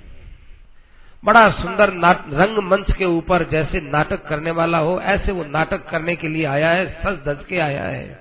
बड़ा 1.23 1.49
सुंदर 1.51 1.89
रंग 2.33 2.57
मंच 2.57 2.91
के 2.91 3.05
ऊपर 3.05 3.43
जैसे 3.49 3.79
नाटक 3.81 4.25
करने 4.27 4.51
वाला 4.51 4.77
हो, 4.77 4.99
ऐसे 5.01 5.31
वो 5.31 5.43
नाटक 5.45 5.89
करने 5.89 6.15
के 6.15 6.27
लिए 6.27 6.45
आया 6.45 6.69
है, 6.69 6.85
सज 7.01 7.17
धज 7.27 7.43
के 7.45 7.59
आया 7.59 7.83
है। 7.83 8.19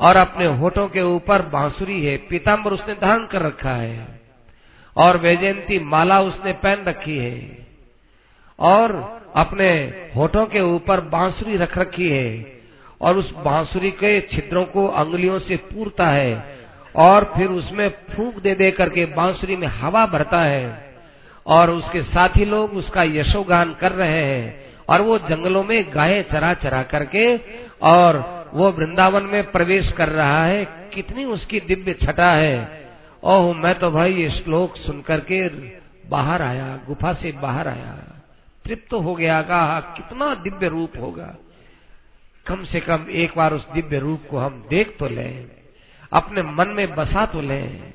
और 0.00 0.16
अपने 0.16 0.46
होठों 0.46 0.88
के 0.88 1.02
ऊपर 1.02 1.42
बांसुरी 1.42 2.00
है 2.04 2.16
पीताम्बर 2.16 2.72
उसने 2.72 2.94
धारण 2.94 3.26
कर 3.26 3.42
रखा 3.42 3.70
है, 3.70 4.20
और 4.96 5.16
वैजयंती 5.16 5.78
माला 5.78 6.20
उसने 6.20 6.52
पहन 6.52 6.84
रखी 6.84 7.18
है, 7.18 7.66
और 8.58 8.94
अपने 9.36 9.68
होठों 10.16 10.46
के 10.46 10.60
ऊपर 10.60 11.00
बांसुरी 11.00 11.56
रख 11.56 11.76
रखी 11.78 12.08
है, 12.10 12.60
और 13.00 13.16
उस 13.16 13.30
बांसुरी 13.36 13.90
के 13.90 14.20
छिद्रों 14.20 14.64
को 14.64 14.86
अंगुलियों 14.86 15.38
से 15.38 15.56
पूरता 15.56 16.06
है, 16.06 16.32
और 16.94 17.32
फिर 17.36 17.50
उसमें 17.50 17.88
फूंक 18.10 18.38
दे 18.38 18.54
दे 18.54 18.70
करके 18.70 19.04
बांसुरी 19.06 19.56
में 19.56 19.68
हवा 19.68 20.06
भरता 20.06 20.42
है। 20.42 20.91
और 21.46 21.70
उसके 21.70 22.02
साथी 22.02 22.44
लोग 22.44 22.72
उसका 22.72 23.02
यशोगान 23.02 23.74
कर 23.74 23.92
रहे 23.92 24.22
हैं 24.24 24.64
और 24.88 25.00
वो 25.00 25.18
जंगलों 25.18 25.64
में 25.64 25.94
गायें 25.94 26.22
चरा 26.22 26.54
चरा 26.54 26.82
करके 26.82 27.36
और 27.82 28.20
वो 28.54 28.70
वृंदावन 28.70 29.22
में 29.22 29.50
प्रवेश 29.50 29.92
कर 29.92 30.08
रहा 30.08 30.44
है। 30.44 30.64
कितनी 30.94 31.24
उसकी 31.24 31.60
दिव्य 31.60 31.92
छटा 31.94 32.30
है। 32.30 32.82
ओह, 33.22 33.54
मैं 33.56 33.74
तो 33.78 33.90
भाई 33.90 34.14
ये 34.14 34.30
श्लोक 34.30 34.76
सुनकर 34.76 35.20
के 35.20 35.48
बाहर 36.08 36.42
आया, 36.42 36.78
गुफा 36.86 37.12
से 37.12 37.32
बाहर 37.32 37.68
आया। 37.68 38.22
तृप्त 38.64 38.90
तो 38.90 39.00
हो 39.00 39.14
गया, 39.14 39.42
कहा, 39.42 39.80
कितना 39.80 40.34
दिव्य 40.34 40.68
रूप 40.68 40.92
होगा। 41.00 41.34
कम 42.46 42.64
से 42.64 42.80
कम 42.80 43.06
एक 43.10 43.32
बार 43.36 43.54
उस 43.54 43.68
दिव्य 43.72 43.98
रूप 43.98 44.22
को 44.30 44.38
हम 44.38 44.66
देख 44.70 44.96
तो 44.98 45.08
लें, 45.08 45.46
अपने 46.12 46.42
मन 46.42 46.68
में 46.68 46.94
बसा 46.94 47.26
तो 47.26 47.40
लें। 47.40 47.94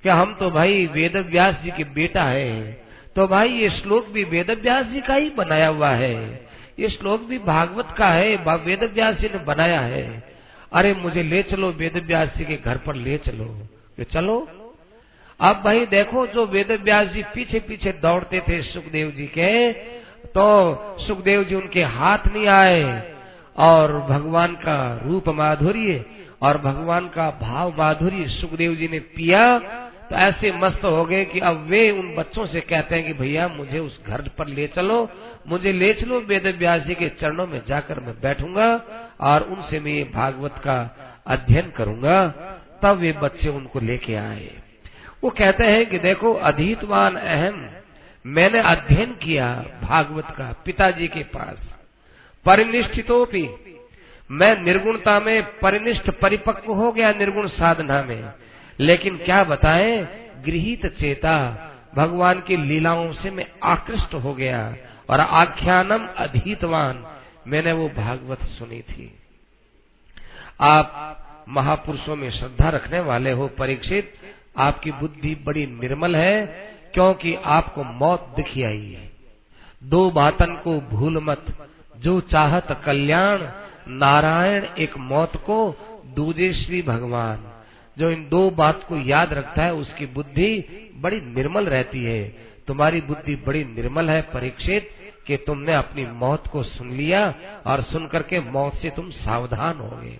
क्या 0.03 0.14
हम 0.14 0.34
तो 0.34 0.51
भाई 0.51 0.86
वेद 0.86 1.16
व्यास 1.16 1.55
जी 1.62 1.70
के 1.70 1.84
बेटा 1.84 2.24
है। 2.24 2.84
तो 3.16 3.26
भाई 3.26 3.49
ये 3.49 3.70
श्लोक 3.70 4.07
भी 4.07 4.24
वेद 4.24 4.51
व्यास 4.51 4.86
जी 4.86 5.01
का 5.01 5.14
ही 5.14 5.30
बनाया 5.30 5.68
हुआ 5.68 5.90
है। 5.90 6.47
ये 6.78 6.88
श्लोक 6.88 7.20
भी 7.20 7.38
भागवत 7.38 7.95
का 7.99 8.09
है 8.09 8.36
वेद 8.36 8.90
व्यास 8.95 9.14
जी 9.14 9.28
ने 9.28 9.38
बनाया 9.38 9.80
है। 9.80 10.24
अरे 10.72 10.95
मुझे 10.95 11.22
ले 11.22 11.42
चलो 11.42 11.70
वेद 11.70 12.05
व्यास 12.07 12.34
जी 12.36 12.45
के 12.45 12.57
घर 12.57 12.76
पर 12.76 12.95
ले 12.95 13.18
चलो। 13.18 13.68
चलो 14.05 14.49
अब 15.41 15.62
भाई 15.64 15.87
देखो, 15.87 16.26
जो 16.26 16.47
वेद 16.47 16.72
व्यास 16.72 17.09
जी 17.09 17.22
पीछे 17.35 17.61
पीछे 17.61 17.93
दौड़ते 17.93 18.41
थे 18.41 18.62
सुखदेव 18.62 19.11
जी 19.11 19.26
के 19.26 19.72
तो 20.26 20.97
सुखदेव 21.01 21.45
जी 21.45 21.55
उनके 21.55 21.82
हाथ 21.82 22.18
नहीं 22.26 22.47
आए 22.47 23.12
और 23.57 23.93
भगवान 24.01 24.55
का 24.55 25.01
रूप 25.05 25.28
माधुर्य 25.28 26.05
और 26.43 26.59
भगवान 26.59 27.09
का 27.09 27.30
भाव 27.43 27.74
माधुर्य 27.78 28.28
सुखदेव 28.28 28.74
जी 28.74 28.89
ने 28.89 28.99
पिया 28.99 29.59
तो 30.05 30.16
ऐसे 30.16 30.53
मस्त 30.53 30.85
हो 30.85 31.05
गए 31.05 31.24
कि 31.24 31.41
अब 31.41 31.66
वे 31.68 31.91
उन 31.91 32.14
बच्चों 32.14 32.47
से 32.47 32.61
कहते 32.61 32.95
हैं 32.95 33.07
कि 33.07 33.12
भैया, 33.12 33.49
मुझे 33.49 33.78
उस 33.78 34.01
घर 34.07 34.28
पर 34.39 34.47
ले 34.47 34.66
चलो, 34.66 35.09
मुझे 35.49 35.72
ले 35.72 35.93
चलो, 35.95 36.20
वेद 36.20 36.47
व्यास 36.59 36.82
जी 36.82 36.95
के 36.95 37.09
चरणों 37.09 37.47
में 37.47 37.61
जाकर 37.68 38.01
मैं 38.01 38.14
बैठूँगा 38.20 38.68
और 39.20 39.43
उनसे 39.43 39.80
मैं 39.80 39.93
ये 39.93 40.05
भागवत 40.05 40.55
का 40.59 40.97
अध्ययन 41.26 41.70
करूँगा। 41.70 42.28
तब 42.82 42.99
वे 42.99 43.12
बच्चे 43.12 43.49
उनको 43.49 43.80
लेके 43.80 44.14
आए। 44.14 44.51
वो 45.25 45.31
कहते 45.31 45.64
हैं 45.64 45.87
कि 45.87 45.99
देखो, 45.99 46.35
अधीतवान 46.35 47.16
अहम, 47.16 47.70
मैंने 48.27 48.59
अध्ययन 48.59 49.14
किया 49.14 49.64
भागवत 49.83 50.25
का 50.25 50.62
पिताजी 50.64 51.09
के 51.09 51.22
पास। 51.22 51.75
परिनिष्ठितोपि, 52.45 53.49
मैं 54.31 54.61
निर्गुणता 54.61 55.20
में 55.20 55.59
परिनिष्ठ 55.59 56.11
परिपक्व 56.11 56.72
हो 56.72 56.93
गया 56.93 57.12
निर्गुण 57.12 57.49
साधना 57.49 58.03
में। 58.03 58.33
लेकिन 58.81 59.16
क्या 59.16 59.45
बताएँ, 59.45 60.05
गृहित 60.45 60.87
चेता, 60.87 61.70
भगवान 61.95 62.41
की 62.41 62.57
लीलाओं 62.57 63.12
से 63.12 63.31
मैं 63.31 63.47
आकृष्ट 63.62 64.14
हो 64.14 64.35
गया 64.35 64.77
और 65.11 65.20
आख्यानम 65.20 66.09
अधीतवान, 66.18 67.07
मैंने 67.47 67.72
वो 67.72 67.89
भागवत 67.89 68.43
सुनी 68.45 68.81
थी। 68.81 69.18
आप 70.61 71.20
महापुरुषों 71.49 72.16
में 72.16 72.31
श्रद्धा 72.31 72.68
रखने 72.68 73.01
वाले 73.01 73.31
हो, 73.31 73.49
परीक्षित 73.49 74.14
आपकी 74.57 74.91
बुद्धि 74.91 75.35
बड़ी 75.35 75.67
निर्मल 75.67 76.17
है, 76.17 76.47
क्योंकि 76.95 77.35
आपको 77.35 77.85
मौत 77.85 78.33
दिखी 78.37 78.63
आई 78.63 78.93
है। 78.93 79.11
दो 79.85 80.11
बातन 80.11 80.55
को 80.55 80.81
भूल 80.81 81.19
मत। 81.23 81.69
जो 81.97 82.21
चाहत 82.21 82.83
कल्याण, 82.87 83.39
नारायण 83.89 84.65
एक 84.65 84.99
मौत 84.99 85.37
को, 85.37 85.77
दूजे 86.17 86.53
श्री 86.53 86.83
भगवान। 86.83 87.51
जो 87.99 88.11
इन 88.11 88.29
दो 88.29 88.51
बात 88.51 88.85
को 88.89 88.97
याद 88.97 89.33
रखता 89.33 89.63
है, 89.63 89.75
उसकी 89.75 90.07
बुद्धि 90.07 90.65
बड़ी 90.97 91.21
निर्मल 91.21 91.65
रहती 91.65 92.05
है। 92.05 92.29
तुम्हारी 92.67 93.01
बुद्धि 93.01 93.37
बड़ी 93.37 93.65
निर्मल 93.65 94.11
है, 94.11 94.23
परीक्षित, 94.23 94.91
कि 95.27 95.37
तुमने 95.37 95.75
अपनी 95.75 96.07
मौत 96.07 96.47
को 96.47 96.63
सुन 96.63 96.91
लिया, 96.91 97.35
और 97.67 97.83
सुन 97.83 98.07
करके 98.07 98.41
मौत 98.41 98.75
से 98.75 98.91
तुम 98.91 99.11
सावधान 99.11 99.79
हो 99.79 99.97
गए 99.97 100.19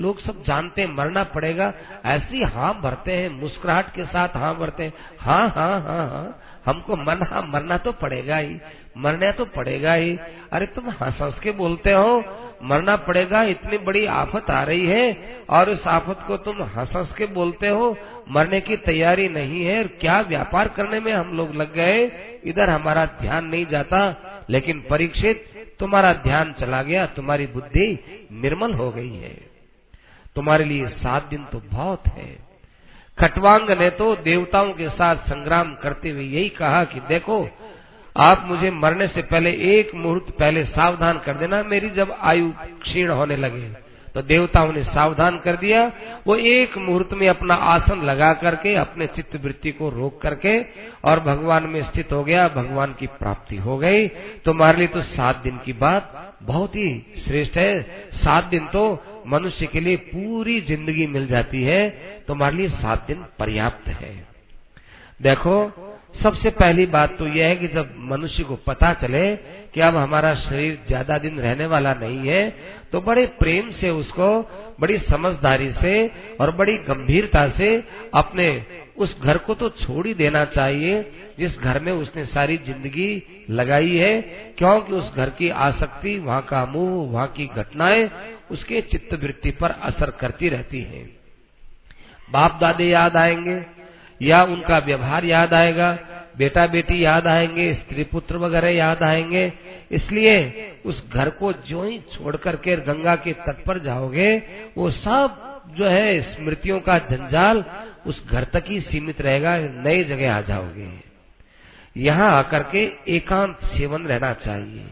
लोग 0.00 0.20
सब 0.20 0.42
जानते 0.44 0.82
हैं, 0.82 0.94
मरना 0.94 1.24
पड़ेगा। 1.24 1.72
ऐसी 2.06 2.42
हाँ 2.42 2.72
भरते 2.82 3.12
हैं, 3.12 3.28
मुस्कुराहट 3.40 3.94
के 3.94 4.04
साथ 4.04 4.36
हाँ 4.36 4.54
भरते 4.58 4.84
हैं। 4.84 4.92
हाँ 5.20 5.48
हाँ 5.48 5.80
हाँ 5.80 6.08
हाँ 6.08 6.40
हमको 6.66 6.96
मरना 6.96 7.40
मरना 7.42 7.76
तो 7.78 7.92
पड़ेगा 7.92 8.36
ही, 8.36 8.56
मरना 8.98 9.30
तो 9.32 9.44
पड़ेगा 9.44 9.92
ही। 9.92 10.18
अरे 10.52 10.66
तुम 10.66 10.90
हंस 10.90 11.20
हंस 11.20 11.38
के 11.38 11.50
बोलते 11.50 11.92
हो, 11.92 12.24
मरना 12.62 12.96
पड़ेगा, 12.96 13.42
इतनी 13.42 13.78
बड़ी 13.78 14.04
आफत 14.06 14.50
आ 14.50 14.62
रही 14.62 14.86
है। 14.86 15.36
और 15.50 15.70
उस 15.70 15.86
आफत 15.86 16.24
को 16.26 16.36
तुम 16.36 16.62
हंस 16.62 16.92
हंस 16.96 17.12
के 17.12 17.26
बोलते 17.26 17.68
हो, 17.68 17.96
मरने 18.30 18.60
की 18.60 18.76
तैयारी 18.76 19.28
नहीं 19.28 19.64
है। 19.64 19.84
क्या 19.84 20.20
व्यापार 20.20 20.68
करने 20.68 21.00
में 21.00 21.12
हम 21.12 21.36
लोग 21.36 21.54
लग 21.54 21.74
गए? 21.74 22.04
इधर 22.44 22.70
हमारा 22.70 23.04
ध्यान 23.20 23.44
नहीं 23.44 23.66
जाता, 23.66 24.00
लेकिन 24.50 24.84
परीक्षित, 24.90 25.44
तुम्हारा 25.80 26.12
ध्यान 26.12 26.52
चला 26.52 26.82
गया, 26.82 27.06
तुम्हारी 27.06 27.46
बुद्धि 27.46 27.98
निर्मल 28.32 28.72
हो 28.72 28.90
गई 28.90 29.14
है। 29.14 29.49
तुम्हारे 30.40 30.64
लिए 30.64 30.88
सात 30.88 31.28
दिन 31.28 31.44
तो 31.44 31.62
बहुत 31.72 32.06
है। 32.08 32.38
खटवांग 33.18 33.70
ने 33.70 33.90
तो 33.90 34.16
देवताओं 34.16 34.72
के 34.72 34.88
साथ 34.88 35.16
संग्राम 35.16 35.74
करते 35.74 36.10
हुए 36.10 36.22
यही 36.22 36.48
कहा 36.48 36.84
कि 36.84 37.00
देखो, 37.00 37.50
आप 38.16 38.44
मुझे 38.46 38.70
मरने 38.70 39.08
से 39.08 39.22
पहले 39.22 39.50
एक 39.50 39.94
मुहूर्त 39.94 40.30
पहले 40.38 40.64
सावधान 40.64 41.18
कर 41.18 41.34
देना, 41.34 41.62
मेरी 41.62 41.90
जब 41.90 42.16
आयु 42.20 42.52
क्षीण 42.82 43.10
होने 43.10 43.36
लगे। 43.36 43.90
तो 44.14 44.22
देवताओं 44.22 44.72
ने 44.72 44.84
सावधान 44.84 45.38
कर 45.38 45.56
दिया। 45.56 45.92
वो 46.26 46.36
एक 46.36 46.78
मुहूर्त 46.78 47.12
में 47.12 47.28
अपना 47.28 47.54
आसन 47.54 48.02
लगा 48.02 48.32
करके, 48.32 48.74
अपने 48.74 49.06
चित्त 49.06 49.36
वृत्ति 49.44 49.72
को 49.72 49.90
रोक 49.90 50.20
करके 50.22 50.62
और 51.04 51.20
भगवान 51.20 51.62
में 51.62 51.82
स्थित 51.82 52.12
हो 52.12 52.24
गया, 52.24 52.48
भगवान 52.48 52.94
की 53.00 53.06
प्राप्ति 53.06 53.56
हो 53.56 53.78
गई। 53.78 54.08
तुम्हारे 54.44 54.78
लिए 54.78 54.86
तो 54.86 55.02
सात 55.02 55.36
दिन 55.36 55.58
की 55.58 55.72
बात 55.72 56.34
बहुत 56.42 56.76
ही 56.76 57.06
श्रेष्ठ 57.24 57.56
है। 57.56 57.82
सात 58.14 58.44
दिन 58.44 58.66
तो 58.66 59.02
मनुष्य 59.26 59.66
के 59.66 59.80
लिए 59.80 59.96
पूरी 59.96 60.60
ज़िंदगी 60.60 61.06
मिल 61.06 61.26
जाती 61.26 61.62
है, 61.62 61.88
तुम्हारे 62.26 62.56
लिए 62.56 62.68
सात 62.68 63.06
दिन 63.06 63.24
पर्याप्त 63.38 63.88
है। 63.88 64.12
देखो, 65.22 65.72
सबसे 66.22 66.50
पहली 66.50 66.86
बात 66.86 67.16
तो 67.18 67.26
यह 67.26 67.46
है 67.46 67.56
कि 67.56 67.68
जब 67.68 67.94
मनुष्य 68.10 68.44
को 68.44 68.56
पता 68.56 68.92
चले 68.94 69.36
कि 69.74 69.80
अब 69.80 69.96
हमारा 69.96 70.34
शरीर 70.34 70.78
ज़्यादा 70.86 71.18
दिन 71.18 71.38
रहने 71.40 71.66
वाला 71.66 71.94
नहीं 71.94 72.28
है 72.28 72.42
तो 72.92 73.00
बड़े 73.00 73.26
प्रेम 73.38 73.70
से 73.70 73.90
उसको, 73.90 74.28
बड़ी 74.80 74.98
समझदारी 74.98 75.70
से 75.72 75.94
और 76.40 76.50
बड़ी 76.50 76.76
गंभीरता 76.78 77.48
से 77.48 77.84
अपने 78.14 78.66
उस 78.96 79.14
घर 79.22 79.38
को 79.38 79.54
तो 79.54 79.68
छोड़ 79.68 80.06
ही 80.06 80.14
देना 80.14 80.44
चाहिए, 80.44 81.02
जिस 81.38 81.58
घर 81.58 81.78
में 81.80 81.92
उसने 81.92 82.24
सारी 82.24 82.56
ज़िंदगी 82.56 83.22
लगाई 83.50 83.96
है, 83.96 84.20
क्योंकि 84.58 84.92
उस 84.92 85.14
घर 85.14 85.30
की 85.30 85.48
आसक्ति, 85.48 86.18
वहाँ 86.18 86.42
का 86.42 86.64
मुँह 86.66 87.10
वहाँ 87.12 87.26
की 87.28 87.46
घटनाएँ 87.46 88.10
उसके 88.50 88.80
चित्त 88.80 89.14
वृत्ति 89.14 89.50
पर 89.50 89.70
असर 89.70 90.10
करती 90.10 90.48
रहती 90.48 90.82
है। 90.82 91.02
बाप 92.30 92.58
दादे 92.60 92.84
याद 92.84 93.16
आएँगे 93.16 93.64
या 94.22 94.42
उनका 94.44 94.78
व्यवहार 94.78 95.24
याद 95.24 95.54
आएगा 95.54 95.98
बेटा 96.38 96.66
बेटी 96.66 97.04
याद 97.04 97.26
आएँगे 97.26 97.72
स्त्री 97.74 98.04
पुत्र 98.04 98.36
वगैरह 98.36 98.68
याद 98.68 99.02
आएँगे। 99.02 99.52
इसलिए 99.90 100.36
उस 100.86 101.02
घर 101.12 101.30
को 101.30 101.52
जो 101.66 101.82
ही 101.82 101.98
छोड़ 102.12 102.36
करके 102.36 102.76
गंगा 102.76 103.14
के 103.16 103.32
तट 103.32 103.64
पर 103.64 103.78
जाओगे, 103.78 104.36
वो 104.78 104.90
सब 104.90 105.46
जो 105.76 105.86
है 105.86 106.20
स्मृतियों 106.22 106.80
का 106.80 106.98
जंजाल 107.00 107.64
उस 108.06 108.24
घर 108.28 108.44
तक 108.44 108.64
ही 108.66 108.80
सीमित 108.80 109.20
रहेगा, 109.20 109.56
नई 109.58 110.04
जगह 110.04 110.34
आ 110.34 110.40
जाओगे। 110.40 110.88
यहाँ 111.96 112.30
आकर 112.32 112.62
के 112.72 112.84
एकांत 113.08 113.64
सेवन 113.66 114.06
रहना 114.06 114.32
चाहिए। 114.34 114.84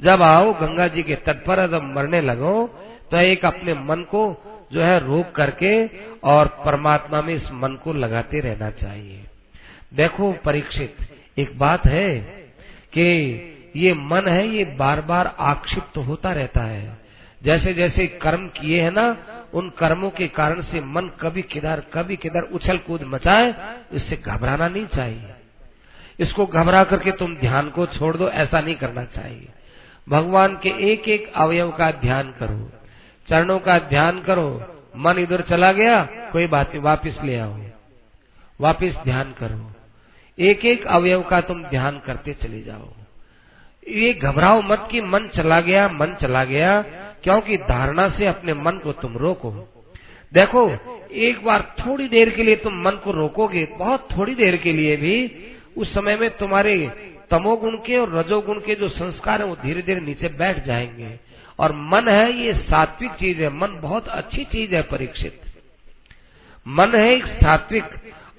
जब 0.00 0.22
आओ 0.22 0.52
गंगा 0.52 0.86
जी 0.88 1.02
के 1.02 1.14
तट 1.16 1.44
पर, 1.44 1.66
जब 1.66 1.82
मरने 1.96 2.20
लगो 2.20 2.66
तो 3.10 3.16
एक 3.16 3.44
अपने 3.44 3.74
मन 3.74 4.02
को 4.10 4.22
जो 4.72 4.82
है 4.82 4.98
रोक 5.00 5.30
करके 5.30 5.72
और 6.24 6.48
परमात्मा 6.66 7.20
में 7.22 7.34
इस 7.34 7.48
मन 7.52 7.78
को 7.84 7.92
लगाते 7.92 8.40
रहना 8.40 8.70
चाहिए। 8.72 9.24
देखो 9.92 10.32
परीक्षित, 10.44 10.96
एक 11.38 11.58
बात 11.58 11.86
है 11.86 12.18
कि 12.92 13.02
ये 13.76 13.94
मन 13.94 14.28
है, 14.28 14.46
ये 14.48 14.64
बार 14.78 15.00
बार 15.00 15.34
आक्षिप्त 15.38 15.96
होता 15.98 16.32
रहता 16.32 16.60
है। 16.60 16.98
जैसे 17.42 17.74
जैसे 17.74 18.06
कर्म 18.22 18.46
किए 18.48 18.80
हैं 18.82 18.90
ना, 18.90 19.16
उन 19.54 19.70
कर्मों 19.70 20.10
के 20.10 20.26
कारण 20.28 20.62
से 20.62 20.80
मन 20.80 21.10
कभी 21.20 21.42
किधर 21.42 21.82
कभी 21.94 22.16
किधर 22.16 22.42
उछल 22.42 22.78
कूद 22.78 23.02
मचाए, 23.02 23.54
इससे 23.92 24.16
घबराना 24.16 24.68
नहीं 24.68 24.86
चाहिए। 24.86 25.34
इसको 26.20 26.46
घबरा 26.46 26.84
करके 26.84 27.12
तुम 27.12 27.36
ध्यान 27.36 27.70
को 27.70 27.86
छोड़ 27.86 28.16
दो, 28.16 28.28
ऐसा 28.28 28.60
नहीं 28.60 28.74
करना 28.74 29.04
चाहिए। 29.04 29.48
भगवान 30.08 30.56
के 30.56 30.70
एक 30.92 31.08
एक 31.08 31.32
अवयव 31.34 31.70
का 31.70 31.90
ध्यान 31.90 32.30
करो, 32.38 32.70
चरणों 33.28 33.58
का 33.58 33.78
ध्यान 33.78 34.20
करो, 34.20 34.48
मन 34.96 35.18
इधर 35.18 35.40
चला 35.40 35.72
गया, 35.72 36.02
कोई 36.32 36.46
बात 36.46 36.70
नहीं 36.70 36.82
वापिस 36.82 37.22
ले 37.22 37.38
आओ। 37.38 37.58
वापिस 38.60 38.94
ध्यान 38.94 39.34
करो। 39.38 39.72
एक 40.40 40.64
एक 40.64 40.86
अवयव 40.86 41.22
का 41.22 41.40
तुम 41.40 41.62
ध्यान 41.62 42.02
करते 42.06 42.34
चले 42.34 42.62
जाओ। 42.62 42.88
ये 43.88 44.12
घबराओ 44.12 44.62
मत 44.62 44.88
कि 44.90 45.00
मन 45.00 45.28
चला 45.34 45.60
गया, 45.60 45.88
मन 45.88 46.16
चला 46.20 46.44
गया, 46.44 46.82
क्योंकि 47.22 47.56
धारणा 47.56 48.08
से 48.08 48.26
अपने 48.26 48.54
मन 48.54 48.72
को 48.72 48.92
तुम 48.92 49.16
रोको। 49.16 49.50
देखो, 50.34 50.76
एक 51.12 51.44
बार 51.44 51.74
थोड़ी 51.78 52.08
देर 52.08 52.30
के 52.30 52.42
लिए 52.42 52.56
तुम 52.56 52.74
मन 52.74 52.90
को 52.90 53.12
रोकोगे, 53.12 53.68
बहुत 53.78 54.08
थोड़ी 54.16 54.34
देर 54.34 54.56
के 54.56 54.72
लिए 54.72 54.96
भी, 54.96 55.32
उस 55.76 55.94
समय 55.94 56.16
में 56.16 56.30
तुम्हारे 56.30 56.92
तमोगुण 57.30 57.76
के 57.86 57.98
और 57.98 58.14
रजोगुण 58.14 58.60
के 58.60 58.74
जो 58.74 58.88
संस्कार 58.88 59.40
है 59.40 59.46
वो 59.46 59.56
धीरे 59.56 59.82
धीरे 59.82 60.00
नीचे 60.00 60.28
बैठ 60.28 60.64
जाएँगे। 60.64 61.18
और 61.58 61.72
मन 61.72 62.08
है, 62.08 62.32
ये 62.32 62.54
सात्विक 62.54 63.10
चीज़ 63.10 63.42
है, 63.42 63.48
मन 63.48 63.80
बहुत 63.80 64.08
अच्छी 64.08 64.44
चीज़ 64.44 64.74
है 64.74 64.82
परीक्षित। 64.82 65.40
मन 66.68 66.94
है 66.94 67.14
एक 67.14 67.26
सात्विक 67.26 67.84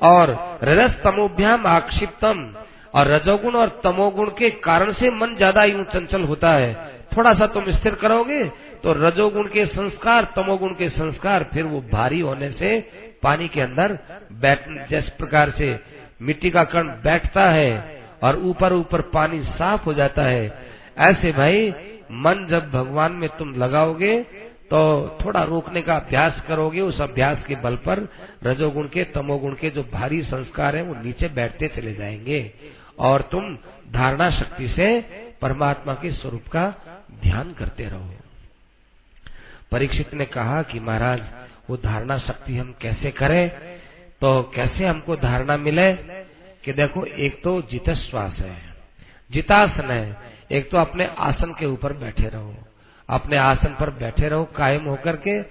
और 0.02 0.30
रजस 0.64 1.02
तमोभ्याम 1.04 1.68
आक्षिप्तम। 1.68 2.49
और 2.93 3.08
रजोगुण 3.08 3.54
और 3.56 3.70
तमोगुण 3.84 4.30
के 4.38 4.49
कारण 4.62 4.91
से 4.93 5.10
मन 5.12 5.36
ज़्यादा 5.36 5.64
यूँ 5.66 5.84
चंचल 5.86 6.24
होता 6.24 6.49
है। 6.54 6.74
थोड़ा 7.12 7.34
सा 7.34 7.45
तुम 7.47 7.72
स्थिर 7.72 7.95
करोगे 7.95 8.43
तो 8.84 8.93
रजोगुण 8.97 9.47
के 9.47 9.66
संस्कार, 9.68 10.28
तमोगुण 10.36 10.74
के 10.74 10.89
संस्कार 10.89 11.43
फिर 11.54 11.64
वो 11.66 11.82
भारी 11.91 12.20
होने 12.20 12.49
से 12.52 12.80
पानी 13.24 13.47
के 13.47 13.62
अंदर 13.62 13.97
बैठ, 14.34 14.68
जिस 14.89 15.10
प्रकार 15.12 15.49
से 15.52 15.80
मिट्टी 16.22 16.49
का 16.49 16.64
कण 16.66 16.88
बैठता 17.04 17.49
है 17.52 17.99
और 18.24 18.39
ऊपर 18.41 18.74
ऊपर 18.74 19.02
पानी 19.14 19.41
साफ़ 19.43 19.84
हो 19.86 19.93
जाता 19.93 20.24
है। 20.24 20.45
ऐसे 20.99 21.32
भाई, 21.32 21.74
मन 22.14 22.45
जब 22.49 22.72
भगवान 22.72 23.12
में 23.14 23.30
तुम 23.30 23.54
लगाओगे 23.56 24.14
तो 24.72 25.17
थोड़ा 25.26 25.43
रोकने 25.43 25.82
का 25.82 25.95
अभ्यास 25.95 26.43
करोगे, 26.47 26.82
उस 26.82 27.01
अभ्यास 27.01 27.43
के 27.47 27.55
बल 27.55 27.76
पर 27.76 28.07
रजोगुण 28.43 28.88
के, 28.88 29.03
तमोगुण 29.03 29.53
के 29.53 29.69
जो 29.69 29.84
भारी 29.84 30.24
संस्कार 30.24 30.76
हैं, 30.76 30.84
वो 30.84 31.03
नीचे 31.03 31.28
बैठते 31.28 31.67
चले 31.67 31.93
जाएँगे। 31.93 32.53
और 32.99 33.22
तुम 33.22 33.57
धारणा 33.91 34.32
शक्ति 34.32 34.67
से 34.67 35.01
परमात्मा 35.41 35.93
के 35.93 36.11
स्वरूप 36.11 36.47
का 36.47 36.74
ध्यान 37.22 37.53
करते 37.53 37.84
रहो। 37.84 38.13
परीक्षित 39.72 40.13
ने 40.13 40.26
कहा 40.26 40.63
कि 40.63 40.80
महाराज, 40.80 41.22
वो 41.69 41.78
धारणा 41.78 42.17
शक्ति 42.17 42.57
हम 42.57 42.76
कैसे 42.82 43.11
करें? 43.11 43.51
तो 44.22 44.51
कैसे 44.55 44.86
हमको 44.86 45.15
धारणा 45.15 45.57
मिले? 45.57 45.93
कि 46.63 46.74
देखो, 46.74 47.05
एक 47.05 47.43
तो 47.43 47.61
जितश्वास 47.61 48.34
है, 48.34 48.61
जितासन 49.32 49.91
है, 49.91 50.17
एक 50.51 50.72
तो 50.72 50.78
अपने 50.78 51.05
आसन 51.05 51.55
के 51.59 51.65
ऊपर 51.65 51.93
बैठे 51.93 52.30
रहो। 52.30 52.55
अपने 53.10 53.38
आसन 53.38 53.76
पर 53.80 53.89
बैठे 53.89 54.30
रहो 54.30 54.43
कायम 54.56 54.86
होकर 54.86 55.16
के 55.18 55.41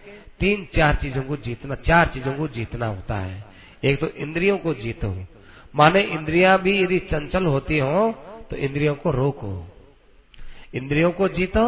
तीन 0.41 0.67
चार 0.77 0.95
चीज़ों 0.95 1.23
को 1.23 1.37
जीतना 1.37 1.75
चार 1.87 2.07
चीज़ों 2.07 2.33
को 2.35 2.49
जीतना 2.49 2.87
होता 2.87 3.17
है। 3.17 3.45
एक 3.85 4.01
तो 4.01 4.09
इंद्रियों 4.19 4.59
को 4.59 4.75
जीतो। 4.75 5.15
माने 5.75 6.01
इंद्रिया 6.03 6.57
भी 6.57 6.83
यदि 6.83 6.99
चंचल 7.11 7.45
होती 7.45 7.79
हो 7.79 8.13
तो 8.51 8.57
इंद्रियों 8.57 8.95
को 8.95 9.11
रोको। 9.11 9.53
इंद्रियों 10.75 11.11
को 11.13 11.29
जीतो 11.29 11.63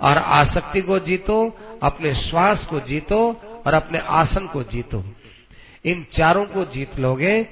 और 0.00 0.18
आसक्ति 0.18 0.80
को 0.80 0.98
जीतो 0.98 1.36
अपने 1.82 2.14
श्वास 2.14 2.66
को 2.70 2.80
जीतो 2.80 3.20
और 3.66 3.74
अपने 3.74 3.98
आसन 3.98 4.46
को 4.46 4.62
जीतो। 4.62 5.04
इन 5.84 6.06
चारों 6.16 6.44
को 6.46 6.64
जीत 6.64 6.98
लोगे 6.98 7.42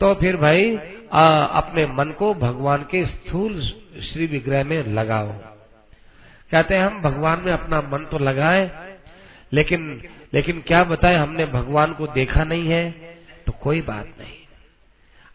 तो 0.00 0.14
फिर 0.14 0.36
भाई 0.36 0.78
आ, 1.12 1.24
अपने 1.42 1.86
मन 1.86 2.10
को 2.10 2.34
भगवान 2.34 2.82
के 2.90 3.04
स्थूल 3.06 3.60
श्री 4.02 4.26
विग्रह 4.26 4.64
में 4.64 4.82
लगाओ। 4.84 5.32
कहते 6.54 6.74
हैं, 6.74 6.82
हम 6.82 7.00
भगवान 7.02 7.40
में 7.40 7.52
अपना 7.52 7.80
मन 7.92 8.06
तो 8.10 8.18
लगाए, 8.20 8.70
लेकिन 9.52 10.02
लेकिन 10.32 10.60
क्या 10.66 10.82
बताए, 10.84 11.16
हमने 11.16 11.44
भगवान 11.46 11.92
को 11.92 12.06
देखा 12.06 12.44
नहीं 12.44 12.68
है 12.68 12.90
तो 13.46 13.52
कोई 13.62 13.80
बात 13.82 14.06
नहीं। 14.20 14.36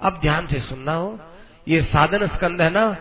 अब 0.01 0.20
ध्यान 0.22 0.47
से 0.47 0.59
सुनना 0.61 0.93
हो, 0.93 1.20
ये 1.67 1.82
साधन 1.84 2.26
स्कंद 2.28 2.61
है 2.61 2.70
ना? 2.70 2.91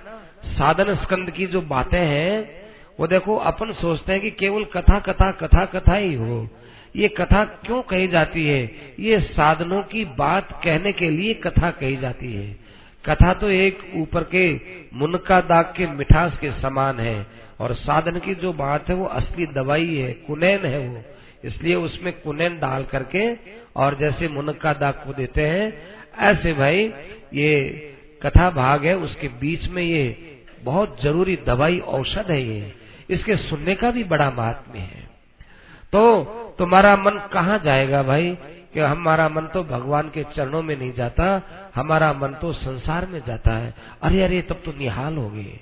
साधन 0.49 0.95
स्कंद 0.95 1.31
की 1.31 1.47
जो 1.47 1.61
बातें 1.63 1.99
हैं, 1.99 2.59
वो 3.01 3.07
देखो, 3.07 3.37
अपन 3.37 3.73
सोचते 3.73 4.13
हैं 4.13 4.21
कि 4.21 4.31
केवल 4.33 4.65
कथा 4.65 4.99
कथा 5.01 5.31
कथा 5.33 5.65
कथा 5.65 5.95
ही 5.95 6.15
हो। 6.15 6.49
ये 6.95 7.09
कथा 7.11 7.45
क्यों 7.65 7.81
कही 7.83 8.09
जाती 8.09 8.47
है? 8.47 8.63
ये 9.01 9.21
साधनों 9.23 9.83
की 9.83 10.05
बात 10.19 10.53
कहने 10.65 10.93
के 10.93 11.11
लिए 11.11 11.35
कथा 11.37 11.71
कही 11.73 11.97
जाती 11.97 12.33
है। 12.35 12.57
कथा 13.05 13.33
तो 13.35 13.51
एक 13.51 13.83
ऊपर 13.97 14.25
के 14.35 14.45
मुनका 14.95 15.41
दाग 15.41 15.73
के 15.77 15.87
मिठास 15.89 16.39
के 16.39 16.51
समान 16.53 17.01
है। 17.01 17.27
और 17.61 17.75
साधन 17.75 18.19
की 18.19 18.35
जो 18.35 18.53
बात 18.53 18.89
है 18.89 18.95
वो 18.95 19.05
असली 19.05 19.47
दवाई 19.47 19.97
है, 19.97 20.13
कुनैन 20.13 20.67
है 20.67 20.79
वो। 20.79 21.03
इसलिए 21.45 21.75
उसमें 21.75 22.21
कुनैन 22.21 22.59
डाल 22.59 22.85
करके 22.85 23.35
और 23.77 23.97
जैसे 23.97 24.29
मुनक्का 24.29 24.73
दाग 24.73 24.95
को 24.95 25.13
देते 25.13 25.47
हैं, 25.47 25.83
ऐसे 26.19 26.53
भाई 26.53 26.93
ये 27.35 27.69
कथा 28.23 28.51
भाग 28.51 28.85
है, 28.85 28.97
उसके 28.97 29.29
बीच 29.29 29.69
में 29.69 29.83
ये 29.83 30.37
बहुत 30.63 31.03
ज़रूरी 31.03 31.39
दवाई 31.47 31.79
औषध 31.79 32.31
है 32.31 32.43
ये। 32.43 32.75
इसके 33.11 33.37
सुनने 33.37 33.75
का 33.75 33.91
भी 33.91 34.05
बड़ा 34.05 34.31
महात्म्य 34.31 34.79
है। 34.79 35.11
तो 35.93 36.25
तुम्हारा 36.59 36.97
मन 36.97 37.29
कहाँ 37.33 37.59
जाएगा 37.59 38.03
भाई 38.03 38.39
कि 38.75 38.81
हमारा 38.81 39.29
मन 39.29 39.43
तो 39.43 39.65
भगवान 39.65 40.09
के 40.09 40.23
चरणों 40.23 40.63
में 40.63 40.79
नहीं 40.79 40.93
जाता, 40.93 41.43
हमारा 41.75 42.13
मन 42.13 42.29
तो 42.29 42.53
संसार 42.53 43.07
में 43.07 43.23
जाता 43.27 43.51
है। 43.51 43.75
अरे 44.03 44.23
अरे, 44.23 44.43
तब 44.43 44.63
तो 44.65 44.73
निहाल 44.73 45.17
हो 45.17 45.31
गए। 45.31 45.61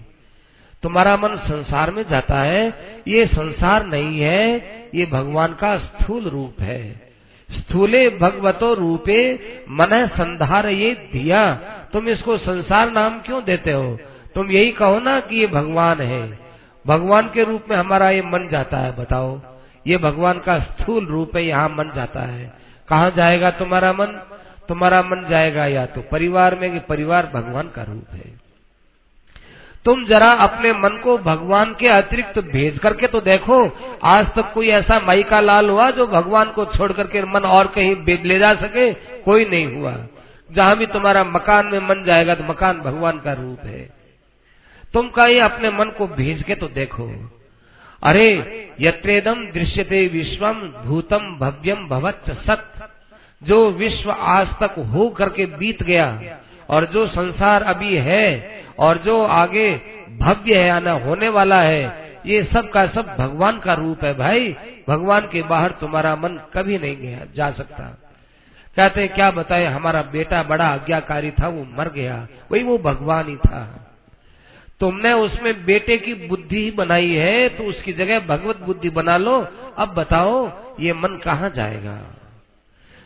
तुम्हारा 0.82 1.16
मन 1.16 1.36
संसार 1.36 1.90
में 1.90 2.04
जाता 2.10 2.40
है, 2.40 2.74
ये 3.08 3.26
संसार 3.26 3.86
नहीं 3.86 4.20
है, 4.20 4.56
ये 4.94 5.06
भगवान 5.06 5.52
का 5.52 5.78
स्थूल 5.78 6.24
रूप 6.24 6.60
है। 6.60 7.06
स्थूले 7.50 8.08
भगवतो 8.08 8.74
रूपे 8.74 9.38
मन 9.70 10.06
संधार 10.06 10.66
ये 10.66 10.94
दिया 10.94 11.54
तुम 11.92 12.08
इसको 12.08 12.38
संसार 12.38 12.90
नाम 12.90 13.20
क्यों 13.20 13.44
देते 13.44 13.72
हो? 13.72 13.98
तुम 14.34 14.50
यही 14.50 14.70
कहो 14.70 14.98
ना 14.98 15.20
कि 15.20 15.36
ये 15.36 15.46
भगवान 15.46 16.00
है। 16.00 16.38
भगवान 16.86 17.30
के 17.34 17.44
रूप 17.44 17.64
में 17.70 17.76
हमारा 17.76 18.10
ये 18.10 18.22
मन 18.22 18.48
जाता 18.48 18.78
है, 18.78 18.96
बताओ। 18.96 19.40
ये 19.86 19.96
भगवान 19.96 20.38
का 20.38 20.58
स्थूल 20.58 21.06
रूप 21.06 21.36
है, 21.36 21.44
यहाँ 21.44 21.68
मन 21.68 21.92
जाता 21.94 22.20
है। 22.20 22.54
कहा 22.88 23.10
जाएगा 23.10 23.50
तुम्हारा 23.50 23.92
मन? 23.92 24.06
तुम्हारा 24.68 25.02
मन 25.02 25.26
जाएगा 25.30 25.66
या 25.66 25.86
तो 25.86 26.00
परिवार 26.00 26.54
में 26.54 26.72
कि 26.72 26.78
परिवार 26.78 27.30
भगवान 27.34 27.68
का 27.68 27.82
रूप 27.82 28.06
है। 28.12 28.45
तुम 29.86 30.04
जरा 30.04 30.30
अपने 30.30 30.72
मन 30.72 31.00
को 31.04 31.18
भगवान 31.18 31.74
के 31.74 31.86
अतिरिक्त 31.86 32.38
भेज 32.38 32.78
करके 32.78 33.06
तो 33.06 33.20
देखो। 33.20 33.58
आज 34.04 34.26
तक 34.34 34.52
कोई 34.52 34.68
ऐसा 34.68 35.00
माई 35.00 35.22
का 35.22 35.40
लाल 35.40 35.70
हुआ 35.70 35.90
जो 35.90 36.06
भगवान 36.06 36.50
को 36.50 36.64
छोड़ 36.64 36.92
करके 36.92 37.22
मन 37.22 37.40
और 37.40 37.66
कहीं 37.66 38.18
ले 38.24 38.38
जा 38.38 38.54
सके? 38.54 38.92
कोई 38.94 39.44
नहीं 39.44 39.66
हुआ। 39.76 39.96
जहाँ 40.52 40.76
भी 40.76 40.86
तुम्हारा 40.86 41.24
मकान 41.24 41.66
में 41.66 41.78
मन 41.78 42.04
जाएगा 42.06 42.34
तो 42.34 42.44
मकान 42.44 42.80
भगवान 42.80 43.18
का 43.18 43.32
रूप 43.32 43.60
है। 43.64 43.90
तुम 44.92 45.08
कहीं 45.08 45.40
अपने 45.40 45.70
मन 45.70 45.90
को 45.98 46.06
भेज 46.06 46.42
के 46.42 46.54
तो 46.54 46.68
देखो। 46.68 47.30
अरे, 48.02 48.28
यत्रेदम 48.80 49.34
दृश्यते 49.34 50.06
विश्वम 50.06 50.54
भूतम 50.84 51.38
भव्यम 51.40 51.88
भवत 51.88 52.22
सत। 52.28 52.92
जो 53.42 53.70
विश्व 53.70 54.10
आज 54.10 54.46
तक 54.46 54.74
हो 54.78 55.08
करके 55.08 55.46
बीत 55.46 55.82
गया 55.82 56.38
और 56.70 56.86
जो 56.86 57.06
संसार 57.06 57.62
अभी 57.62 57.96
है 57.96 58.62
और 58.78 58.98
जो 58.98 59.22
आगे 59.22 59.80
भव्य 60.18 60.62
है 60.62 60.70
आना 60.70 60.92
होने 60.92 61.28
वाला 61.28 61.60
है, 61.60 61.82
ये 62.26 62.42
सब 62.44 62.70
का 62.70 62.86
सब 62.86 63.14
भगवान 63.18 63.58
का 63.58 63.74
रूप 63.74 64.04
है 64.04 64.14
भाई। 64.14 64.56
भगवान 64.88 65.28
के 65.32 65.42
बाहर 65.42 65.70
तुम्हारा 65.70 66.16
मन 66.16 66.40
कभी 66.54 66.78
नहीं 66.78 66.96
गया, 66.96 67.18
जा 67.36 67.50
सकता। 67.50 67.84
कहते 68.76 69.00
हैं, 69.00 69.14
क्या 69.14 69.30
बताए, 69.30 69.64
हमारा 69.64 70.02
बेटा 70.02 70.42
बड़ा 70.42 70.66
आज्ञाकारी 70.66 71.30
था, 71.30 71.48
वो 71.48 71.66
मर 71.78 71.88
गया। 71.88 72.26
वही 72.52 72.62
वो 72.62 72.78
भगवान 72.78 73.28
ही 73.28 73.36
था। 73.36 73.82
तुमने 74.80 75.12
उसमें 75.12 75.64
बेटे 75.64 75.96
की 75.96 76.14
बुद्धि 76.14 76.64
ही 76.64 76.70
बनाई 76.70 77.14
है 77.14 77.48
तो 77.48 77.64
उसकी 77.64 77.92
जगह 77.92 78.20
भगवत 78.20 78.56
बुद्धि 78.56 78.90
बना 78.90 79.16
लो। 79.16 79.48
अब 79.78 79.94
बताओ, 79.94 80.50
ये 80.80 80.92
मन 80.92 81.20
कहाँ 81.24 81.50
जाएगा? 81.50 81.98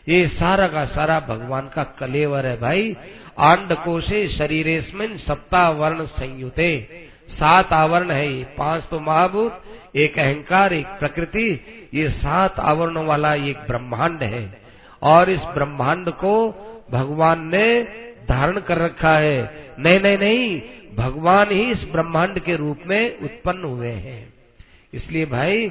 ये 0.09 0.27
सारा 0.29 0.67
का 0.69 0.85
सारा 0.85 1.21
भगवान 1.21 1.69
का 1.69 1.85
कलेवर 1.85 2.47
है 2.47 2.61
भाई। 2.61 2.97
आंड 3.41 3.73
कोशे 3.73 4.29
शरीरेस्मिन 4.29 5.17
सप्तावर्ण 5.17 6.07
संयुते। 6.07 6.89
सात 7.31 7.73
आवरण 7.73 8.11
है, 8.11 8.37
ये 8.37 8.45
पाँच 8.45 8.83
तो 8.91 9.01
महाभूत, 9.01 9.63
एक 9.97 10.19
अहंकार, 10.19 10.73
एक 10.73 10.87
प्रकृति, 10.87 11.61
ये 11.95 12.09
सात 12.09 12.61
आवरणों 12.61 13.07
वाला 13.07 13.35
एक 13.35 13.57
ब्रह्मांड 13.57 14.23
है। 14.23 14.61
और 15.03 15.31
इस 15.31 15.41
ब्रह्मांड 15.41 16.11
को 16.11 16.35
भगवान 16.91 17.47
ने 17.47 17.83
धारण 18.29 18.61
कर 18.61 18.79
रखा 18.79 19.17
है। 19.19 19.73
नहीं 19.79 20.01
नहीं 20.01 20.19
नहीं, 20.19 20.61
भगवान 20.97 21.51
ही 21.51 21.71
इस 21.71 21.85
ब्रह्मांड 21.93 22.39
के 22.39 22.57
रूप 22.57 22.79
में 22.87 23.19
उत्पन्न 23.19 23.65
हुए 23.65 23.93
हैं। 23.93 24.33
इसलिए 24.95 25.27
भाई, 25.27 25.69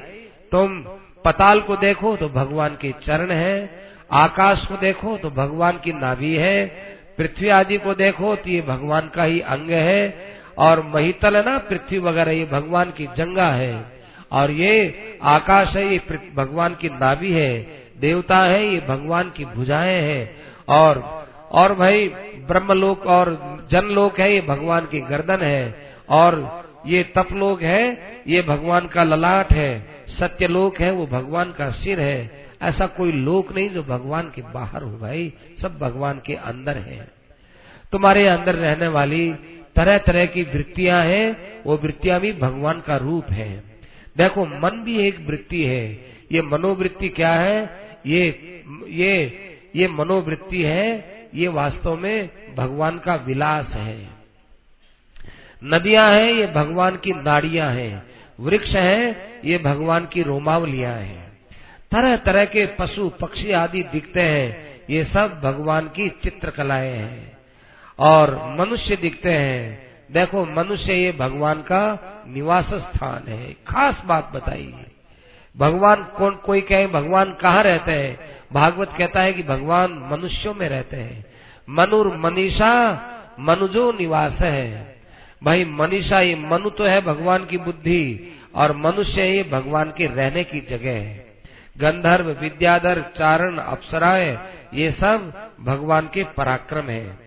तुम 0.52 0.80
पताल 1.24 1.60
को 1.60 1.76
देखो 1.76 2.16
तो 2.16 2.28
भगवान 2.28 2.76
के 2.80 2.92
चरण 3.06 3.30
है, 3.30 3.80
आकाश 4.12 4.66
को 4.66 4.76
देखो 4.76 5.16
तो 5.16 5.30
भगवान 5.30 5.78
की 5.84 5.92
नाभि 5.92 6.36
है 6.36 6.89
पृथ्वी 7.20 7.48
आदि 7.48 7.78
को 7.78 7.94
देखो 7.94 8.36
तो 8.36 8.50
ये 8.50 8.60
भगवान 8.60 9.08
का 9.08 9.22
ही 9.22 9.40
अंग 9.40 9.70
है 9.70 10.14
और 10.58 10.82
महितल 10.94 11.36
ना 11.36 11.58
पृथ्वी 11.58 11.98
वगैरह, 11.98 12.32
ये 12.32 12.44
भगवान 12.44 12.90
की 12.90 13.06
जंगा 13.06 13.48
है। 13.48 13.84
और 14.32 14.50
ये 14.50 14.94
आकाश 15.22 15.76
है, 15.76 15.92
ये 15.92 16.00
भगवान 16.34 16.74
की 16.74 16.88
नाभि 16.88 17.32
है, 17.32 17.62
देवता 18.00 18.38
है, 18.38 18.66
ये 18.66 18.80
भगवान 18.88 19.30
की 19.30 19.44
भुजाएँ 19.44 20.02
हैं। 20.02 20.36
और 20.68 21.20
और 21.50 21.74
भाई 21.74 22.08
ब्रह्मलोक 22.48 23.06
और 23.06 23.26
जनलोक 23.70 24.20
है, 24.20 24.34
ये 24.34 24.40
भगवान 24.40 24.86
की 24.86 25.00
गर्दन 25.00 25.40
है। 25.40 25.92
और 26.08 26.62
ये 26.86 27.02
तपलोक 27.02 27.62
है, 27.62 27.98
ये 28.26 28.42
भगवान 28.42 28.86
का 28.86 29.04
ललाट 29.04 29.52
है। 29.52 29.86
सत्यलोक 30.08 30.80
है, 30.80 30.90
वो 30.90 31.06
भगवान 31.06 31.52
का 31.52 31.70
सिर 31.70 32.00
है। 32.00 32.49
ऐसा 32.62 32.86
कोई 32.86 33.12
लोक 33.12 33.52
नहीं 33.52 33.70
जो 33.70 33.82
भगवान 33.82 34.32
के 34.34 34.42
बाहर 34.42 34.82
हो 34.82 34.98
भाई, 34.98 35.32
सब 35.62 35.78
भगवान 35.78 36.20
के 36.26 36.34
अंदर 36.34 36.76
है। 36.76 37.08
तुम्हारे 37.92 38.26
अंदर 38.26 38.54
रहने 38.54 38.88
वाली 38.88 39.34
तरह 39.76 39.98
तरह 39.98 40.26
की 40.26 40.42
वृत्तियाँ 40.42 41.04
हैं, 41.04 41.62
वो 41.66 41.76
वृत्तियाँ 41.76 42.20
भी 42.20 42.32
भगवान 42.32 42.80
का 42.80 42.96
रूप 42.96 43.24
है। 43.24 43.64
देखो, 44.16 44.46
मन 44.46 44.82
भी 44.84 45.08
एक 45.08 45.26
वृत्ति 45.26 45.64
है। 45.64 45.92
ये 46.32 46.42
मनोवृत्ति 46.42 47.08
क्या 47.08 47.32
है? 47.32 47.70
ये 48.06 48.26
ये 48.88 49.46
ये 49.76 49.88
मनोवृत्ति 49.88 50.62
है, 50.62 51.04
ये 51.34 51.48
वास्तव 51.48 51.96
में 51.96 52.30
भगवान 52.56 52.98
का 52.98 53.14
विलास 53.14 53.66
है। 53.66 54.08
नदियाँ 55.64 56.12
हैं, 56.12 56.32
ये 56.32 56.46
भगवान 56.46 56.96
की 56.96 57.12
नाड़ियाँ 57.12 57.72
हैं। 57.72 58.06
वृक्ष 58.40 58.68
हैं, 58.68 59.16
ये 59.44 59.58
भगवान 59.58 60.06
की 60.06 60.22
रोमावलियाँ 60.22 60.94
हैं। 60.94 61.29
तरह 61.92 62.16
तरह 62.16 62.44
के 62.44 62.66
पशु, 62.66 63.08
पक्षी 63.08 63.52
आदि 63.52 63.82
दिखते 63.82 64.20
हैं। 64.20 64.80
ये 64.90 65.04
सब 65.04 65.40
भगवान 65.40 65.86
की 65.86 66.08
चित्रकलाएँ 66.08 66.90
हैं। 66.90 67.38
और 67.98 68.56
मनुष्य 68.58 68.96
दिखते 68.96 69.32
हैं। 69.32 69.90
देखो, 70.12 70.44
मनुष्य 70.44 70.94
ये 70.94 71.12
भगवान 71.12 71.62
का 71.62 71.98
निवास 72.28 72.64
स्थान 72.64 73.32
है। 73.32 73.52
खास 73.52 74.02
बात 74.06 74.32
बताइए। 74.34 74.74
भगवान 75.56 76.04
कौन, 76.04 76.34
कोई 76.34 76.60
कहे, 76.60 76.86
भगवान 76.86 77.34
कहाँ 77.34 77.62
रहते 77.62 77.92
हैं? 77.92 78.20
भागवत 78.52 78.90
कहता 78.98 79.20
है 79.20 79.32
कि 79.32 79.42
भगवान 79.42 80.08
मनुष्यों 80.12 80.54
में 80.54 80.68
रहते 80.68 80.96
हैं। 80.96 81.26
मनुर 81.70 82.16
मनीषा, 82.16 83.02
मनुजो 83.40 83.92
निवास 83.92 84.32
है। 84.32 84.96
भाई, 85.44 85.64
मनीषा 85.64 86.20
ये 86.20 86.34
मनु 86.34 86.70
तो 86.70 86.84
है 86.84 87.00
भगवान 87.00 87.46
की 87.46 87.56
बुद्धि, 87.58 88.32
और 88.54 88.76
मनुष्य 88.76 89.22
ये 89.22 89.42
भगवान 89.42 89.92
के 89.96 90.06
रहने 90.06 90.44
की 90.44 90.60
जगह 90.60 90.90
है। 90.90 91.29
गंधर्व, 91.80 92.30
विद्याधर, 92.30 93.02
चारण, 93.02 93.56
अप्सराए, 93.56 94.38
ये 94.74 94.90
सब 94.92 95.32
भगवान 95.60 96.10
के 96.14 96.24
पराक्रम 96.24 96.88
है। 96.88 97.18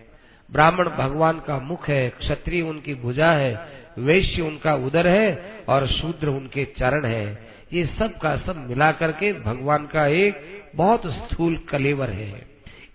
ब्राह्मण 0.51 0.89
भगवान 0.89 1.39
का 1.39 1.59
मुख 1.59 1.89
है, 1.89 2.09
क्षत्रिय 2.09 2.61
उनकी 2.61 2.93
भुजा 2.93 3.31
है, 3.31 3.67
वैश्य 3.97 4.41
उनका 4.41 4.73
उदर 4.75 5.07
है 5.07 5.55
और 5.69 5.87
शूद्र 5.87 6.27
उनके 6.27 6.65
चरण 6.65 7.05
है। 7.05 7.53
ये 7.73 7.85
सब 7.85 8.17
का 8.17 8.35
सब 8.37 8.57
मिला 8.69 8.91
करके 8.91 9.33
भगवान 9.33 9.87
का 9.87 10.07
एक 10.07 10.63
बहुत 10.75 11.01
स्थूल 11.05 11.57
कलेवर 11.57 12.09
है। 12.09 12.45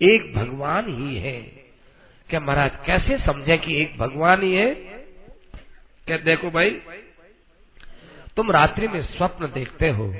एक 0.03 0.35
भगवान 0.37 0.85
ही 0.89 1.17
है। 1.17 1.41
क्या 2.29 2.41
महाराज, 2.41 2.71
कैसे 2.87 3.19
समझे 3.19 3.57
कि 3.59 3.81
एक 3.81 3.99
भगवान 3.99 4.43
ही 4.43 4.55
है? 4.55 4.75
क्या 6.07 6.17
देखो 6.17 6.51
भाई, 6.51 6.71
तुम 8.37 8.51
रात्रि 8.51 8.89
में 8.89 9.03
स्वप्न 9.03 9.47
देखते 9.47 9.89
हो 9.89 10.15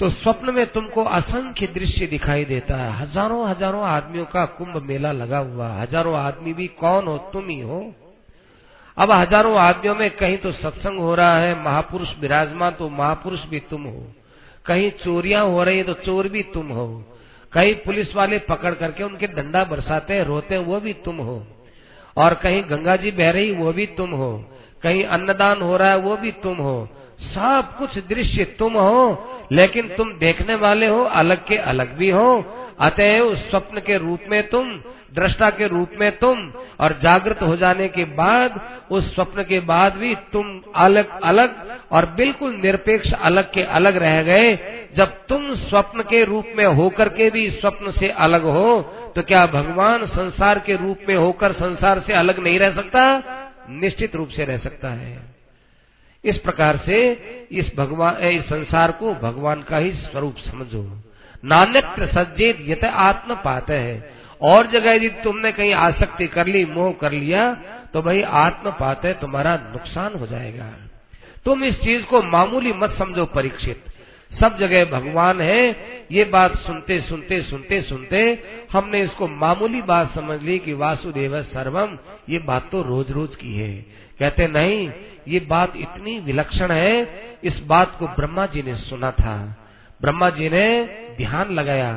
तो 0.00 0.08
स्वप्न 0.10 0.54
में 0.54 0.66
तुमको 0.66 1.02
असंख्य 1.04 1.66
दृश्य 1.66 2.06
दिखाई 2.06 2.44
देता 2.44 2.76
है। 2.76 2.92
हज़ारों 2.92 3.48
हज़ारों 3.48 3.82
आदमियों 3.86 4.24
का 4.26 4.44
कुंभ 4.56 4.82
मेला 4.82 5.12
लगा 5.12 5.38
हुआ 5.40 5.68
हज़ारों 5.72 6.16
आदमी 6.16 6.52
भी 6.52 6.66
कौन 6.80 7.06
हो? 7.06 7.16
तुम 7.32 7.48
ही 7.48 7.60
हो। 7.60 7.80
अब 8.96 9.10
हज़ारों 9.12 9.56
आदमियों 9.58 9.94
में 9.94 10.10
कहीं 10.10 10.38
तो 10.38 10.52
सत्संग 10.52 10.98
हो 10.98 11.14
रहा 11.14 11.36
है, 11.38 11.54
महापुरुष 11.64 12.08
विराजमान 12.20 12.72
तो 12.72 12.88
महापुरुष 12.90 13.44
भी 13.44 13.60
तुम 13.60 13.82
हो। 13.82 14.06
कहीं 14.66 14.90
चोरियाँ 15.04 15.44
हो 15.46 15.62
रही 15.64 15.78
है 15.78 15.84
तो 15.84 15.94
चोर 16.02 16.28
भी 16.28 16.42
तुम 16.54 16.68
हो। 16.68 16.86
कहीं 17.52 17.74
पुलिस 17.76 18.14
वाले 18.16 18.38
पकड़ 18.40 18.74
करके 18.74 19.04
उनके 19.04 19.26
डंडा 19.28 19.64
बरसाते 19.64 20.14
हैं, 20.14 20.24
रोते 20.24 20.54
हैं, 20.54 20.62
वो 20.62 20.80
भी 20.80 20.92
तुम 21.04 21.16
हो। 21.18 21.42
और 22.16 22.34
कहीं 22.34 22.62
गंगा 22.70 22.96
जी 22.96 23.10
बह 23.12 23.30
रही, 23.30 23.50
वो 23.52 23.72
भी 23.72 23.86
तुम 23.96 24.10
हो। 24.12 24.32
कहीं 24.82 25.04
अन्नदान 25.06 25.62
हो 25.62 25.76
रहा 25.76 25.90
है, 25.90 25.98
वो 25.98 26.16
भी 26.16 26.32
तुम 26.42 26.56
हो। 26.58 26.88
सब 27.20 27.74
कुछ 27.78 27.98
दृश्य 28.08 28.44
तुम 28.44 28.72
हो, 28.72 29.28
लेकिन 29.52 29.88
तुम 29.88 30.12
देखने 30.12 30.54
वाले 30.54 30.86
हो, 30.86 31.02
अलग 31.02 31.46
के 31.46 31.56
अलग 31.56 31.96
भी 31.96 32.10
हो। 32.10 32.44
अतएव 32.80 33.34
स्वप्न 33.34 33.80
के 33.80 33.98
रूप 33.98 34.20
में 34.28 34.48
तुम, 34.48 34.70
दृष्टा 35.14 35.50
के 35.50 35.66
रूप 35.66 35.90
में 36.00 36.18
तुम, 36.18 36.52
और 36.80 36.98
जागृत 37.02 37.42
हो 37.42 37.56
जाने 37.56 37.88
के 37.88 38.04
बाद, 38.04 38.60
उस 38.90 39.14
स्वप्न 39.14 39.42
के 39.42 39.60
बाद 39.60 39.94
भी 39.94 40.14
तुम 40.14 40.60
अलग 40.76 41.20
अलग, 41.20 41.78
और 41.92 42.06
बिल्कुल 42.06 42.50
निरपेक्ष 42.54 43.12
अलग 43.12 43.52
के 43.52 43.62
अलग 43.62 43.96
रह 43.96 44.22
गए। 44.22 44.54
जब 44.96 45.26
तुम 45.26 45.54
स्वप्न 45.54 46.02
के 46.02 46.24
रूप 46.24 46.46
में 46.56 46.64
होकर 46.64 47.08
के 47.08 47.30
भी 47.30 47.50
स्वप्न 47.50 47.90
से 47.90 48.08
अलग 48.08 48.42
हो 48.42 48.80
तो 49.16 49.22
क्या 49.22 49.46
भगवान 49.46 50.06
संसार 50.06 50.58
के 50.58 50.76
रूप 50.76 50.98
में 51.08 51.14
होकर 51.14 51.52
संसार 51.52 52.00
से 52.00 52.12
अलग 52.12 52.38
नहीं 52.38 52.58
रह 52.58 52.74
सकता? 52.74 53.22
निश्चित 53.70 54.16
रूप 54.16 54.28
से 54.28 54.44
रह 54.44 54.56
सकता 54.58 54.88
है। 54.88 55.33
इस 56.24 56.38
प्रकार 56.38 56.76
से 56.76 56.98
इस 57.52 57.72
भगवान 57.76 58.16
इस 58.16 58.44
संसार 58.44 58.92
को 58.92 59.14
भगवान 59.14 59.62
का 59.62 59.76
ही 59.76 59.92
स्वरूप 59.92 60.36
समझो। 60.38 60.82
नान्यत्र 61.44 62.06
सज्जित 62.06 62.58
यत 62.60 62.84
आत्म 62.84 63.34
पाते 63.34 63.74
है। 63.74 64.24
और 64.40 64.66
जगह 64.66 64.92
यदि 64.92 65.08
तुमने 65.08 65.52
कहीं 65.52 65.72
आसक्ति 65.72 66.26
कर 66.26 66.46
ली, 66.46 66.64
मोह 66.64 66.92
कर 66.92 67.12
लिया 67.12 67.54
तो 67.92 68.02
भाई 68.02 68.22
आत्म 68.22 68.70
पाते 68.70 69.12
तुम्हारा 69.12 69.56
नुकसान 69.72 70.14
हो 70.14 70.26
जाएगा। 70.26 70.70
तुम 71.44 71.64
इस 71.64 71.80
चीज़ 71.80 72.04
को 72.04 72.22
मामूली 72.22 72.72
मत 72.72 72.94
समझो, 72.98 73.24
परीक्षित। 73.24 73.84
सब 74.40 74.56
जगह 74.58 74.84
भगवान 74.84 75.40
है, 75.40 75.76
ये 76.12 76.24
बात 76.24 76.56
सुनते 76.56 77.00
सुनते 77.00 77.40
सुनते 77.42 77.80
सुनते 77.82 78.42
हमने 78.72 79.02
इसको 79.02 79.28
मामूली 79.28 79.82
बात 79.82 80.14
समझ 80.14 80.40
ली 80.42 80.58
कि 80.58 80.72
वासुदेव 80.72 81.42
सर्वम, 81.42 81.98
ये 82.28 82.38
बात 82.38 82.68
तो 82.72 82.82
रोज 82.82 83.10
रोज 83.10 83.36
की 83.36 83.54
है। 83.54 83.86
कहते, 84.20 84.46
नहीं, 84.48 84.90
ये 85.28 85.40
बात 85.40 85.72
इतनी 85.76 86.18
विलक्षण 86.18 86.70
है, 86.70 87.08
इस 87.44 87.58
बात 87.66 87.96
को 87.98 88.06
ब्रह्मा 88.06 88.46
जी 88.46 88.62
ने 88.62 88.74
सुना 88.74 89.10
था। 89.10 89.56
ब्रह्मा 90.00 90.30
जी 90.30 90.48
ने 90.48 90.84
ध्यान 91.16 91.50
लगाया। 91.50 91.92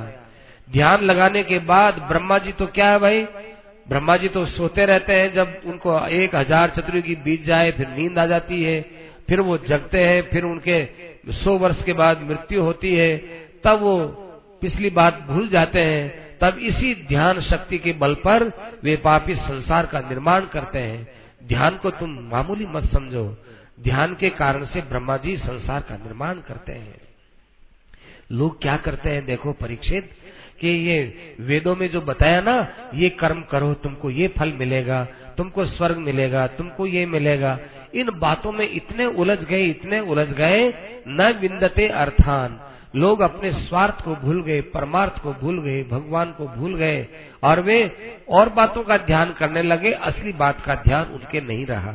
ध्यान 0.71 1.03
लगाने 1.03 1.43
के 1.43 1.59
बाद 1.59 1.99
ब्रह्मा 1.99 2.37
जी 2.37 2.51
तो 2.51 2.67
क्या 2.67 2.89
है 2.89 2.99
भाई? 2.99 3.23
ब्रह्मा 3.89 4.17
जी 4.17 4.27
तो 4.27 4.45
सोते 4.45 4.85
रहते 4.85 5.13
हैं, 5.13 5.33
जब 5.33 5.61
उनको 5.65 6.07
एक 6.07 6.35
हज़ार 6.35 6.69
चतुर्युगी 6.69 7.15
बीत 7.15 7.45
जाए, 7.45 7.71
फिर 7.71 7.87
नींद 7.87 8.19
आ 8.19 8.25
जाती 8.25 8.63
है, 8.63 8.81
फिर 9.27 9.41
वो 9.41 9.57
जगते 9.57 10.03
हैं, 10.03 10.21
फिर 10.21 10.43
उनके 10.43 10.85
सौ 11.33 11.57
वर्ष 11.57 11.83
के 11.83 11.93
बाद 11.93 12.21
मृत्यु 12.21 12.63
होती 12.63 12.95
है, 12.95 13.17
तब 13.63 13.79
वो 13.81 13.97
पिछली 14.61 14.89
बात 14.89 15.25
भूल 15.27 15.49
जाते 15.49 15.79
हैं, 15.79 16.37
तब 16.39 16.57
इसी 16.57 16.93
ध्यान 17.07 17.41
शक्ति 17.41 17.77
के 17.77 17.91
बल 17.91 18.13
पर 18.13 18.51
वे 18.83 18.95
पापी 18.95 19.35
संसार 19.35 19.85
का 19.85 19.99
निर्माण 19.99 20.45
करते 20.45 20.79
हैं। 20.79 21.07
ध्यान 21.43 21.77
को 21.77 21.91
तुम 21.91 22.09
मामूली 22.09 22.65
मत 22.65 22.83
समझो। 22.93 23.37
ध्यान 23.83 24.15
के 24.15 24.29
कारण 24.29 24.65
से 24.65 24.81
ब्रह्मा 24.81 25.17
जी 25.17 25.37
संसार 25.37 25.81
का 25.81 25.97
निर्माण 25.97 26.35
करते 26.35 26.71
हैं। 26.71 27.01
लोग 28.31 28.61
क्या 28.61 28.77
करते 28.77 29.09
हैं 29.09 29.25
देखो 29.25 29.53
परीक्षित, 29.53 30.11
कि 30.61 30.67
ये 30.67 31.13
वेदों 31.39 31.75
में 31.75 31.89
जो 31.89 32.01
बताया 32.01 32.41
ना, 32.41 32.67
ये 32.93 33.09
कर्म 33.09 33.41
करो, 33.41 33.73
तुमको 33.73 34.09
ये 34.09 34.27
फल 34.27 34.53
मिलेगा, 34.53 35.07
तुमको 35.37 35.65
स्वर्ग 35.65 35.97
मिलेगा, 35.97 36.47
तुमको 36.47 36.85
ये 36.85 37.05
मिलेगा। 37.05 37.59
इन 37.93 38.09
बातों 38.19 38.51
में 38.51 38.69
इतने 38.71 39.05
उलझ 39.05 39.39
गए, 39.39 39.63
इतने 39.65 39.99
उलझ 39.99 40.27
गए, 40.27 40.73
न 41.07 41.37
विंदते 41.41 41.87
अर्थान। 41.87 42.59
लोग 42.95 43.21
अपने 43.21 43.51
स्वार्थ 43.51 44.03
को 44.03 44.15
भूल 44.15 44.43
गए, 44.43 44.61
परमार्थ 44.61 45.21
को 45.21 45.33
भूल 45.33 45.61
गए, 45.61 45.83
भगवान 45.83 46.31
को 46.31 46.47
भूल 46.47 46.75
गए 46.75 47.07
और 47.43 47.59
वे 47.59 47.91
और 48.29 48.49
बातों 48.49 48.83
का 48.83 48.97
ध्यान 48.97 49.33
करने 49.33 49.61
लगे। 49.61 49.91
असली 49.91 50.33
बात 50.33 50.61
का 50.65 50.75
ध्यान 50.75 51.05
उनके 51.05 51.41
नहीं 51.41 51.65
रहा। 51.65 51.93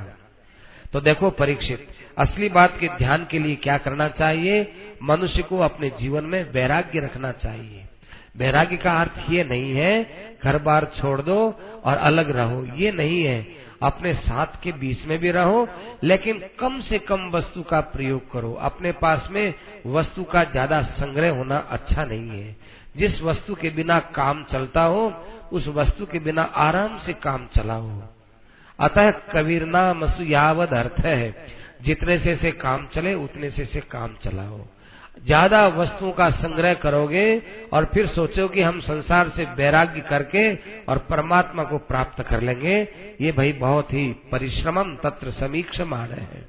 तो 0.92 1.00
देखो 1.00 1.30
परीक्षित, 1.30 1.86
असली 2.18 2.48
बात 2.48 2.76
के 2.80 2.88
ध्यान 2.88 3.26
के 3.30 3.38
लिए 3.38 3.56
क्या 3.56 3.78
करना 3.78 4.08
चाहिए? 4.08 4.72
मनुष्य 5.02 5.42
को 5.42 5.58
अपने 5.58 5.90
जीवन 6.00 6.24
में 6.24 6.52
वैराग्य 6.52 7.00
रखना 7.00 7.32
चाहिए। 7.32 7.84
वैराग्य 8.36 8.76
का 8.76 8.92
अर्थ 9.00 9.30
ये 9.30 9.44
नहीं 9.44 9.72
है, 9.74 10.06
घर 10.44 10.58
बार 10.58 10.84
छोड़ 10.84 11.20
दो 11.20 11.54
और 11.84 11.96
अलग 11.96 12.30
रहो। 12.30 12.64
ये 12.76 12.92
नहीं 12.92 13.22
है 13.24 13.61
अपने 13.82 14.14
साथ 14.14 14.46
के 14.62 14.72
बीच 14.72 15.06
में 15.06 15.18
भी 15.18 15.30
रहो, 15.30 15.68
लेकिन 16.04 16.42
कम 16.60 16.80
से 16.80 16.98
कम 16.98 17.30
वस्तु 17.30 17.62
का 17.62 17.80
प्रयोग 17.80 18.30
करो। 18.32 18.52
अपने 18.52 18.92
पास 18.92 19.28
में 19.30 19.54
वस्तु 19.86 20.24
का 20.24 20.44
ज़्यादा 20.44 20.82
संग्रह 20.82 21.30
होना 21.30 21.56
अच्छा 21.56 22.04
नहीं 22.04 22.28
है। 22.28 22.56
जिस 22.96 23.22
वस्तु 23.22 23.54
के 23.54 23.70
बिना 23.70 23.98
काम 24.00 24.44
चलता 24.44 24.82
हो, 24.82 25.12
उस 25.52 25.68
वस्तु 25.68 26.06
के 26.06 26.18
बिना 26.18 26.42
आराम 26.42 26.98
से 26.98 27.12
काम 27.12 27.46
चलाओ। 27.56 28.02
अतः 28.78 29.10
कबीर 29.10 29.64
नाम 29.64 30.04
यावद 30.20 30.72
अर्थ 30.74 31.00
है, 31.00 31.46
जितने 31.82 32.18
से 32.18 32.36
से 32.36 32.50
काम 32.52 32.86
चले, 32.86 33.14
उतने 33.14 33.50
से 33.50 33.64
से 33.64 33.80
काम 33.80 34.16
चलाओ। 34.24 34.60
ज़्यादा 35.16 35.66
वस्तुओं 35.68 36.10
का 36.12 36.28
संग्रह 36.30 36.74
करोगे 36.74 37.26
और 37.72 37.84
फिर 37.84 38.06
सोचो 38.06 38.46
कि 38.48 38.62
हम 38.62 38.80
संसार 38.80 39.28
से 39.28 39.44
वैराग्य 39.56 40.00
करके 40.00 40.54
और 40.84 40.98
परमात्मा 41.10 41.64
को 41.64 41.78
प्राप्त 41.78 42.22
कर 42.22 42.40
लेंगे। 42.40 42.76
ये 43.20 43.32
भाई 43.32 43.52
बहुत 43.52 43.92
ही 43.92 44.06
परिश्रमम 44.32 44.94
तत्र 44.96 45.30
समीक्ष 45.30 45.80
मान 45.82 46.10
है। 46.10 46.44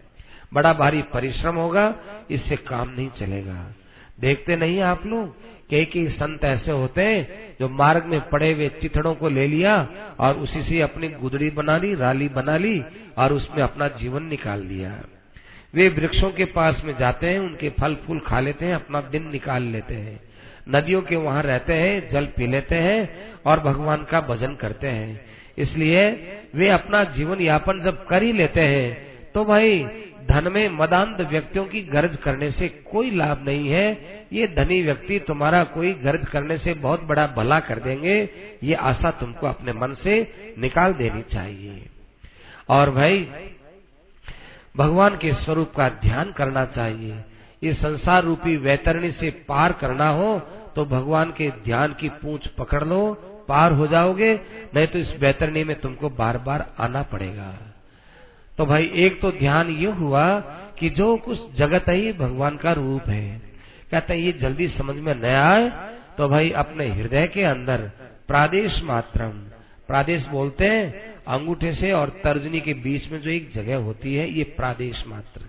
बड़ा 0.54 0.74
भारी 0.74 1.02
परिश्रम 1.14 1.56
होगा, 1.56 1.94
इससे 2.32 2.56
काम 2.56 2.90
नहीं 2.90 3.10
चलेगा। 3.10 3.74
देखते 4.20 4.56
नहीं 4.56 4.82
आप 4.82 5.06
लोग? 5.06 5.36
कई 5.70 5.86
कई 5.86 6.08
संत 6.08 6.44
ऐसे 6.44 6.72
होते 6.72 7.02
हैं 7.02 7.56
जो 7.60 7.70
मार्ग 7.70 8.06
में 8.06 8.20
पड़े 8.30 8.52
हुए 8.54 8.68
चिथड़ों 8.82 9.14
को 9.16 9.30
ले 9.30 9.48
लिया 9.48 9.76
और 10.20 10.38
उसी 10.38 10.62
से 10.64 10.82
अपनी 10.82 11.08
गुदड़ी 11.12 11.50
बना 11.50 11.78
ली, 11.78 11.94
राली 11.96 12.28
बना 12.30 12.58
ली 12.58 12.84
और 13.18 13.34
उसमें 13.34 13.64
अपना 13.64 13.88
जीवन 13.98 14.24
निकाल 14.24 14.62
लिया। 14.62 14.92
वे 15.74 15.88
वृक्षों 15.90 16.30
के 16.32 16.46
पास 16.48 16.82
में 16.86 16.94
जाते 17.00 17.28
हैं, 17.28 17.40
उनके 17.40 17.70
फल 17.72 17.96
फूल 18.06 18.20
खा 18.20 18.40
लेते 18.40 18.66
हैं, 18.66 18.76
अपना 18.76 19.02
दिन 19.04 19.30
निकाल 19.32 19.64
लेते 19.64 19.96
हैं। 19.96 20.20
नदियों 20.70 21.02
के 21.02 21.16
वहाँ 21.16 21.42
रहते 21.44 21.74
हैं, 21.74 22.10
जल 22.12 22.26
पी 22.36 22.48
लेते 22.48 22.76
हैं 22.78 23.10
और 23.46 23.60
भगवान 23.60 24.04
का 24.04 24.22
भजन 24.22 24.56
करते 24.56 24.88
हैं। 24.88 25.26
इसलिए 25.58 26.10
वे 26.56 26.70
अपना 26.70 27.04
जीवन 27.14 27.42
यापन 27.42 27.82
जब 27.82 28.06
कर 28.06 28.24
ही 28.24 28.32
लेते 28.34 28.62
हैं 28.62 29.32
तो 29.32 29.44
भाई, 29.46 29.84
धन 30.24 30.52
में 30.52 30.70
मदांत 30.70 31.22
व्यक्तियों 31.22 31.64
की 31.66 31.82
गर्ज 31.84 32.16
करने 32.16 32.50
से 32.52 32.68
कोई 32.92 33.10
लाभ 33.12 33.44
नहीं 33.46 33.70
है। 33.70 33.88
ये 34.34 34.48
धनी 34.48 34.82
व्यक्ति 34.82 35.20
तुम्हारा 35.20 35.64
कोई 35.70 35.94
गर्ज 36.04 36.28
करने 36.28 36.58
से 36.58 36.74
बहुत 36.76 37.04
बड़ा 37.04 37.26
भला 37.28 37.60
कर 37.60 37.80
देंगे। 37.80 38.18
ये 38.64 38.74
आशा 38.74 39.12
तुमको 39.12 39.48
अपने 39.48 39.74
मन 39.74 39.96
से 40.04 40.16
निकाल 40.60 40.94
देनी 40.94 41.22
चाहिए। 41.32 41.82
और 42.70 42.92
भाई 42.92 43.28
भगवान 44.76 45.18
के 45.18 45.34
स्वरूप 45.34 45.72
का 45.76 45.90
ध्यान 46.02 46.32
करना 46.32 46.66
चाहिए। 46.68 47.24
इस 47.62 47.78
संसार 47.78 48.24
रूपी 48.24 48.56
वैतरणी 48.58 49.12
से 49.12 49.30
पार 49.48 49.74
करना 49.74 50.10
हो 50.10 50.40
तो 50.76 50.86
भगवान 50.86 51.32
के 51.32 51.50
ध्यान 51.64 51.94
की 51.94 52.10
पूंछ 52.12 52.48
पकड़ 52.50 52.84
लो, 52.84 53.14
पार 53.48 53.72
हो 53.72 53.88
जाओगे, 53.88 54.34
नहीं 54.76 54.88
तो 54.88 55.00
इस 55.00 55.14
वैतरणी 55.20 55.64
में 55.64 55.80
तुमको 55.82 56.10
बार 56.12 56.38
बार 56.38 56.66
आना 56.80 57.02
पड़ेगा। 57.04 57.54
तो 58.58 58.66
भाई, 58.66 58.90
एक 58.96 59.20
तो 59.22 59.32
ध्यान 59.32 59.70
ये 59.70 59.92
हुआ 59.92 60.40
कि 60.80 60.90
जो 60.90 61.16
कुछ 61.18 61.40
जगत 61.56 61.90
ही 61.90 62.12
भगवान 62.14 62.58
का 62.58 62.72
रूप 62.72 63.10
है। 63.10 63.42
कहते 63.92 64.14
हैं, 64.14 64.20
ये 64.20 64.32
जल्दी 64.34 64.68
समझ 64.68 64.96
में 64.98 65.14
न 65.16 65.26
आए 65.26 65.70
तो 66.18 66.28
भाई, 66.30 66.50
अपने 66.52 66.88
हृदय 66.90 67.28
के 67.28 67.44
अंदर 67.44 67.90
प्रादेश 68.28 68.82
मात्रम, 68.84 69.32
प्रादेश 69.88 70.26
बोलते 70.28 70.66
हैं 70.66 71.13
अंगूठे 71.28 71.74
से 71.74 71.92
और 71.92 72.10
तर्जनी 72.24 72.62
के 72.62 72.74
बीच 72.74 73.12
में 73.12 73.22
जो 73.22 73.30
एक 73.30 73.52
जगह 73.56 73.76
होती 73.76 74.16
है, 74.16 74.30
ये 74.30 74.44
प्रादेश 74.44 75.04
मात्र। 75.08 75.42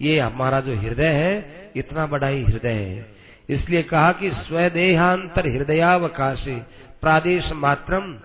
ये 0.00 0.18
हमारा 0.20 0.60
जो 0.60 0.74
हृदय 0.74 1.06
है, 1.06 1.72
इतना 1.76 2.06
बड़ा 2.06 2.26
ही 2.26 2.42
हृदय 2.42 2.68
है। 2.68 3.14
इसलिए 3.48 3.82
कहा 3.82 4.12
कि 4.12 4.30
स्वदेहांतर 4.30 5.46
हृदयावकाशे, 5.46 6.56
प्रादेश 7.00 7.52
मात्रम 7.52 8.18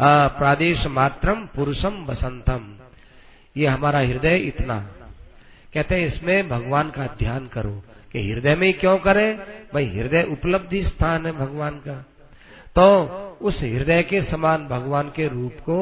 प्रादेश 0.00 0.86
मात्रम 0.86 1.46
पुरुषम 1.46 2.04
बसंतम 2.06 2.76
ये 3.56 3.66
हमारा 3.66 3.98
हृदय 3.98 4.36
इतना। 4.36 4.78
कहते 5.74 5.94
हैं, 5.94 6.14
इसमें 6.14 6.48
भगवान 6.48 6.90
का 6.90 7.06
ध्यान 7.06 7.46
करो 7.46 7.82
कि 8.12 8.32
हृदय 8.32 8.54
में 8.54 8.72
क्यों 8.74 8.98
करे? 8.98 9.32
भाई, 9.74 9.86
हृदय 9.86 10.22
उपलब्धि 10.22 10.82
स्थान 10.84 11.26
है 11.26 11.32
भगवान 11.32 11.74
का। 11.78 11.94
तो 12.76 12.96
उस 13.42 13.62
हृदय 13.62 14.02
के 14.02 14.22
समान 14.22 14.66
भगवान 14.68 15.08
के 15.16 15.28
रूप 15.28 15.52
को 15.52 15.78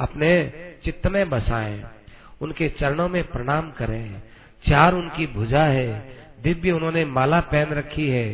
अपने 0.00 0.30
चित्त 0.84 1.06
में 1.06 1.30
बसाएँ, 1.30 1.82
उनके 2.40 2.68
चरणों 2.68 3.08
में 3.08 3.22
प्रणाम 3.24 3.70
करें। 3.70 4.22
चार 4.68 4.94
उनकी 4.94 5.26
भुजा 5.26 5.62
है, 5.62 6.16
दिव्य 6.42 6.72
उन्होंने 6.72 7.04
माला 7.04 7.40
पहन 7.40 7.74
रखी 7.74 8.08
है, 8.08 8.26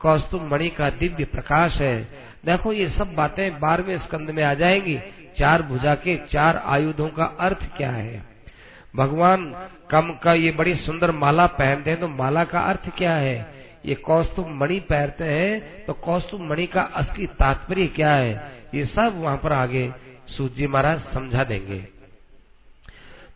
कौस्तुभ 0.00 0.42
मणि 0.52 0.68
का 0.68 0.90
दिव्य 0.90 1.24
प्रकाश 1.24 1.76
है। 1.76 1.96
देखो, 2.46 2.72
ये 2.72 2.88
सब 2.88 3.14
बातें 3.14 3.60
बारहवें 3.60 3.98
स्कंद 3.98 4.30
में 4.30 4.42
आ 4.44 4.54
जाएँगी। 4.54 4.98
चार 5.38 5.62
भुजा 5.62 5.94
के 5.94 6.16
चार 6.32 6.62
आयुधों 6.66 7.08
का 7.08 7.24
अर्थ 7.40 7.76
क्या 7.76 7.90
है? 7.90 8.22
भगवान, 8.96 9.68
कम 9.90 10.12
का 10.22 10.34
ये 10.34 10.50
बड़ी 10.50 10.74
सुंदर 10.74 11.10
माला 11.10 11.46
पहनते 11.46 11.90
हैं 11.90 12.00
तो 12.00 12.08
माला 12.08 12.44
का 12.44 12.60
अर्थ 12.60 12.88
क्या 12.96 13.14
है? 13.14 13.54
ये 13.86 13.94
कौस्तुभ 13.94 14.48
मणि 14.48 14.80
पहनते 14.80 15.24
हैं 15.24 15.84
तो 15.84 15.92
कौस्तुभ 15.92 16.40
मणि 16.40 16.66
का 16.66 16.82
असली 16.82 17.26
तात्पर्य 17.26 17.86
क्या 17.86 18.12
है? 18.12 18.32
ये 18.74 18.84
सब 18.86 19.20
वहाँ 19.20 19.36
पर 19.36 19.52
आगे 19.52 19.90
सूत 20.30 20.54
जी 20.54 20.66
महाराज 20.66 21.00
समझा 21.14 21.44
देंगे। 21.44 21.78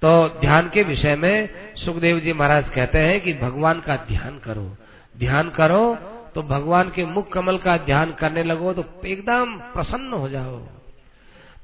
तो 0.02 0.28
ध्यान 0.40 0.68
के 0.68 0.82
विषय 0.82 1.14
में 1.16 1.48
सुखदेव 1.76 2.18
जी 2.20 2.32
महाराज 2.32 2.68
कहते 2.68 2.98
हैं 2.98 3.20
कि 3.20 3.32
भगवान 3.32 3.80
का 3.80 3.96
ध्यान 4.08 4.38
करो। 4.38 4.66
ध्यान 5.14 5.50
करो 5.50 5.94
तो 6.34 6.42
भगवान 6.42 6.90
के 6.90 7.04
मुख 7.06 7.32
कमल 7.32 7.58
का 7.58 7.76
ध्यान 7.76 8.12
करने 8.12 8.42
लगो 8.42 8.72
तो 8.72 8.84
एकदम 9.06 9.56
प्रसन्न 9.72 10.12
हो 10.12 10.28
जाओ। 10.28 10.58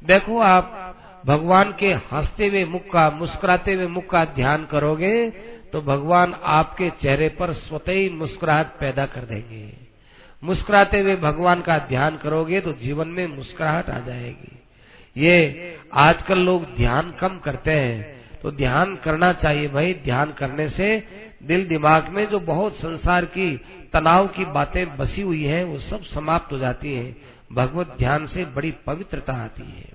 देखो 0.03 0.39
आप, 0.41 0.97
भगवान 1.26 1.72
के 1.72 1.93
हँसते 1.93 2.47
हुए 2.49 2.64
मुख 2.64 2.83
का, 2.93 3.09
मुस्कुराते 3.11 3.72
हुए 3.74 3.87
मुख 3.87 4.07
का 4.11 4.24
ध्यान 4.24 4.64
करोगे 4.64 5.31
तो 5.72 5.81
भगवान 5.83 6.35
आपके 6.53 6.91
चेहरे 7.03 7.28
पर 7.28 7.53
स्वतः 7.53 7.93
ही 7.93 8.09
मुस्कुराहट 8.11 8.66
पैदा 8.78 9.07
कर 9.07 9.24
देंगे। 9.24 9.72
मुस्कुराते 10.43 11.01
हुए 11.01 11.16
भगवान 11.16 11.61
का 11.61 11.78
ध्यान 11.78 12.16
करोगे 12.16 12.61
तो 12.61 12.72
जीवन 12.76 13.09
में 13.09 13.26
मुस्कुराहट 13.26 13.91
आ 13.91 13.99
जाएगी। 13.99 14.57
ये 15.16 15.78
आजकल 15.92 16.38
लोग 16.38 16.64
ध्यान 16.76 17.11
कम 17.11 17.38
करते 17.38 17.70
हैं। 17.70 18.20
तो 18.42 18.50
ध्यान 18.50 18.96
करना 18.96 19.32
चाहिए 19.32 19.68
भाई, 19.68 19.94
ध्यान 19.94 20.32
करने 20.32 20.68
से 20.68 21.06
दिल 21.42 21.66
दिमाग 21.68 22.08
में 22.08 22.28
जो 22.28 22.40
बहुत 22.40 22.76
संसार 22.76 23.24
की 23.24 23.56
तनाव 23.92 24.28
की 24.28 24.44
बातें 24.44 24.96
बसी 24.96 25.22
हुई 25.22 25.44
हैं, 25.44 25.64
वो 25.64 25.78
सब 25.78 26.04
समाप्त 26.04 26.52
हो 26.52 26.58
जाती 26.58 26.94
हैं। 26.94 27.16
भगवत 27.52 27.94
ध्यान 27.98 28.26
से 28.26 28.44
बड़ी 28.44 28.70
पवित्रता 28.70 29.32
आती 29.32 29.62
है। 29.62 29.88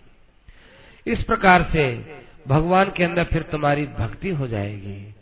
इस 1.07 1.23
प्रकार 1.23 1.69
से 1.73 2.05
भगवान 2.47 2.91
के 2.97 3.03
अंदर 3.03 3.23
फिर 3.23 3.41
तुम्हारी 3.41 3.85
भक्ति 3.85 4.29
हो 4.29 4.47
जाएगी 4.47 5.15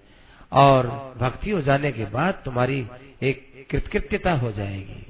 और 0.52 0.88
भक्ति 1.18 1.52
हो 1.52 1.62
जाने 1.62 1.92
के 1.92 2.06
बाद 2.06 2.42
तुम्हारी 2.46 2.88
एक 3.24 3.68
कृतकृत्यता 3.70 4.32
हो 4.32 4.52
जाएगी। 4.52 5.06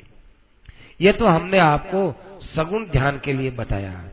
ये 1.02 1.12
तो 1.12 1.26
हमने 1.26 1.58
आपको 1.58 2.16
सगुण 2.56 2.86
ध्यान 2.86 3.20
के 3.20 3.34
लिए 3.34 3.52
बताया। 3.52 4.10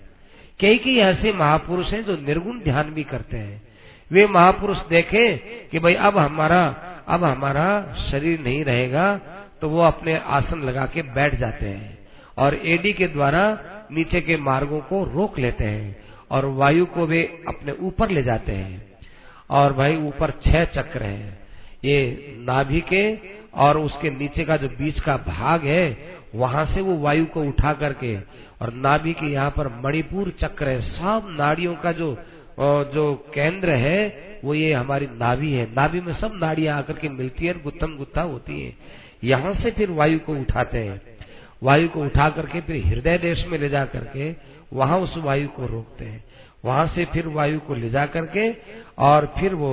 कई 0.60 0.78
कई 0.78 0.96
ऐसे 1.00 1.32
महापुरुष 1.32 1.92
हैं 1.92 2.04
जो 2.04 2.16
निर्गुण 2.16 2.60
ध्यान 2.60 2.90
भी 2.90 3.02
करते 3.04 3.36
हैं। 3.36 3.62
वे 4.10 4.26
महापुरुष 4.26 4.78
देखे 4.88 5.26
कि 5.72 5.78
भाई 5.78 5.94
अब 5.94 6.18
हमारा 6.18 6.62
अब 7.08 7.24
हमारा 7.24 7.66
शरीर 8.10 8.40
नहीं 8.40 8.64
रहेगा 8.64 9.06
तो 9.60 9.68
वो 9.68 9.80
अपने 9.82 10.16
आसन 10.30 10.62
लगा 10.62 10.86
के 10.86 11.02
बैठ 11.12 11.34
जाते 11.34 11.66
हैं 11.66 11.98
और 12.38 12.54
एडी 12.66 12.92
के 12.92 13.06
द्वारा 13.08 13.42
नीचे 13.92 14.20
के 14.20 14.36
मार्गों 14.36 14.80
को 14.80 15.02
रोक 15.04 15.38
लेते 15.38 15.64
हैं 15.64 15.96
और 16.30 16.44
वायु 16.54 16.86
को 16.86 17.06
वे 17.06 17.22
अपने 17.48 17.72
ऊपर 17.80 18.10
ले 18.10 18.22
जाते 18.22 18.52
हैं। 18.52 18.88
और 19.50 19.72
भाई 19.72 19.96
ऊपर 19.98 20.30
छह 20.44 20.64
चक्र 20.74 21.02
हैं। 21.02 21.38
ये 21.84 21.98
नाभि 22.38 22.80
के 22.92 23.02
और 23.54 23.78
उसके 23.78 24.10
नीचे 24.10 24.44
का 24.44 24.56
जो 24.56 24.68
बीच 24.78 25.00
का 25.00 25.16
भाग 25.16 25.64
है 25.64 25.86
वहाँ 26.34 26.64
से 26.66 26.80
वो 26.80 26.96
वायु 26.96 27.24
को 27.26 27.42
उठा 27.42 27.72
करके 27.74 28.16
और 28.62 28.72
नाभि 28.74 29.12
के 29.12 29.26
यहाँ 29.26 29.50
पर 29.50 29.68
मणिपुर 29.84 30.32
चक्र 30.40 30.68
है। 30.68 30.80
सब 30.80 31.36
नाड़ियों 31.38 31.74
का 31.76 31.92
जो 31.92 32.16
जो 32.94 33.12
केंद्र 33.34 33.70
है, 33.70 34.40
वो 34.44 34.54
ये 34.54 34.72
हमारी 34.72 35.06
नाभि 35.12 35.52
है। 35.52 35.66
नाभि 35.74 36.00
में 36.00 36.12
सब 36.14 36.32
नाड़ियाँ 36.34 36.76
आकर 36.78 36.94
के 36.94 37.08
मिलती 37.08 37.46
है 37.46 37.52
गुत्थम 37.62 37.96
गुत्था 37.96 38.22
होती 38.22 38.60
है। 38.60 38.72
यहाँ 39.24 39.54
से 39.54 39.70
फिर 39.70 39.90
वायु 39.90 40.18
को 40.18 40.34
उठाते 40.34 40.78
हैं। 40.78 41.00
वायु 41.62 41.88
को 41.88 42.00
उठा 42.00 42.28
करके 42.30 42.60
फिर 42.60 42.84
हृदय 42.86 43.18
देश 43.18 43.44
में 43.48 43.58
ले 43.58 43.68
जा 43.68 43.84
करके 43.86 44.34
वहाँ 44.72 44.98
उस 44.98 45.16
वायु 45.18 45.48
को 45.48 45.66
रोकते 45.66 46.04
हैं। 46.04 46.22
वहाँ 46.64 46.86
से 46.86 47.04
फिर 47.04 47.28
वायु 47.28 47.60
को 47.60 47.74
ले 47.74 47.90
जा 47.90 48.04
करके 48.06 48.50
और 48.98 49.26
फिर 49.38 49.54
वो 49.54 49.72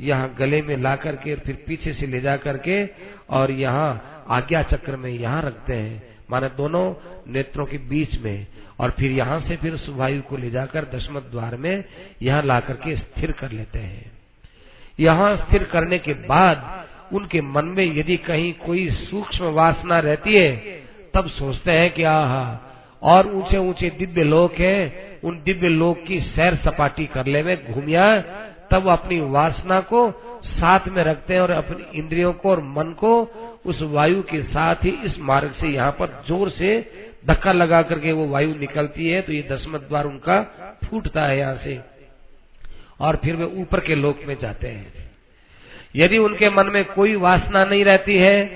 यहाँ 0.00 0.34
गले 0.38 0.60
में 0.62 0.76
ला 0.76 0.94
करके 0.96 1.34
फिर 1.36 1.64
पीछे 1.66 1.92
से 1.92 2.06
ले 2.06 2.20
जा 2.20 2.36
करके 2.36 2.84
और 3.30 3.50
यहाँ 3.50 4.17
आज्ञा 4.30 4.62
चक्र 4.62 4.96
में 4.96 5.10
यहाँ 5.10 5.42
रखते 5.42 5.74
हैं। 5.74 6.16
माने 6.30 6.48
दोनों 6.48 6.94
नेत्रों 7.32 7.66
के 7.66 7.78
बीच 7.78 8.18
में 8.20 8.46
और 8.80 8.90
फिर 8.90 9.10
यहाँ 9.10 9.40
से 9.40 9.56
फिर 9.56 9.76
सुवायु 9.76 10.22
को 10.22 10.36
ले 10.36 10.50
जाकर 10.50 10.84
दशमत 10.94 11.28
द्वार 11.30 11.56
में 11.56 11.84
यहाँ 12.22 12.42
ला 12.42 12.60
करके 12.60 12.96
स्थिर 12.96 13.32
कर 13.32 13.50
लेते 13.50 13.78
हैं। 13.78 14.12
यहाँ 15.00 15.36
स्थिर 15.36 15.64
करने 15.64 15.98
के 15.98 16.14
बाद 16.26 16.86
उनके 17.12 17.40
मन 17.40 17.64
में 17.64 17.84
यदि 17.96 18.16
कहीं 18.16 18.52
कोई 18.66 18.88
सूक्ष्म 18.90 19.44
वासना 19.44 19.98
रहती 19.98 20.34
है, 20.34 20.56
तब 21.14 21.28
सोचते 21.28 21.72
हैं 21.72 21.90
कि 21.90 22.02
आहा, 22.02 22.60
और 23.02 23.30
ऊँचे 23.32 23.58
ऊँचे 23.58 23.90
दिव्य 23.90 24.24
लोक 24.24 24.54
है, 24.54 25.20
उन 25.24 25.40
दिव्य 25.44 25.68
लोक 25.68 26.04
की 26.06 26.20
सैर 26.20 26.56
सपाटी 26.56 27.06
कर 27.06 27.26
ले 27.26 27.42
में 27.42 27.72
घूमिया, 27.72 28.20
तब 28.70 28.88
अपनी 28.88 29.20
वासना 29.20 29.80
को 29.80 30.10
साथ 30.44 30.88
में 30.88 31.02
रखते 31.04 31.34
हैं 31.34 31.40
और 31.40 31.50
अपनी 31.50 31.98
इंद्रियों 31.98 32.32
को 32.32 32.50
और 32.50 32.62
मन 32.62 32.92
को 32.92 33.24
उस 33.64 33.82
वायु 33.82 34.22
के 34.22 34.42
साथ 34.42 34.84
ही 34.84 34.90
इस 35.04 35.18
मार्ग 35.20 35.52
से 35.52 35.68
यहाँ 35.68 35.90
पर 35.92 36.22
ज़ोर 36.28 36.50
से 36.50 36.70
धक्का 37.26 37.52
लगा 37.52 37.82
करके 37.82 38.12
वो 38.12 38.26
वायु 38.26 38.54
निकलती 38.54 39.08
है 39.08 39.20
तो 39.22 39.32
ये 39.32 39.42
दसमत 39.50 39.80
द्वार 39.80 40.04
उनका 40.04 40.40
फूटता 40.84 41.26
है 41.26 41.38
यहाँ 41.38 41.56
से। 41.56 41.80
और 43.00 43.16
फिर 43.16 43.36
वे 43.36 43.44
ऊपर 43.62 43.80
के 43.80 43.94
लोक 43.94 44.20
में 44.26 44.36
जाते 44.40 44.68
हैं। 44.68 44.92
यदि 45.96 46.18
उनके 46.18 46.50
मन 46.50 46.66
में 46.66 46.84
कोई 46.84 47.14
वासना 47.16 47.64
नहीं 47.64 47.84
रहती 47.84 48.16
है, 48.16 48.46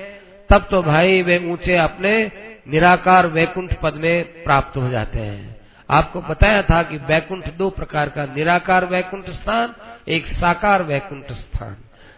तब 0.51 0.67
तो 0.71 0.83
भाई 0.83 1.23
वे 1.23 1.39
ऊँचे 1.53 1.77
अपने 1.77 2.31
निराकार 2.69 3.27
वैकुंठ 3.27 3.75
पद 3.83 3.95
में 3.95 4.45
प्राप्त 4.45 4.77
हो 4.77 4.89
जाते 4.89 5.19
हैं। 5.19 5.57
आपको 5.89 6.21
बताया 6.21 6.63
था 6.63 6.83
कि 6.83 6.97
वैकुंठ 7.07 7.49
दो 7.55 7.71
प्रकार 7.71 8.09
का 8.09 8.25
निराकार 8.27 8.85
वैकुंठ 8.85 9.31
स्थान, 9.31 9.75
एक 10.09 10.27
साकार 10.33 10.83
वैकुंठ 10.83 11.33
स्थान। 11.33 11.77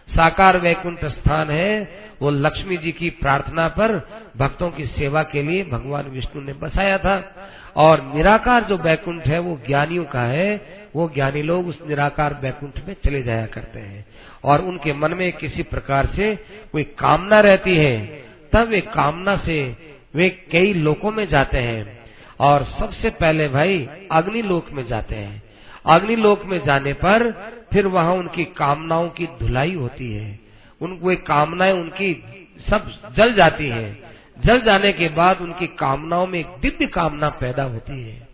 साकार 0.09 0.57
वैकुंठ 0.57 1.05
स्थान 1.05 1.49
है, 1.49 1.89
वो 2.21 2.29
लक्ष्मी 2.29 2.77
जी 2.77 2.91
की 2.91 3.09
प्रार्थना 3.09 3.67
पर 3.67 4.09
भक्तों 4.37 4.71
की 4.71 4.85
सेवा 4.85 5.23
के 5.23 5.43
लिए 5.43 5.63
भगवान 5.63 6.05
विष्णु 6.05 6.43
ने 6.43 6.53
बसाया 6.53 6.97
था। 6.97 7.47
और 7.75 8.11
निराकार 8.15 8.63
जो 8.63 8.77
वैकुंठ 8.77 9.27
है, 9.27 9.39
वो 9.39 9.61
ज्ञानियों 9.67 10.03
का 10.03 10.21
है। 10.21 10.61
वो 10.95 11.11
ज्ञानी 11.15 11.41
लोग 11.41 11.67
उस 11.67 11.79
निराकार 11.87 12.39
वैकुंठ 12.41 12.87
में 12.87 12.95
चले 13.05 13.23
जाया 13.23 13.45
करते 13.45 13.79
हैं। 13.79 14.05
और 14.43 14.61
उनके 14.61 14.93
मन 14.93 15.13
में 15.13 15.33
किसी 15.33 15.63
प्रकार 15.63 16.05
से 16.05 16.35
कोई 16.71 16.83
कामना 16.83 17.39
रहती 17.39 17.75
है, 17.75 18.23
तब 18.53 18.67
वे 18.67 18.81
कामना 18.81 19.37
से 19.37 19.75
वे 20.15 20.29
कई 20.29 20.73
लोकों 20.73 21.11
में 21.11 21.27
जाते 21.27 21.57
हैं। 21.57 22.05
और 22.39 22.63
सबसे 22.63 23.09
पहले 23.09 23.47
भाई 23.47 23.89
अग्नि 24.11 24.41
लोक 24.41 24.71
में 24.71 24.87
जाते 24.87 25.15
हैं। 25.15 25.43
अग्निलोक 25.85 26.45
में 26.45 26.65
जाने 26.65 26.93
पर 26.93 27.31
फिर 27.73 27.87
वहाँ 27.87 28.13
उनकी 28.13 28.45
कामनाओं 28.45 29.09
की 29.09 29.25
धुलाई 29.25 29.73
होती 29.73 30.13
है। 30.13 30.39
उनको 30.81 31.15
कामनाएँ 31.15 31.71
उनकी 31.71 32.23
सब 32.69 33.13
जल 33.17 33.33
जाती 33.33 33.67
है। 33.67 33.99
जल 34.45 34.61
जाने 34.61 34.93
के 34.93 35.09
बाद 35.09 35.41
उनकी 35.41 35.67
कामनाओं 35.67 36.27
में 36.27 36.39
एक 36.39 36.47
दिव्य 36.61 36.85
कामना 36.85 37.29
पैदा 37.29 37.63
होती 37.63 38.03
है। 38.03 38.27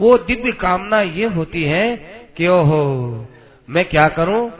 वो 0.00 0.18
दिव्य 0.18 0.52
कामना 0.52 1.00
ये 1.00 1.26
होती 1.26 1.62
है 1.62 1.96
कि 2.36 2.48
ओहो, 2.48 3.26
मैं 3.70 3.84
क्या 3.84 4.08
करूँ? 4.08 4.52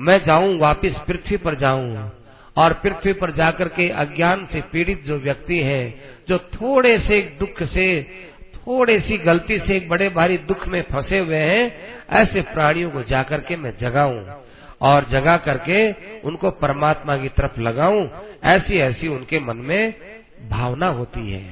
मैं 0.00 0.24
जाऊँ, 0.24 0.58
वापस 0.58 0.94
पृथ्वी 1.08 1.36
पर 1.36 1.54
जाऊँ। 1.54 2.10
और 2.56 2.72
पृथ्वी 2.72 3.12
पर 3.12 3.30
जाकर 3.30 3.68
के 3.68 3.88
अज्ञान 3.88 4.46
से 4.52 4.60
पीड़ित 4.60 5.04
जो 5.04 5.18
व्यक्ति 5.18 5.58
है, 5.58 5.94
जो 6.28 6.38
थोड़े 6.38 6.98
से 6.98 7.36
दुख 7.38 7.62
से 7.62 8.06
थोड़ी 8.66 8.98
सी 9.00 9.16
गलती 9.18 9.58
से 9.58 9.76
एक 9.76 9.88
बड़े 9.88 10.08
भारी 10.08 10.38
दुख 10.38 10.66
में 10.68 10.82
फंसे 10.82 11.18
हुए 11.18 11.36
हैं, 11.36 11.64
ऐसे 12.10 12.40
प्राणियों 12.42 12.90
को 12.90 13.02
जाकर 13.02 13.40
के 13.40 13.56
मैं 13.56 13.72
जगाऊं 13.78 14.20
और 14.80 15.06
जगा 15.10 15.36
करके 15.36 15.90
उनको 16.20 16.50
परमात्मा 16.50 17.16
की 17.16 17.28
तरफ़ 17.28 17.60
लगाऊँ, 17.60 18.08
ऐसी 18.44 18.78
ऐसी 18.78 19.08
उनके 19.08 19.40
मन 19.40 19.56
में 19.56 19.94
भावना 20.50 20.88
होती 20.88 21.30
है। 21.32 21.42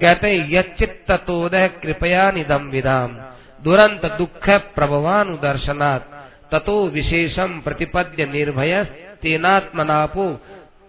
कहते 0.00 0.28
हैं 0.28 0.48
यचित्त 0.50 1.12
तोदय 1.26 1.68
कृपया 1.82 2.30
निदम 2.30 2.68
विदाम, 2.68 3.16
दुरंत 3.60 4.04
दुख 4.18 4.48
प्रभवान 4.74 5.34
दर्शनात् 5.36 6.12
ततो 6.52 6.76
विशेषम 6.88 7.60
प्रतिपद्य 7.60 8.24
निर्भय 8.24 8.82
तेनात्मनापो 9.22 10.26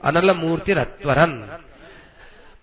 अनल 0.04 0.32
मूर्ति 0.32 0.74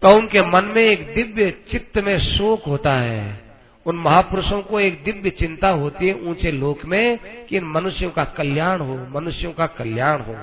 तो 0.02 0.08
उनके 0.08 0.42
मन 0.42 0.64
में 0.64 0.82
एक 0.82 1.14
दिव्य 1.14 1.50
चित्त 1.70 1.98
में 1.98 2.18
शोक 2.18 2.62
होता 2.66 2.92
है। 2.92 3.40
उन 3.86 3.96
महापुरुषों 3.96 4.62
को 4.62 4.80
एक 4.80 5.04
दिव्य 5.04 5.30
चिंता 5.30 5.68
होती 5.68 6.08
है 6.08 6.14
ऊँचे 6.14 6.52
लोक 6.52 6.84
में 6.84 7.18
कि 7.48 7.60
मनुष्यों 7.60 8.10
का 8.10 8.24
कल्याण 8.24 8.80
हो, 8.80 9.20
मनुष्यों 9.20 9.52
का 9.52 9.66
कल्याण 9.66 10.20
हो। 10.20 10.36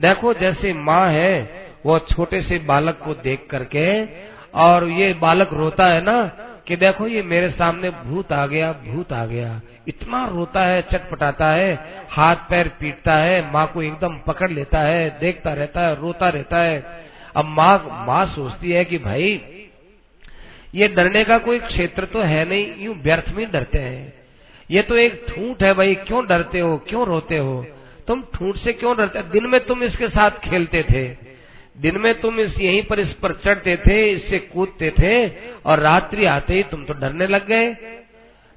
देखो, 0.00 0.34
जैसे 0.34 0.72
माँ 0.72 1.08
है, 1.08 1.66
वो 1.86 1.98
छोटे 1.98 2.42
से 2.42 2.58
बालक 2.58 2.98
को 3.04 3.14
देख 3.14 3.46
करके, 3.50 4.04
और 4.54 4.88
ये 4.88 5.12
बालक 5.12 5.52
रोता 5.52 5.86
है 5.86 6.04
ना, 6.04 6.26
कि 6.66 6.76
देखो, 6.76 7.06
ये 7.06 7.22
मेरे 7.22 7.50
सामने 7.50 7.90
भूत 7.90 8.32
आ 8.32 8.46
गया, 8.46 8.72
भूत 8.72 9.12
आ 9.12 9.26
गया। 9.26 9.60
इतना 9.88 10.26
रोता 10.26 10.64
है, 10.64 10.82
चटपटाता 10.82 11.46
है, 11.46 11.74
हाथ 12.10 12.36
पैर 12.36 12.68
पीटता 12.68 13.14
है, 13.14 13.52
माँ 13.52 13.70
को 13.74 13.82
एकदम 13.82 14.18
पकड़ 14.18 14.50
लेता 14.50 14.78
है, 14.78 15.18
देखता 15.20 15.52
रहता 15.52 15.80
है, 15.80 16.00
रोता 16.00 16.28
रहता 16.28 16.58
है। 16.58 17.01
अब 17.36 17.44
माँ 17.46 18.04
माँ 18.06 18.24
सोचती 18.26 18.70
है 18.70 18.84
कि 18.84 18.98
भाई, 18.98 19.40
ये 20.74 20.88
डरने 20.88 21.24
का 21.24 21.38
कोई 21.38 21.58
क्षेत्र 21.58 22.04
तो 22.04 22.20
है 22.20 22.48
नहीं, 22.48 22.84
यूँ 22.84 22.94
व्यर्थ 22.94 23.28
में 23.28 23.50
डरते 23.50 23.78
हैं। 23.78 24.12
ये 24.70 24.82
तो 24.82 24.96
एक 24.96 25.24
ठूठ 25.28 25.62
है 25.62 25.72
भाई, 25.74 25.94
क्यों 25.94 26.26
डरते 26.26 26.60
हो, 26.60 26.76
क्यों 26.88 27.06
रोते 27.06 27.38
हो? 27.38 27.66
तुम 28.06 28.22
ठूठ 28.34 28.56
से 28.56 28.72
क्यों 28.72 28.96
डरते? 28.96 29.22
दिन 29.22 29.46
में 29.46 29.60
तुम 29.64 29.82
इसके 29.82 30.08
साथ 30.08 30.30
खेलते 30.40 30.82
थे, 30.82 31.04
दिन 31.80 31.98
में 31.98 32.20
तुम 32.20 32.40
इस 32.40 32.58
यहीं 32.58 32.82
पर 32.82 33.00
इस 33.00 33.12
पर 33.12 33.32
चढ़ते 33.32 33.76
थे, 33.76 34.10
इससे 34.10 34.38
कूदते 34.38 34.90
थे, 34.90 35.28
और 35.60 35.78
रात्रि 35.78 36.24
आते 36.24 36.54
ही 36.54 36.62
तुम 36.62 36.84
तो 36.84 36.94
डरने 36.94 37.26
लग 37.26 37.46
गए। 37.46 37.72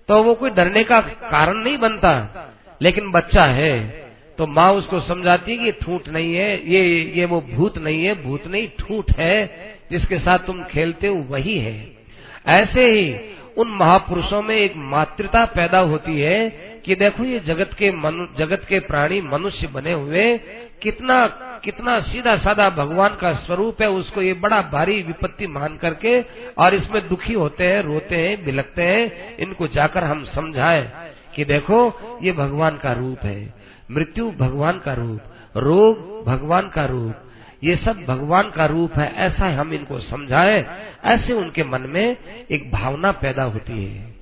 तो 0.09 0.23
वो 0.23 0.33
कोई 0.35 0.49
डरने 0.49 0.83
का 0.83 0.99
कारण 1.01 1.57
नहीं 1.57 1.77
बनता, 1.77 2.11
लेकिन 2.81 3.11
बच्चा 3.11 3.45
है। 3.47 4.04
तो 4.37 4.47
माँ 4.47 4.71
उसको 4.73 4.99
समझाती 4.99 5.57
कि 5.57 5.71
ठूठ 5.71 6.07
नहीं 6.07 6.33
है 6.35 6.49
ये 6.71 6.83
ये 7.15 7.25
वो 7.25 7.41
भूत 7.41 7.77
नहीं 7.77 8.03
है 8.05 8.13
भूत 8.23 8.47
नहीं 8.47 8.67
ठूठ 8.79 9.11
है 9.17 9.45
जिसके 9.91 10.19
साथ 10.19 10.39
तुम 10.39 10.63
खेलते 10.63 11.07
हो 11.07 11.15
वही 11.29 11.57
है। 11.59 11.75
ऐसे 12.47 12.85
ही 12.85 13.15
उन 13.57 13.67
महापुरुषों 13.71 14.41
में 14.41 14.55
एक 14.55 14.73
मातृता 14.75 15.45
पैदा 15.45 15.79
होती 15.79 16.19
है 16.19 16.49
कि 16.85 16.95
देखो 16.95 17.23
ये 17.23 17.39
जगत 17.39 17.73
के 17.73 17.91
मनु, 17.91 18.25
जगत 18.37 18.65
के 18.69 18.79
प्राणी 18.79 19.21
मनुष्य 19.21 19.67
बने 19.67 19.93
हुए 19.93 20.37
कितना 20.81 21.25
कितना 21.63 21.99
सीधा 21.99 22.35
साधा 22.37 22.69
भगवान 22.69 23.15
का 23.15 23.33
स्वरूप 23.33 23.81
है 23.81 23.89
उसको 23.89 24.21
ये 24.21 24.33
बड़ा 24.33 24.61
भारी 24.61 25.01
विपत्ति 25.01 25.47
मान 25.47 25.77
करके 25.77 26.19
और 26.57 26.75
इसमें 26.75 27.07
दुखी 27.07 27.33
होते 27.33 27.67
हैं 27.67 27.81
रोते 27.83 28.15
हैं 28.15 28.43
बिलकते 28.45 28.83
हैं 28.83 29.37
इनको 29.37 29.67
जाकर 29.67 30.03
हम 30.03 30.23
समझाएँ 30.25 30.83
कि 31.35 31.45
देखो 31.45 31.79
ये 32.23 32.31
भगवान 32.31 32.77
का 32.77 32.91
रूप 32.93 33.23
है। 33.23 33.64
मृत्यु 33.91 34.31
भगवान 34.31 34.79
का 34.79 34.93
रूप, 34.93 35.21
रोग 35.57 36.25
भगवान 36.25 36.69
का 36.69 36.85
रूप, 36.85 37.15
ये 37.63 37.75
सब 37.75 38.05
भगवान 38.07 38.49
का 38.49 38.65
रूप 38.65 38.93
है, 38.93 39.13
ऐसा 39.15 39.45
हम 39.45 39.73
इनको 39.73 39.99
समझाए, 39.99 40.65
ऐसे 41.05 41.33
उनके 41.33 41.63
मन 41.63 41.81
में 41.81 42.17
एक 42.51 42.71
भावना 42.71 43.11
पैदा 43.11 43.43
होती 43.43 43.85
है। 43.85 44.15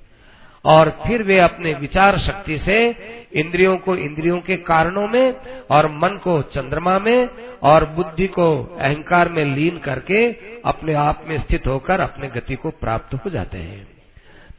और 0.65 0.99
फिर 1.07 1.23
वे 1.23 1.39
अपने 1.39 1.73
विचार 1.73 2.19
शक्ति 2.19 2.59
से 2.59 2.95
इंद्रियों 3.33 3.77
को 3.77 3.95
इंद्रियों 3.95 4.39
के 4.39 4.57
कारणों 4.57 5.07
में 5.07 5.35
और 5.71 5.87
मन 5.87 6.09
को 6.09 6.41
चंद्रमा 6.41 6.99
में 6.99 7.29
और 7.63 7.85
बुद्धि 7.85 8.27
को 8.27 8.77
अहंकार 8.79 9.29
में 9.29 9.45
लीन 9.45 9.77
करके 9.77 10.31
अपने 10.65 10.93
आप 10.93 11.25
में 11.27 11.37
स्थित 11.37 11.67
होकर 11.67 11.99
अपने 11.99 12.27
गति 12.27 12.55
को 12.55 12.69
प्राप्त 12.69 13.13
हो 13.13 13.29
जाते 13.29 13.57
हैं। 13.57 13.87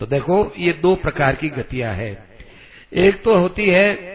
तो 0.00 0.06
देखो, 0.06 0.52
ये 0.58 0.72
दो 0.72 0.94
प्रकार 0.94 1.34
की 1.34 1.48
गतियाँ 1.48 1.94
हैं। 1.94 2.24
एक 2.92 3.22
तो 3.22 3.38
होती 3.38 3.66
है 3.66 4.14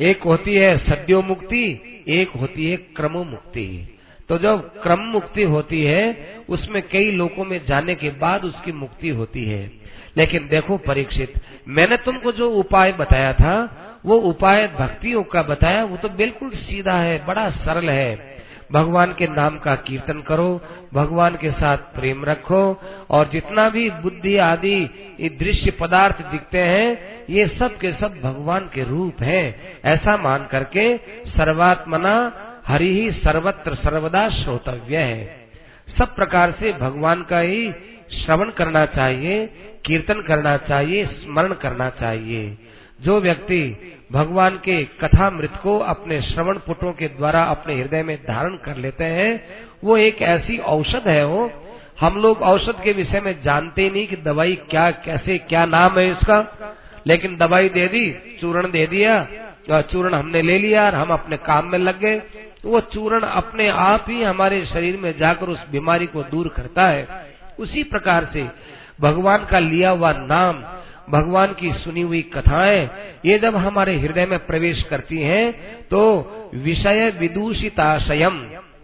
एक 0.00 0.22
होती 0.22 0.54
है 0.54 0.78
सद्यो 0.78 1.22
मुक्ति 1.22 1.80
एक 2.08 2.30
होती 2.30 2.70
है 2.70 2.76
क्रम 2.76 3.12
मुक्ति 3.12 3.94
तो 4.28 4.38
जब 4.38 4.82
क्रम 4.82 5.00
मुक्ति 5.00 5.42
होती 5.42 5.84
है, 5.84 6.34
उसमें 6.48 6.82
कई 6.88 7.10
लोगों 7.10 7.44
में 7.44 7.66
जाने 7.66 7.94
के 7.94 8.10
बाद 8.10 8.44
उसकी 8.44 8.72
मुक्ति 8.72 9.08
होती 9.08 9.44
है। 9.44 9.72
लेकिन 10.16 10.48
देखो 10.48 10.76
परीक्षित, 10.76 11.34
मैंने 11.68 11.96
तुमको 11.96 12.32
जो 12.32 12.50
उपाय 12.50 12.92
बताया 12.92 13.32
था, 13.32 13.84
वो 14.06 14.16
उपाय 14.16 14.66
भक्तियों 14.66 15.22
का 15.22 15.42
बताया, 15.42 15.84
वो 15.84 15.96
तो 15.96 16.08
बिल्कुल 16.08 16.50
सीधा 16.50 16.94
है, 16.94 17.26
बड़ा 17.26 17.50
सरल 17.50 17.90
है। 17.90 18.37
भगवान 18.72 19.12
के 19.12 19.26
नाम 19.26 19.58
का 19.58 19.74
कीर्तन 19.74 20.20
करो, 20.20 20.60
भगवान 20.94 21.36
के 21.36 21.50
साथ 21.50 21.76
प्रेम 21.76 22.24
रखो, 22.24 22.80
और 23.10 23.28
जितना 23.28 23.68
भी 23.68 23.90
बुद्धि 23.90 24.36
आदि, 24.36 24.90
ये 25.20 25.28
दृश्य 25.28 25.70
पदार्थ 25.70 26.22
दिखते 26.22 26.58
हैं, 26.58 26.98
ये 27.30 27.46
सब 27.46 27.76
के 27.76 27.92
सब 27.92 28.20
भगवान 28.22 28.70
के 28.74 28.84
रूप 28.84 29.22
हैं। 29.22 29.80
ऐसा 29.84 30.16
मान 30.16 30.46
करके 30.46 30.96
सर्वात्मना 31.26 32.32
हरि 32.66 32.94
ही 32.94 33.10
सर्वत्र 33.10 33.74
सर्वदा 33.74 34.28
श्रोतव्य 34.28 34.96
है। 34.96 35.48
सब 35.98 36.14
प्रकार 36.14 36.54
से 36.60 36.72
भगवान 36.72 37.22
का 37.22 37.38
ही 37.38 37.72
श्रवण 38.12 38.50
करना 38.50 38.86
चाहिए, 38.86 39.46
कीर्तन 39.84 40.20
करना 40.22 40.56
चाहिए, 40.56 41.06
स्मरण 41.06 41.52
करना 41.52 41.90
चाहिए। 41.90 42.58
जो 43.00 43.20
व्यक्ति 43.20 43.92
भगवान 44.12 44.56
के 44.56 44.84
कथा 44.84 45.30
मृत 45.30 45.56
को 45.62 45.78
अपने 45.78 46.20
श्रवण 46.22 46.58
पुटों 46.58 46.92
के 46.92 47.08
द्वारा 47.08 47.42
अपने 47.42 47.74
हृदय 47.74 48.02
में 48.02 48.18
धारण 48.28 48.56
कर 48.56 48.76
लेते 48.76 49.04
हैं। 49.04 49.46
वो 49.84 49.96
एक 49.96 50.22
ऐसी 50.22 50.58
औषध 50.58 51.02
है 51.06 51.24
वो। 51.26 51.50
हम 52.00 52.16
लोग 52.16 52.42
औषध 52.42 52.82
के 52.84 52.92
विषय 52.92 53.20
में 53.20 53.42
जानते 53.42 53.90
नहीं 53.90 54.06
कि 54.06 54.16
दवाई 54.16 54.54
क्या, 54.70 54.90
कैसे, 54.90 55.38
क्या 55.38 55.66
नाम 55.66 55.98
है 55.98 56.10
इसका। 56.10 56.38
लेकिन 57.06 57.36
दवाई 57.36 57.68
दे 57.68 57.86
दी, 57.88 58.38
चूर्ण 58.40 58.70
दे 58.70 58.86
दिया 58.86 59.26
चूर्ण 59.70 60.14
हमने 60.14 60.42
ले 60.42 60.58
लिया 60.58 60.84
और 60.86 60.94
हम 60.94 61.08
अपने 61.08 61.36
काम 61.36 61.66
में 61.66 61.78
लग 61.78 61.98
गए। 62.00 62.18
तो 62.62 62.68
वो 62.68 62.80
चूर्ण 62.80 63.20
अपने 63.20 63.68
आप 63.68 64.04
ही 64.08 64.22
हमारे 64.22 64.64
शरीर 64.66 64.96
में 64.96 65.18
जाकर 65.18 65.46
उस 65.46 65.68
बीमारी 65.70 66.06
को 66.06 66.22
दूर 66.22 66.48
करता 66.48 66.86
है। 66.86 67.06
उसी 67.58 67.82
प्रकार 67.82 68.24
से 68.32 68.48
भगवान 69.00 69.44
का 69.44 69.58
लिया 69.58 69.90
हुआ 69.90 70.12
नाम 70.12 70.62
भगवान 71.10 71.52
की 71.54 71.72
सुनी 71.74 72.00
हुई 72.02 72.22
कथाएँ, 72.34 72.88
ये 73.24 73.38
जब 73.38 73.56
हमारे 73.56 73.96
हृदय 73.98 74.26
में 74.26 74.38
प्रवेश 74.46 74.82
करती 74.90 75.18
हैं 75.22 75.52
तो 75.88 76.00
विषय 76.56 77.08
विदूषिताशयम 77.20 78.40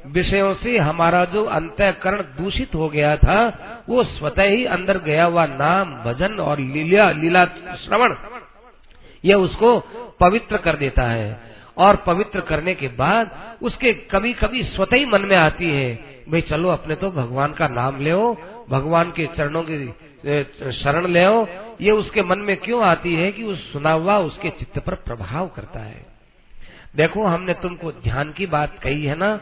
विषयों 0.06 0.54
से 0.54 0.76
हमारा 0.78 1.24
जो 1.24 1.44
अंतकरण 1.48 2.22
दूषित 2.36 2.74
हो 2.74 2.88
गया 2.88 3.16
था, 3.16 3.36
वो 3.88 4.02
स्वतः 4.04 4.42
ही 4.44 4.64
अंदर 4.66 4.98
गया 4.98 5.24
हुआ 5.24 5.46
नाम, 5.46 5.94
भजन 6.04 6.34
और 6.40 6.58
लीला 6.58 7.10
लीला 7.12 7.44
श्रवण 7.84 8.14
यह 9.24 9.36
उसको 9.36 9.78
पवित्र 10.20 10.56
कर 10.56 10.76
देता 10.76 11.02
है। 11.02 11.54
और 11.76 11.96
पवित्र 11.96 12.40
करने 12.40 12.74
के 12.74 12.88
बाद 12.88 13.30
उसके 13.62 13.92
कभी 14.10 14.32
कभी 14.32 14.62
स्वतः 14.64 14.96
ही 14.96 15.06
मन 15.06 15.22
में 15.22 15.36
आती 15.36 15.70
है, 15.70 15.94
भाई 16.28 16.40
चलो 16.40 16.68
अपने 16.68 16.94
तो 16.94 17.10
भगवान 17.10 17.52
का 17.52 17.68
नाम 17.70 18.00
ले 18.00 18.12
भगवान 18.70 19.10
के 19.10 19.26
चरणों 19.36 19.62
की 19.62 19.86
शरण 20.74 21.06
ले 21.06 21.24
ये 21.80 21.90
उसके 21.90 22.22
मन 22.22 22.38
में 22.38 22.56
क्यों 22.56 22.84
आती 22.84 23.14
है 23.14 23.32
कि 23.32 23.42
उस 23.42 23.72
सुना 23.72 23.92
हुआ 23.92 24.18
उसके 24.18 24.50
चित्त 24.50 24.78
पर 24.78 24.94
प्रभाव 24.94 25.48
करता 25.48 25.80
है? 25.80 26.06
देखो, 26.96 27.24
हमने 27.24 27.54
तुमको 27.54 27.92
ध्यान 27.92 28.32
की 28.32 28.46
बात 28.46 28.78
कही 28.82 29.04
है 29.04 29.16
ना, 29.16 29.36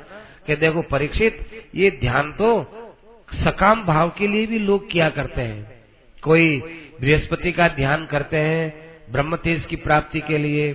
कि 0.46 0.56
देखो 0.56 0.82
परीक्षित, 0.82 1.64
ये 1.74 1.90
ध्यान 1.90 2.32
तो 2.32 2.78
सकाम 3.44 3.84
भाव 3.84 4.10
के 4.10 4.26
लिए 4.26 4.46
भी 4.46 4.58
लोग 4.58 4.90
किया 4.90 5.10
करते 5.10 5.40
हैं। 5.40 5.82
कोई 6.22 6.58
बृहस्पति 7.00 7.52
का 7.52 7.68
ध्यान 7.68 8.06
करते 8.06 8.36
हैं 8.36 8.92
ब्रह्म 9.12 9.36
तेज 9.36 9.64
की 9.64 9.76
प्राप्ति 9.76 10.20
के 10.20 10.38
लिए, 10.38 10.72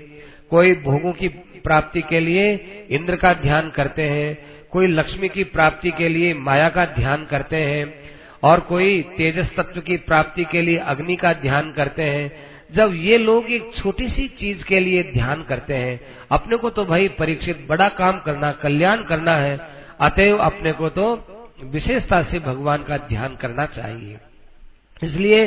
कोई 0.50 0.76
भोगों 0.76 1.14
की 1.14 1.28
प्राप्ति 1.64 2.02
के 2.02 2.20
लिए 2.20 2.54
इंद्र 2.90 3.16
का 3.16 3.34
ध्यान 3.34 3.70
करते 3.70 4.02
हैं, 4.02 4.38
कोई 4.72 4.88
लक्ष्मी 4.88 5.30
की 5.30 5.44
प्राप्ति 5.44 5.92
के 5.92 6.10
लिए 6.10 6.34
माया 6.34 6.70
का 6.70 6.86
ध्यान 6.86 7.26
करते 7.26 7.56
हैं। 7.56 8.07
और 8.48 8.60
कोई 8.60 9.02
तेजस 9.18 9.56
तत्व 9.56 9.82
की 9.82 9.98
प्राप्ति 9.98 10.44
के 10.46 10.62
लिए 10.62 10.78
अग्नि 10.78 11.16
का 11.16 11.34
ध्यान 11.34 11.72
करते 11.72 12.04
हैं, 12.04 12.32
जब 12.76 12.94
ये 12.96 13.18
लोग 13.18 13.50
एक 13.52 13.72
छोटी 13.76 14.08
सी 14.08 14.28
चीज़ 14.40 14.64
के 14.64 14.80
लिए 14.80 15.04
ध्यान 15.04 15.44
करते 15.44 15.74
हैं, 15.74 16.00
अपने 16.32 16.58
को 16.58 16.70
तो 16.70 16.86
भाई 16.86 17.08
परीक्षित 17.08 17.66
बड़ा 17.70 17.88
काम 17.90 18.20
करना, 18.20 18.52
कल्याण 18.52 19.04
करना 19.04 19.36
है, 19.36 19.60
अतएव 20.00 20.38
अपने 20.38 20.72
को 20.72 20.90
तो 20.90 21.06
विशेषता 21.64 22.22
से 22.24 22.40
भगवान 22.40 22.84
का 22.84 22.98
ध्यान 22.98 23.36
करना 23.36 23.66
चाहिए। 23.66 24.18
इसलिए 25.04 25.46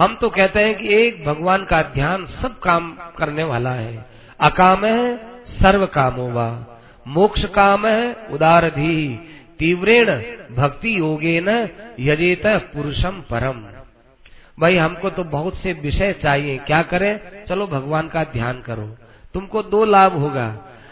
हम 0.00 0.14
तो 0.20 0.28
कहते 0.30 0.60
हैं 0.60 0.74
कि 0.74 0.94
एक 0.94 1.24
भगवान 1.24 1.64
का 1.64 1.82
ध्यान 1.82 2.26
सब 2.42 2.58
काम 2.58 2.90
करने 3.18 3.44
वाला 3.44 3.70
है। 3.70 4.04
अकाम 4.40 4.84
है 4.84 5.16
सर्व 5.58 5.86
कामों 5.86 6.32
वा 6.32 6.48
मोक्ष 7.08 7.44
काम 7.44 7.86
है, 7.86 8.28
उदारधी। 8.30 9.18
तीव्रेण 9.62 10.06
भक्ति 10.56 10.98
योगे 10.98 11.40
न 11.40 11.68
यजेत 12.00 12.46
पुरुषम 12.46 13.20
परम। 13.30 13.60
भाई, 14.58 14.76
हमको 14.76 15.10
तो 15.10 15.24
बहुत 15.24 15.56
से 15.56 15.72
विषय 15.72 16.12
चाहिए। 16.12 16.58
क्या 16.58 16.82
करें? 16.82 17.44
चलो 17.48 17.66
भगवान 17.66 18.08
का 18.08 18.24
ध्यान 18.24 18.60
करो। 18.60 18.86
तुमको 19.34 19.62
दो 19.62 19.84
लाभ 19.84 20.12
होगा। 20.12 20.46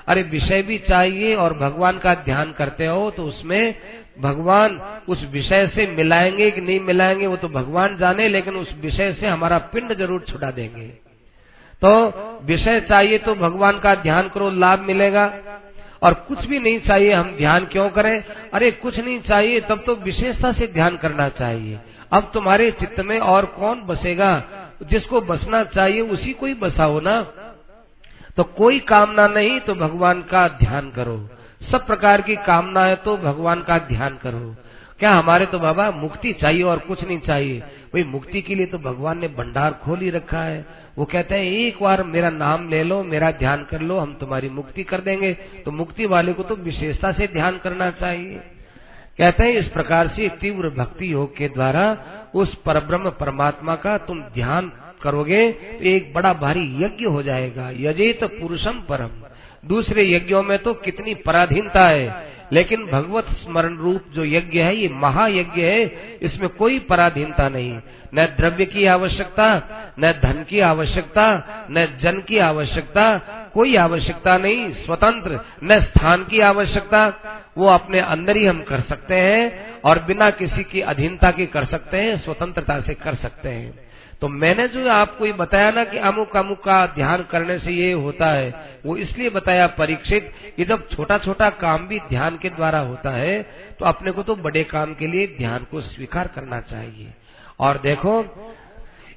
अरे, 0.07 0.23
विषय 0.23 0.63
भी 0.63 0.79
चाहिए 0.79 1.35
और 1.35 1.55
भगवान 1.55 1.99
का 1.99 2.15
ध्यान 2.15 2.53
करते 2.53 2.87
हो 2.87 3.11
तो 3.11 3.25
उसमें 3.25 3.75
भगवान 4.21 4.81
उस 5.09 5.27
विषय 5.31 5.67
से 5.75 5.87
मिलाएँगे 5.87 6.51
कि 6.51 6.61
नहीं 6.61 6.81
मिलाएँगे, 6.81 7.27
वो 7.27 7.37
तो 7.37 7.49
भगवान 7.49 7.97
जाने, 7.97 8.29
लेकिन 8.29 8.57
उस 8.57 8.75
विषय 8.83 9.13
से 9.13 9.27
हमारा 9.27 9.59
पिंड 9.59 9.95
ज़रूर 9.95 10.21
छुड़ा 10.21 10.51
देंगे। 10.51 10.87
तो 11.83 11.91
विषय 12.45 12.81
चाहिए 12.81 13.19
तो 13.19 13.35
भगवान 13.35 13.79
का 13.81 13.95
ध्यान 13.95 14.29
करो, 14.29 14.51
लाभ 14.51 14.81
मिलेगा। 14.81 15.49
और 16.02 16.14
कुछ 16.14 16.47
भी 16.47 16.59
नहीं 16.59 16.81
चाहिए, 16.81 17.12
हम 17.12 17.36
ध्यान 17.36 17.64
क्यों 17.64 17.90
करें? 17.90 18.24
अरे, 18.55 18.70
कुछ 18.70 18.98
नहीं 18.98 19.20
चाहिए, 19.20 19.60
तब 19.60 19.82
तो 19.86 19.94
विशेषता 19.94 20.52
से 20.52 20.66
ध्यान 20.66 20.97
करना 20.97 21.28
चाहिए। 21.28 21.78
अब 22.12 22.31
तुम्हारे 22.35 22.70
चित्त 22.70 23.01
में 23.01 23.18
और 23.18 23.47
कौन 23.47 23.82
बसेगा? 23.82 24.44
जिसको 24.82 25.20
बसना 25.20 25.64
चाहिए, 25.64 26.01
उसी 26.01 26.32
को 26.32 26.47
ही 26.47 26.55
बसाओ 26.55 27.01
ना। 27.01 27.22
तो 28.36 28.44
कोई 28.44 28.78
कामना 28.78 29.28
नहीं 29.28 29.60
तो 29.60 29.74
भगवान 29.74 30.22
का 30.22 30.48
ध्यान 30.48 30.90
करो। 30.90 31.28
सब 31.72 31.86
प्रकार 31.86 32.20
की 32.20 32.36
कामना 32.36 32.85
है 32.85 32.97
तो 32.97 33.16
भगवान 33.16 33.62
का 33.62 33.78
ध्यान 33.78 34.18
करो। 34.22 34.56
क्या 34.98 35.12
हमारे 35.12 35.47
तो 35.47 35.59
बाबा 35.59 35.90
मुक्ति 35.90 36.32
चाहिए 36.32 36.62
और 36.62 36.78
कुछ 36.78 37.05
नहीं 37.05 37.18
चाहिए? 37.18 37.62
वही 37.94 38.05
मुक्ति 38.05 38.43
के 38.43 38.55
लिए 38.55 38.66
तो 38.66 38.78
भगवान 38.78 39.18
ने 39.18 39.28
भंडार 39.28 39.72
खोल 39.72 39.98
ही 39.98 40.10
रखा 40.10 40.43
है। 40.43 40.66
वो 40.99 41.05
कहते 41.05 41.35
हैं, 41.35 41.45
एक 41.45 41.83
बार 41.83 42.03
मेरा 42.03 42.31
नाम 42.31 42.69
ले 42.71 42.83
लो, 42.83 43.03
मेरा 43.05 43.31
ध्यान 43.31 43.67
कर 43.71 43.81
लो, 43.81 43.99
हम 43.99 44.15
तुम्हारी 44.15 44.49
मुक्ति 44.49 44.85
कर 44.85 45.01
देंगे। 45.01 45.33
तो 45.35 45.71
मुक्ति 45.71 46.07
वाले 46.07 46.33
को 46.33 46.43
तो 46.43 46.57
विशेषता 46.57 47.12
से 47.12 47.27
ध्यान 47.27 47.59
करना 47.59 47.91
चाहिए। 47.91 48.41
कहते 49.19 49.45
हैं, 49.45 49.53
इस 49.53 49.69
प्रकार 49.69 50.09
से 50.09 50.29
तीव्र 50.29 50.71
भक्ति 50.71 51.12
योग 51.12 51.37
के 51.37 51.49
द्वारा 51.49 51.99
उस 52.35 52.55
परब्रह्म 52.55 53.11
परमात्मा 53.11 53.77
का 53.77 53.99
तुम 53.99 54.23
ध्यान 54.23 54.73
करोगे 55.03 55.53
तो 55.53 55.85
एक 55.85 56.15
बड़ा 56.15 56.33
भारी 56.33 56.85
यज्ञ 56.85 57.05
हो 57.05 57.23
जाएगा। 57.23 57.71
यजेत 57.71 58.25
पुरुषम 58.25 58.81
परम। 58.89 59.11
दूसरे 59.65 60.12
यज्ञों 60.12 60.43
में 60.43 60.59
तो 60.59 60.74
कितनी 60.74 61.15
पराधीनता 61.15 61.89
है। 61.89 62.31
लेकिन 62.53 62.87
भगवत 62.87 63.24
स्मरण 63.24 63.77
रूप 63.77 64.03
जो 64.12 64.24
यज्ञ 64.24 64.61
है, 64.61 64.77
ये 64.77 64.89
महायज्ञ 64.89 65.62
है, 65.62 65.82
इसमें 66.23 66.49
कोई 66.49 66.78
पराधीनता 66.78 67.49
नहीं। 67.49 67.81
न 68.15 68.27
द्रव्य 68.27 68.65
की 68.65 68.87
आवश्यकता, 68.87 69.62
न 69.99 70.12
धन 70.12 70.45
की 70.49 70.61
आवश्यकता, 70.61 71.43
न 71.70 71.99
जन 72.03 72.20
की 72.20 72.39
आवश्यकता, 72.39 73.19
कोई 73.55 73.77
आवश्यकता 73.77 74.39
नहीं। 74.39 74.73
स्वतंत्र, 74.73 75.41
न 75.65 75.81
स्थान 75.81 76.24
की 76.24 76.41
आवश्यकता, 76.41 77.12
वो 77.59 77.66
अपने 77.66 78.01
अंदर 78.01 78.37
ही 78.37 78.47
हम 78.47 78.62
कर 78.62 78.81
सकते 78.81 79.15
हैं 79.15 79.66
और 79.85 79.99
बिना 79.99 80.31
किसी 80.31 80.65
की 80.65 80.81
अधीनता 80.81 81.31
के 81.31 81.47
कर 81.47 81.65
सकते 81.65 81.97
हैं, 81.97 82.24
स्वतंत्रता 82.24 82.81
से 82.81 82.95
कर 82.95 83.15
सकते 83.15 83.49
हैं। 83.49 83.90
तो 84.23 84.29
मैंने 84.29 84.67
जो 84.69 84.89
आपको 84.91 85.27
ये 85.27 85.33
बताया 85.33 85.71
ना 85.71 85.85
कि 85.85 85.99
अमुक 85.99 86.37
अमुक 86.37 86.59
का 86.65 86.87
ध्यान 86.87 87.23
करने 87.31 87.59
से 87.59 87.73
ये 87.73 87.93
होता 87.93 88.27
है, 88.27 88.81
वो 88.87 88.97
इसलिए 88.97 89.31
बताया 89.31 89.67
परीक्षित 89.79 90.33
कि 90.57 90.65
जब 90.65 90.89
छोटा 90.89 91.19
छोटा 91.19 91.49
काम 91.61 91.87
भी 91.89 91.99
ध्यान 92.09 92.37
के 92.37 92.51
द्वारा 92.51 92.79
होता 92.81 93.11
है 93.11 93.43
तो 93.79 93.85
अपने 93.85 94.11
को 94.11 94.23
तो 94.23 94.37
बड़े 94.39 94.65
काम 94.65 94.95
के 94.95 95.07
लिए 95.07 95.27
ध्यान 95.39 95.67
को 95.71 95.81
स्वीकार 95.83 96.29
करना 96.29 96.61
चाहिए। 96.63 97.13
और 97.61 97.79
देखो, 97.79 98.21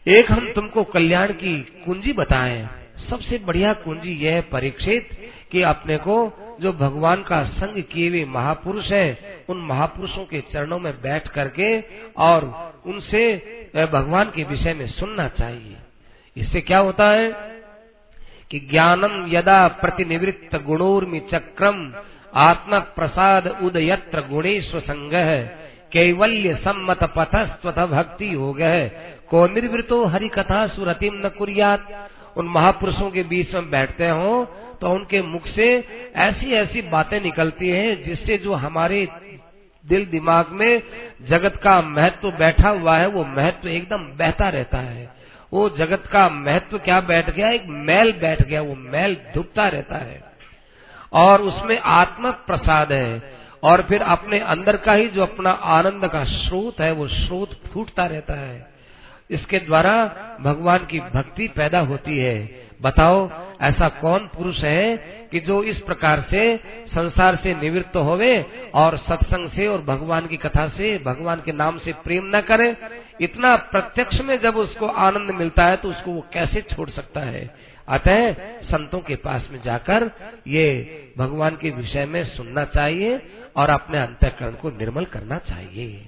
एक 0.07 0.31
हम 0.31 0.51
तुमको 0.55 0.83
कल्याण 0.85 1.31
की 1.33 1.57
कुंजी 1.85 2.13
बताएँ। 2.13 2.67
सबसे 3.09 3.37
बढ़िया 3.37 3.73
कुंजी 3.75 4.13
यह 4.17 4.33
है 4.33 4.41
परीक्षित 4.49 5.09
कि 5.51 5.61
अपने 5.63 5.97
को 5.97 6.15
जो 6.61 6.71
भगवान 6.73 7.23
का 7.23 7.43
संग 7.43 7.81
किए 7.83 8.09
हुए 8.09 8.23
महापुरुष 8.25 8.91
है, 8.91 9.17
उन 9.49 9.57
महापुरुषों 9.61 10.25
के 10.25 10.41
चरणों 10.51 10.79
में 10.79 10.93
बैठ 11.01 11.27
करके 11.27 11.79
और 12.17 12.45
उनसे 12.85 13.23
भगवान 13.93 14.31
के 14.35 14.43
विषय 14.43 14.73
में 14.73 14.87
सुनना 14.87 15.27
चाहिए। 15.29 15.77
इससे 16.35 16.61
क्या 16.61 16.77
होता 16.79 17.09
है 17.09 17.31
कि 18.51 18.59
ज्ञानम 18.59 19.25
यदा 19.29 19.67
प्रतिनिवृत्त 19.81 20.55
गुणोर्मि 20.63 21.19
चक्रम, 21.31 21.91
आत्म 22.33 22.79
प्रसाद 22.95 23.47
उदयत्र 23.63 24.21
गुणेश्व 24.29 24.79
संग, 24.79 25.11
कैवल्य 25.91 26.55
सम्मत 26.55 27.03
पथस्वत 27.17 27.79
भक्ति 27.89 28.33
हो 28.33 28.53
गए 28.53 28.87
को 29.29 29.47
निर्वृतो 29.47 30.05
हरि 30.05 30.27
कथा 30.27 30.65
सुरतिम 30.67 31.13
न 31.15 31.29
कुरियात। 31.29 32.09
उन 32.37 32.47
महापुरुषों 32.47 33.09
के 33.11 33.23
बीच 33.23 33.53
में 33.53 33.69
बैठते 33.69 34.07
हो 34.09 34.43
तो 34.83 34.89
उनके 34.89 35.21
मुख 35.21 35.47
से 35.47 35.87
ऐसी 36.15 36.51
ऐसी 36.51 36.81
बातें 36.81 37.21
निकलती 37.21 37.69
हैं 37.69 38.03
जिससे 38.03 38.37
जो 38.37 38.53
हमारे 38.53 39.07
दिल 39.85 40.05
दिमाग 40.05 40.49
में 40.49 40.83
जगत 41.21 41.55
का 41.55 41.81
महत्व 41.81 42.31
बैठा 42.31 42.69
हुआ 42.69 42.97
है, 42.97 43.07
वो 43.07 43.25
महत्व 43.25 43.67
एकदम 43.67 43.97
बहता 43.97 44.49
रहता 44.49 44.77
है। 44.77 45.09
वो 45.53 45.69
जगत 45.69 46.07
का 46.07 46.29
महत्व 46.29 46.77
क्या 46.77 47.01
बैठ 47.01 47.29
गया? 47.29 47.49
एक 47.49 47.63
मैल 47.67 48.11
बैठ 48.11 48.43
गया, 48.43 48.61
वो 48.61 48.75
मैल 48.75 49.17
धुपता 49.33 49.67
रहता 49.67 49.95
है। 49.95 50.23
और 51.13 51.41
उसमें 51.41 51.79
आत्म 51.79 52.31
प्रसाद 52.31 52.93
है। 52.93 53.33
और 53.63 53.81
फिर 53.81 54.01
अपने 54.01 54.39
अंदर 54.39 54.77
का 54.77 54.93
ही 54.93 55.07
जो 55.07 55.21
अपना 55.21 55.51
आनंद 55.51 56.07
का 56.07 56.23
स्रोत 56.23 56.81
है, 56.81 56.91
वो 56.91 57.07
स्रोत 57.07 57.67
फूटता 57.73 58.05
रहता 58.05 58.33
है। 58.33 58.73
इसके 59.31 59.59
द्वारा 59.59 60.05
भगवान 60.41 60.77
की 60.77 60.99
भक्ति 60.99 61.47
पैदा 61.47 61.79
होती 61.79 62.17
है। 62.17 62.67
बताओ, 62.83 63.29
ऐसा 63.61 63.87
कौन 63.89 64.27
पुरुष 64.27 64.59
है 64.59 64.95
कि 65.31 65.39
जो 65.39 65.63
इस 65.63 65.79
प्रकार 65.79 66.25
से 66.29 66.57
संसार 66.87 67.35
से 67.35 67.53
निवृत्त 67.55 67.95
होवे 67.95 68.45
और 68.73 68.97
सत्संग 68.97 69.49
से 69.49 69.67
और 69.67 69.81
भगवान 69.81 70.27
की 70.27 70.37
कथा 70.37 70.67
से, 70.67 70.97
भगवान 70.97 71.41
के 71.45 71.51
नाम 71.51 71.79
से 71.79 71.93
प्रेम 71.93 72.31
न 72.35 72.41
करे? 72.41 72.75
इतना 73.21 73.55
प्रत्यक्ष 73.55 74.21
में 74.21 74.39
जब 74.41 74.57
उसको 74.57 74.87
आनंद 74.87 75.31
मिलता 75.31 75.67
है 75.67 75.77
तो 75.77 75.89
उसको 75.89 76.11
वो 76.11 76.25
कैसे 76.33 76.61
छोड़ 76.61 76.89
सकता 76.89 77.19
है? 77.19 77.73
अतः 77.87 78.33
संतों 78.63 78.99
के 78.99 79.15
पास 79.15 79.47
में 79.51 79.61
जाकर 79.61 80.09
ये 80.47 81.13
भगवान 81.17 81.57
के 81.61 81.69
विषय 81.69 82.05
में 82.05 82.23
सुनना 82.25 82.63
चाहिए 82.65 83.21
और 83.57 83.69
अपने 83.69 83.97
अंतकरण 83.97 84.51
को 84.51 84.69
निर्मल 84.69 85.05
करना 85.05 85.37
चाहिए। 85.37 86.07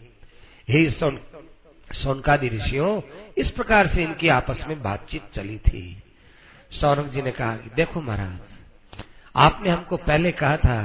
हे 0.69 0.89
सोन, 0.89 1.19
सोनकादि 1.91 2.49
ऋषियों, 2.49 3.02
इस 3.38 3.49
प्रकार 3.49 3.88
से 3.88 4.03
इनकी 4.03 4.27
आपस 4.27 4.65
में 4.68 4.81
बातचीत 4.84 5.22
चली 5.35 5.57
थी। 5.57 6.02
सौनक 6.76 7.11
जी 7.11 7.22
ने 7.22 7.31
कहा 7.31 7.56
कि 7.57 7.69
देखो 7.76 8.02
महाराज, 8.02 8.39
आपने 9.35 9.69
हमको 9.69 9.97
पहले 9.99 10.31
कहा 10.34 10.57
था 10.57 10.81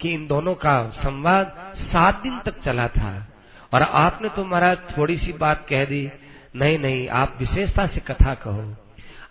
कि 0.00 0.12
इन 0.14 0.26
दोनों 0.26 0.54
का 0.54 0.74
संवाद 0.94 1.74
सात 1.82 2.22
दिन 2.22 2.38
तक 2.44 2.60
चला 2.60 2.86
था 2.88 3.12
और 3.72 3.82
आपने 3.82 4.28
तो 4.28 4.44
महाराज 4.44 4.78
थोड़ी 4.96 5.16
सी 5.18 5.32
बात 5.34 5.66
कह 5.68 5.84
दी, 5.84 6.08
नहीं 6.56 6.78
नहीं, 6.78 7.08
आप 7.10 7.36
विशेषता 7.38 7.86
से 7.86 8.00
कथा 8.00 8.34
कहो। 8.36 8.74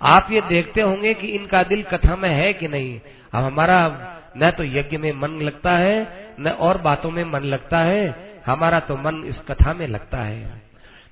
आप 0.08 0.28
ये 0.32 0.42
देखते 0.42 0.82
होंगे 0.82 1.14
कि 1.14 1.28
इनका 1.30 1.62
दिल 1.64 1.84
कथा 1.84 2.16
में 2.16 2.30
है 2.30 2.54
कि 2.54 2.68
नहीं। 2.68 3.00
अब 3.34 3.44
हमारा 3.44 3.80
न 4.38 4.52
तो 4.52 4.64
यज्ञ 4.64 4.98
में 4.98 5.12
मन 5.14 5.40
लगता 5.42 5.72
है, 5.72 6.36
न 6.40 6.50
और 6.60 6.78
बातों 6.82 7.12
में 7.12 7.24
मन 7.24 7.44
लगता 7.46 7.80
है, 7.80 8.04
हमारा 8.46 8.80
तो 8.80 8.98
मन 8.98 9.24
इस 9.26 9.38
कथा 9.48 9.74
में 9.74 9.88
लगता 9.88 10.18
है। 10.18 10.62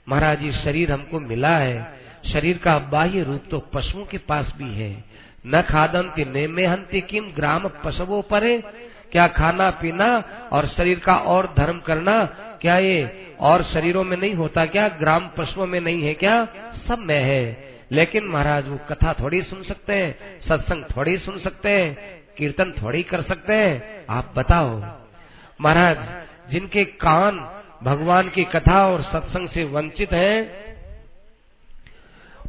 महाराज 0.09 0.43
ये 0.43 0.51
शरीर 0.63 0.91
हमको 0.91 1.19
मिला 1.19 1.57
है 1.57 1.98
शरीर 2.25 2.57
का 2.57 2.79
बाह्य 2.79 3.23
रूप 3.23 3.41
तो 3.51 3.59
पशुओं 3.59 4.05
के 4.05 4.17
पास 4.17 4.53
भी 4.57 4.73
है। 4.73 5.03
न 5.47 5.61
खादंती 5.61 6.25
ने 6.25 6.47
में 6.47 6.85
किम 7.01 7.31
ग्राम 7.31 7.67
पशवो 7.67 8.21
परे। 8.21 8.63
क्या 9.11 9.27
खाना 9.27 9.69
पीना 9.69 10.23
और 10.51 10.67
शरीर 10.67 10.99
का 10.99 11.15
और 11.15 11.53
धर्म 11.57 11.79
करना, 11.79 12.25
क्या 12.61 12.77
ये 12.77 13.35
और 13.39 13.63
शरीरों 13.63 14.03
में 14.03 14.17
नहीं 14.17 14.33
होता 14.33 14.65
क्या? 14.65 14.87
ग्राम 14.87 15.29
पशुओं 15.37 15.67
में 15.67 15.81
नहीं 15.81 16.03
है 16.03 16.13
क्या? 16.13 16.45
सब 16.87 16.99
में 16.99 17.23
है। 17.23 17.69
लेकिन 17.91 18.23
महाराज, 18.23 18.67
वो 18.67 18.79
कथा 18.89 19.13
थोड़ी 19.13 19.41
सुन 19.41 19.63
सकते 19.63 19.93
हैं, 19.93 20.39
सत्संग 20.39 20.83
थोड़ी 20.97 21.17
सुन 21.17 21.39
सकते 21.39 21.69
हैं, 21.69 22.21
कीर्तन 22.37 22.73
थोड़ी 22.83 23.03
कर 23.03 23.21
सकते 23.21 23.53
हैं। 23.53 24.05
आप 24.09 24.33
बताओ। 24.35 24.83
महाराज, 25.61 25.97
जिनके 26.51 26.85
कान 26.85 27.49
भगवान 27.83 28.29
की 28.29 28.43
कथा 28.43 28.87
और 28.87 29.01
सत्संग 29.01 29.49
से 29.49 29.63
वंचित 29.63 30.13
हैं 30.13 30.68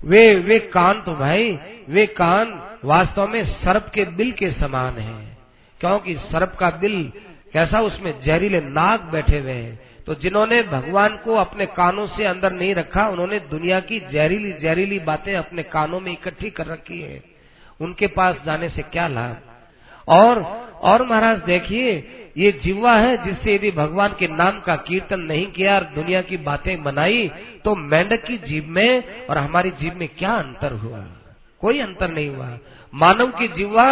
वे 0.05 0.35
वे 0.35 0.59
कान 0.59 1.03
तो 1.03 1.15
भाई, 1.15 1.59
वे 1.89 2.07
कान 2.07 2.63
वास्तव 2.85 3.29
में 3.29 3.45
सर्प 3.45 3.91
के 3.95 4.05
बिल 4.05 4.33
के 4.33 4.51
समान 4.51 4.95
हैं। 4.95 5.39
क्योंकि 5.81 6.15
सर्प 6.15 6.57
का 6.59 6.71
बिल 6.71 7.13
कैसा 7.53 7.81
उसमें 7.81 8.21
जहरीले 8.23 8.61
नाग 8.61 9.01
बैठे 9.01 9.39
हुए 9.39 9.53
हैं। 9.53 9.81
तो 10.07 10.15
जिन्होंने 10.15 10.63
भगवान 10.63 11.17
को 11.17 11.35
अपने 11.35 11.67
कानों 11.67 12.07
से 12.07 12.25
अंदर 12.25 12.53
नहीं 12.53 12.75
रखा, 12.75 13.09
उन्होंने 13.09 13.41
दुनिया 13.41 13.81
की 13.81 14.01
जहरीली 14.01 14.53
जहरीली 14.53 14.99
बातें 14.99 15.35
अपने 15.35 15.63
कानों 15.63 16.01
में 16.01 16.13
इकट्ठी 16.13 16.51
कर 16.51 16.67
रखी 16.67 17.01
है। 17.01 17.23
उनके 17.81 18.07
पास 18.07 18.37
जाने 18.47 18.69
से 18.69 18.83
क्या 18.83 19.09
लाभ? 19.09 19.37
और 20.09 20.43
और 20.83 21.07
महाराज 21.07 21.39
देखिए 21.39 22.09
ये 22.41 22.61
जिवा 22.65 22.93
है 22.93 23.17
जिससे 23.25 23.55
यदि 23.55 23.71
भगवान 23.71 24.15
के 24.19 24.29
नाम 24.29 24.61
का 24.61 24.77
कीर्तन 24.77 25.21
नहीं 25.21 25.47
किया 25.47 25.75
और 25.75 25.85
दुनिया 25.85 26.23
की 26.23 26.37
बातें 26.37 26.83
बनाई 26.83 27.31
तो 27.65 27.75
मेंढक 27.75 28.25
की 28.25 28.37
जीव 28.39 28.67
में 28.69 29.27
और 29.27 29.39
हमारी 29.39 29.71
जीव 29.71 29.95
में 29.97 30.09
क्या 30.09 30.33
अंतर 30.33 30.73
हुआ? 30.73 31.05
कोई 31.61 31.81
अंतर 31.81 32.11
नहीं 32.11 32.29
हुआ। 32.29 32.59
मानव 32.95 33.27
की 33.27 33.49
जीवा 33.49 33.87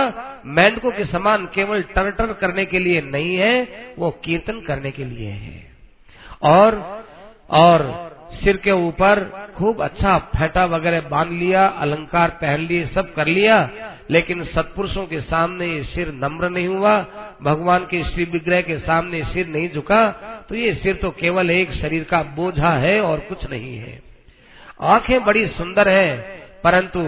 मेंढकों 0.46 0.90
के 0.90 1.04
समान 1.04 1.46
केवल 1.54 1.82
टर 1.82 2.32
करने 2.40 2.64
के 2.64 2.78
लिए 2.78 3.00
नहीं 3.00 3.36
है, 3.36 3.94
वो 3.98 4.10
कीर्तन 4.24 4.60
करने 4.60 4.90
के 4.90 5.04
लिए 5.04 5.30
है। 5.30 5.72
और 6.42 7.02
और 7.50 8.08
सिर 8.44 8.56
के 8.56 8.70
ऊपर 8.70 9.20
खूब 9.56 9.82
अच्छा 9.82 10.18
फेटा 10.18 10.64
वगैरह 10.64 11.00
बाँध 11.00 11.30
लिया, 11.32 11.66
अलंकार 11.66 12.30
पहन 12.30 12.60
लिए, 12.60 12.86
सब 12.86 13.14
कर 13.14 13.26
लिया, 13.26 13.70
लेकिन 14.10 14.44
सत्पुरुषों 14.44 15.06
के 15.06 15.20
सामने 15.20 15.66
ये 15.66 15.82
सिर 15.82 16.12
नम्र 16.12 16.48
नहीं 16.48 16.68
हुआ 16.68 17.06
भगवान 17.40 17.84
के 17.84 18.02
श्री 18.04 18.24
विग्रह 18.24 18.60
के 18.62 18.78
सामने 18.78 19.22
सिर 19.24 19.46
नहीं 19.46 19.70
झुका 19.70 20.10
तो 20.48 20.54
ये 20.54 20.74
सिर 20.74 20.94
तो 20.94 21.10
केवल 21.10 21.50
एक 21.50 21.72
शरीर 21.72 22.04
का 22.04 22.22
बोझा 22.36 22.70
है 22.76 23.00
और 23.00 23.20
कुछ 23.20 23.44
नहीं 23.50 23.76
है। 23.76 24.00
आँखें 24.84 25.24
बड़ी 25.24 25.46
सुंदर 25.48 25.88
है, 25.88 26.16
परंतु 26.64 27.00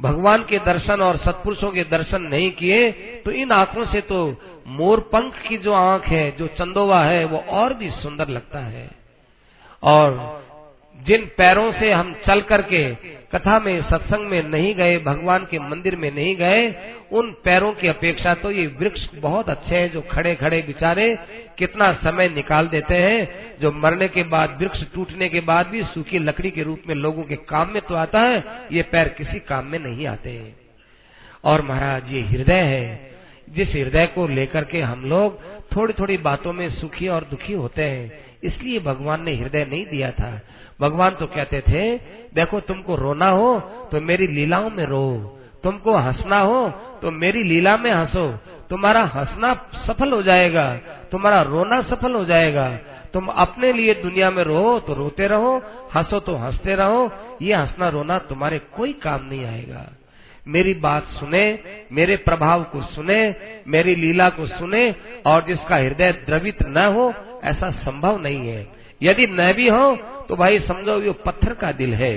भगवान 0.00 0.44
के 0.44 0.58
दर्शन 0.58 1.00
और 1.00 1.16
सत्पुरुषों 1.16 1.70
के 1.70 1.84
दर्शन 1.84 2.22
नहीं 2.24 2.50
किए 2.52 2.90
तो 3.24 3.30
इन 3.32 3.52
आँखों 3.52 3.84
से 3.86 4.00
तो 4.02 4.18
मोर 4.68 5.00
पंख 5.12 5.36
की 5.48 5.56
जो 5.58 5.72
आँख 5.72 6.06
है, 6.06 6.30
जो 6.30 6.46
चंदोवा 6.48 7.02
है, 7.04 7.24
वो 7.24 7.38
और 7.38 7.74
भी 7.74 7.90
सुंदर 7.92 8.28
लगता 8.28 8.60
है। 8.60 8.88
और 9.82 10.42
जिन 10.98 11.24
पैरों 11.36 11.70
से 11.72 11.90
हम 11.92 12.14
चल 12.26 12.40
करके 12.42 12.82
कथा 13.34 13.58
में, 13.58 13.82
सत्संग 13.82 14.26
में 14.26 14.42
नहीं 14.42 14.74
गए, 14.74 14.98
भगवान 14.98 15.46
के 15.50 15.58
मंदिर 15.60 15.96
में 15.96 16.10
नहीं 16.10 16.34
गए, 16.36 16.68
उन 17.12 17.30
पैरों 17.44 17.72
की 17.72 17.88
अपेक्षा 17.88 18.34
तो 18.34 18.50
ये 18.50 18.66
वृक्ष 18.80 19.06
बहुत 19.14 19.48
अच्छे 19.48 19.76
हैं 19.76 19.90
जो 19.92 20.00
खड़े 20.10 20.34
खड़े 20.34 20.60
बिचारे 20.66 21.06
कितना 21.58 21.92
समय 21.94 22.28
निकाल 22.28 22.68
देते 22.68 22.94
हैं, 22.96 23.28
जो 23.60 23.72
मरने 23.72 24.08
के 24.08 24.22
बाद, 24.24 24.56
वृक्ष 24.60 24.82
टूटने 24.94 25.28
के 25.28 25.40
बाद 25.42 25.66
भी 25.66 25.82
सूखी 25.84 26.18
लकड़ी 26.18 26.50
के 26.50 26.62
रूप 26.62 26.82
में 26.88 26.94
लोगों 26.94 27.22
के 27.22 27.36
काम 27.48 27.72
में 27.72 27.80
तो 27.82 27.94
आता 27.94 28.20
है, 28.20 28.44
ये 28.72 28.82
पैर 28.82 29.08
किसी 29.08 29.40
काम 29.40 29.66
में 29.66 29.78
नहीं 29.78 30.06
आते 30.06 30.40
और 31.44 31.62
महाराज, 31.62 32.12
ये 32.12 32.22
हृदय 32.22 32.62
है, 32.64 33.12
जिस 33.48 33.68
हृदय 33.68 34.06
को 34.06 34.26
लेकर 34.28 34.64
के 34.64 34.80
हम 34.80 35.04
लोग 35.04 35.40
थोड़ी 35.76 35.92
थोड़ी 35.92 36.16
बातों 36.16 36.52
में 36.52 36.68
सुखी 36.70 37.08
और 37.08 37.24
दुखी 37.24 37.52
होते 37.52 37.82
हैं, 37.82 38.12
इसलिए 38.44 38.80
भगवान 38.80 39.22
ने 39.24 39.34
हृदय 39.36 39.66
नहीं 39.70 39.84
दिया 39.86 40.10
था। 40.10 40.40
भगवान 40.80 41.14
तो 41.14 41.26
कहते 41.26 41.60
थे, 41.60 41.96
देखो, 42.34 42.60
तुमको 42.60 42.94
रोना 42.96 43.28
हो 43.28 43.58
तो 43.92 44.00
मेरी 44.00 44.26
लीलाओं 44.26 44.70
में 44.70 44.84
रो, 44.84 45.40
तुमको 45.64 45.96
हंसना 45.96 46.38
हो 46.40 46.68
तो 47.02 47.10
मेरी 47.10 47.42
लीला 47.42 47.76
में 47.76 47.90
हंसो, 47.90 48.26
तुम्हारा 48.70 49.02
हंसना 49.04 49.54
सफल 49.86 50.12
हो 50.12 50.22
जाएगा, 50.22 50.74
तुम्हारा 51.10 51.40
रोना 51.42 51.80
सफल 51.82 52.14
हो 52.14 52.24
जाएगा, 52.24 52.68
तुम 53.12 53.26
अपने 53.26 53.72
लिए 53.72 53.94
दुनिया 53.94 54.30
में 54.30 54.42
रो 54.44 54.78
तो 54.80 54.94
रोते 54.94 55.26
रहो, 55.26 55.56
हंसो 55.94 56.20
तो 56.20 56.34
हँसते 56.36 56.74
रहो, 56.74 57.10
ये 57.42 57.54
हंसना 57.54 57.88
रोना 57.88 58.18
तुम्हारे 58.18 58.58
कोई 58.76 58.92
काम 58.92 59.24
नहीं 59.24 59.44
आएगा। 59.46 59.84
मेरी 60.46 60.72
बात 60.74 61.04
सुने, 61.10 61.58
मेरे 61.92 62.16
प्रभाव 62.16 62.62
को 62.64 62.80
सुने, 62.84 63.34
मेरी 63.68 63.94
लीला 63.94 64.28
को 64.28 64.46
सुने 64.46 64.94
और 65.26 65.44
जिसका 65.44 65.76
हृदय 65.76 66.12
द्रवित 66.26 66.62
न 66.62 66.84
हो, 66.86 67.12
ऐसा 67.44 67.70
संभव 67.70 68.18
नहीं 68.18 68.48
है। 68.48 68.66
यदि 69.02 69.26
न 69.30 69.52
भी 69.52 69.68
हो 69.68 69.96
तो 70.28 70.36
भाई 70.36 70.58
समझो 70.60 71.00
ये 71.02 71.12
पत्थर 71.26 71.54
का 71.54 71.72
दिल 71.72 71.94
है। 71.94 72.14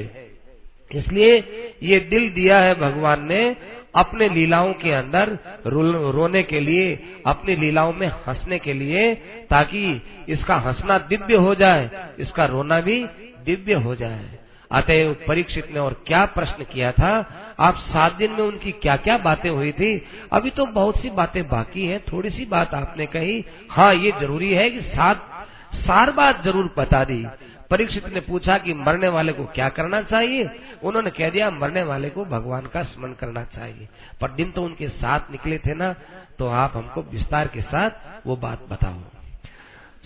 इसलिए 0.91 1.35
ये 1.84 1.99
दिल 2.09 2.29
दिया 2.29 2.59
है 2.59 2.73
भगवान 2.75 3.25
ने 3.25 3.55
अपने 3.95 4.27
लीलाओं 4.29 4.73
के 4.73 4.91
अंदर 4.91 5.29
रोने 5.65 6.43
के 6.43 6.59
लिए, 6.59 6.99
अपनी 7.25 7.55
लीलाओं 7.55 7.93
में 7.93 8.07
हंसने 8.07 8.59
के 8.59 8.73
लिए, 8.73 9.13
ताकि 9.49 10.01
इसका 10.29 10.55
हंसना 10.57 10.97
दिव्य 11.09 11.35
हो 11.38 11.55
जाए, 11.55 11.89
इसका 12.19 12.45
रोना 12.45 12.79
भी 12.81 13.03
दिव्य 13.45 13.73
हो 13.75 13.95
जाए। 13.95 14.25
अतएव 14.71 15.15
परीक्षित 15.27 15.71
ने 15.73 15.79
और 15.79 15.93
क्या 16.07 16.23
प्रश्न 16.27 16.63
किया 16.63 16.91
था? 16.91 17.13
आप 17.59 17.77
सात 17.84 18.15
दिन 18.15 18.31
में 18.31 18.39
उनकी 18.39 18.71
क्या 18.73 18.95
क्या 18.97 19.17
बातें 19.19 19.49
हुई 19.49 19.71
थी? 19.71 19.91
अभी 20.31 20.49
तो 20.49 20.65
बहुत 20.67 21.01
सी 21.01 21.09
बातें 21.11 21.47
बाकी 21.49 21.85
हैं, 21.85 21.99
थोड़ी 22.03 22.29
सी 22.29 22.45
बात 22.45 22.73
आपने 22.73 23.05
कही। 23.07 23.43
हाँ 23.69 23.93
ये 23.95 24.11
ज़रूरी 24.19 24.53
है 24.53 24.69
कि 24.69 24.81
सात, 24.81 25.29
सार 25.77 26.11
बात 26.11 26.43
ज़रूर 26.43 26.73
बता 26.77 27.03
दी। 27.03 27.25
परीक्षित 27.72 28.07
ने 28.07 28.19
पूछा 28.19 28.57
कि 28.57 28.73
मरने 28.73 29.07
वाले 29.07 29.34
को 29.34 29.45
क्या 29.45 29.69
करना 29.69 30.02
चाहिए? 30.02 30.49
उन्होंने 30.84 31.10
कह 31.10 31.30
दिया, 31.30 31.49
मरने 31.52 31.84
वाले 31.84 32.10
को 32.10 32.26
भगवान 32.26 32.65
का 32.65 32.84
स्मरण 32.84 33.14
करना 33.14 33.44
चाहिए। 33.44 33.88
पर 34.22 34.31
दिन 34.31 34.52
तो 34.52 34.64
उनके 34.64 34.88
साथ 34.89 35.31
निकले 35.31 35.57
थे 35.57 35.73
ना 35.73 35.95
तो 36.39 36.48
आप 36.48 36.72
हमको 36.76 37.02
विस्तार 37.02 37.48
के 37.48 37.61
साथ 37.61 37.89
वो 38.27 38.35
बात 38.35 38.65
बताओ। 38.69 38.99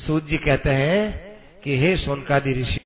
सूत 0.08 0.26
जी 0.26 0.38
कहते 0.38 0.70
हैं 0.70 1.32
कि, 1.62 1.78
हे 1.78 1.98
सोनकादि 1.98 2.54
ऋषि 2.54 2.80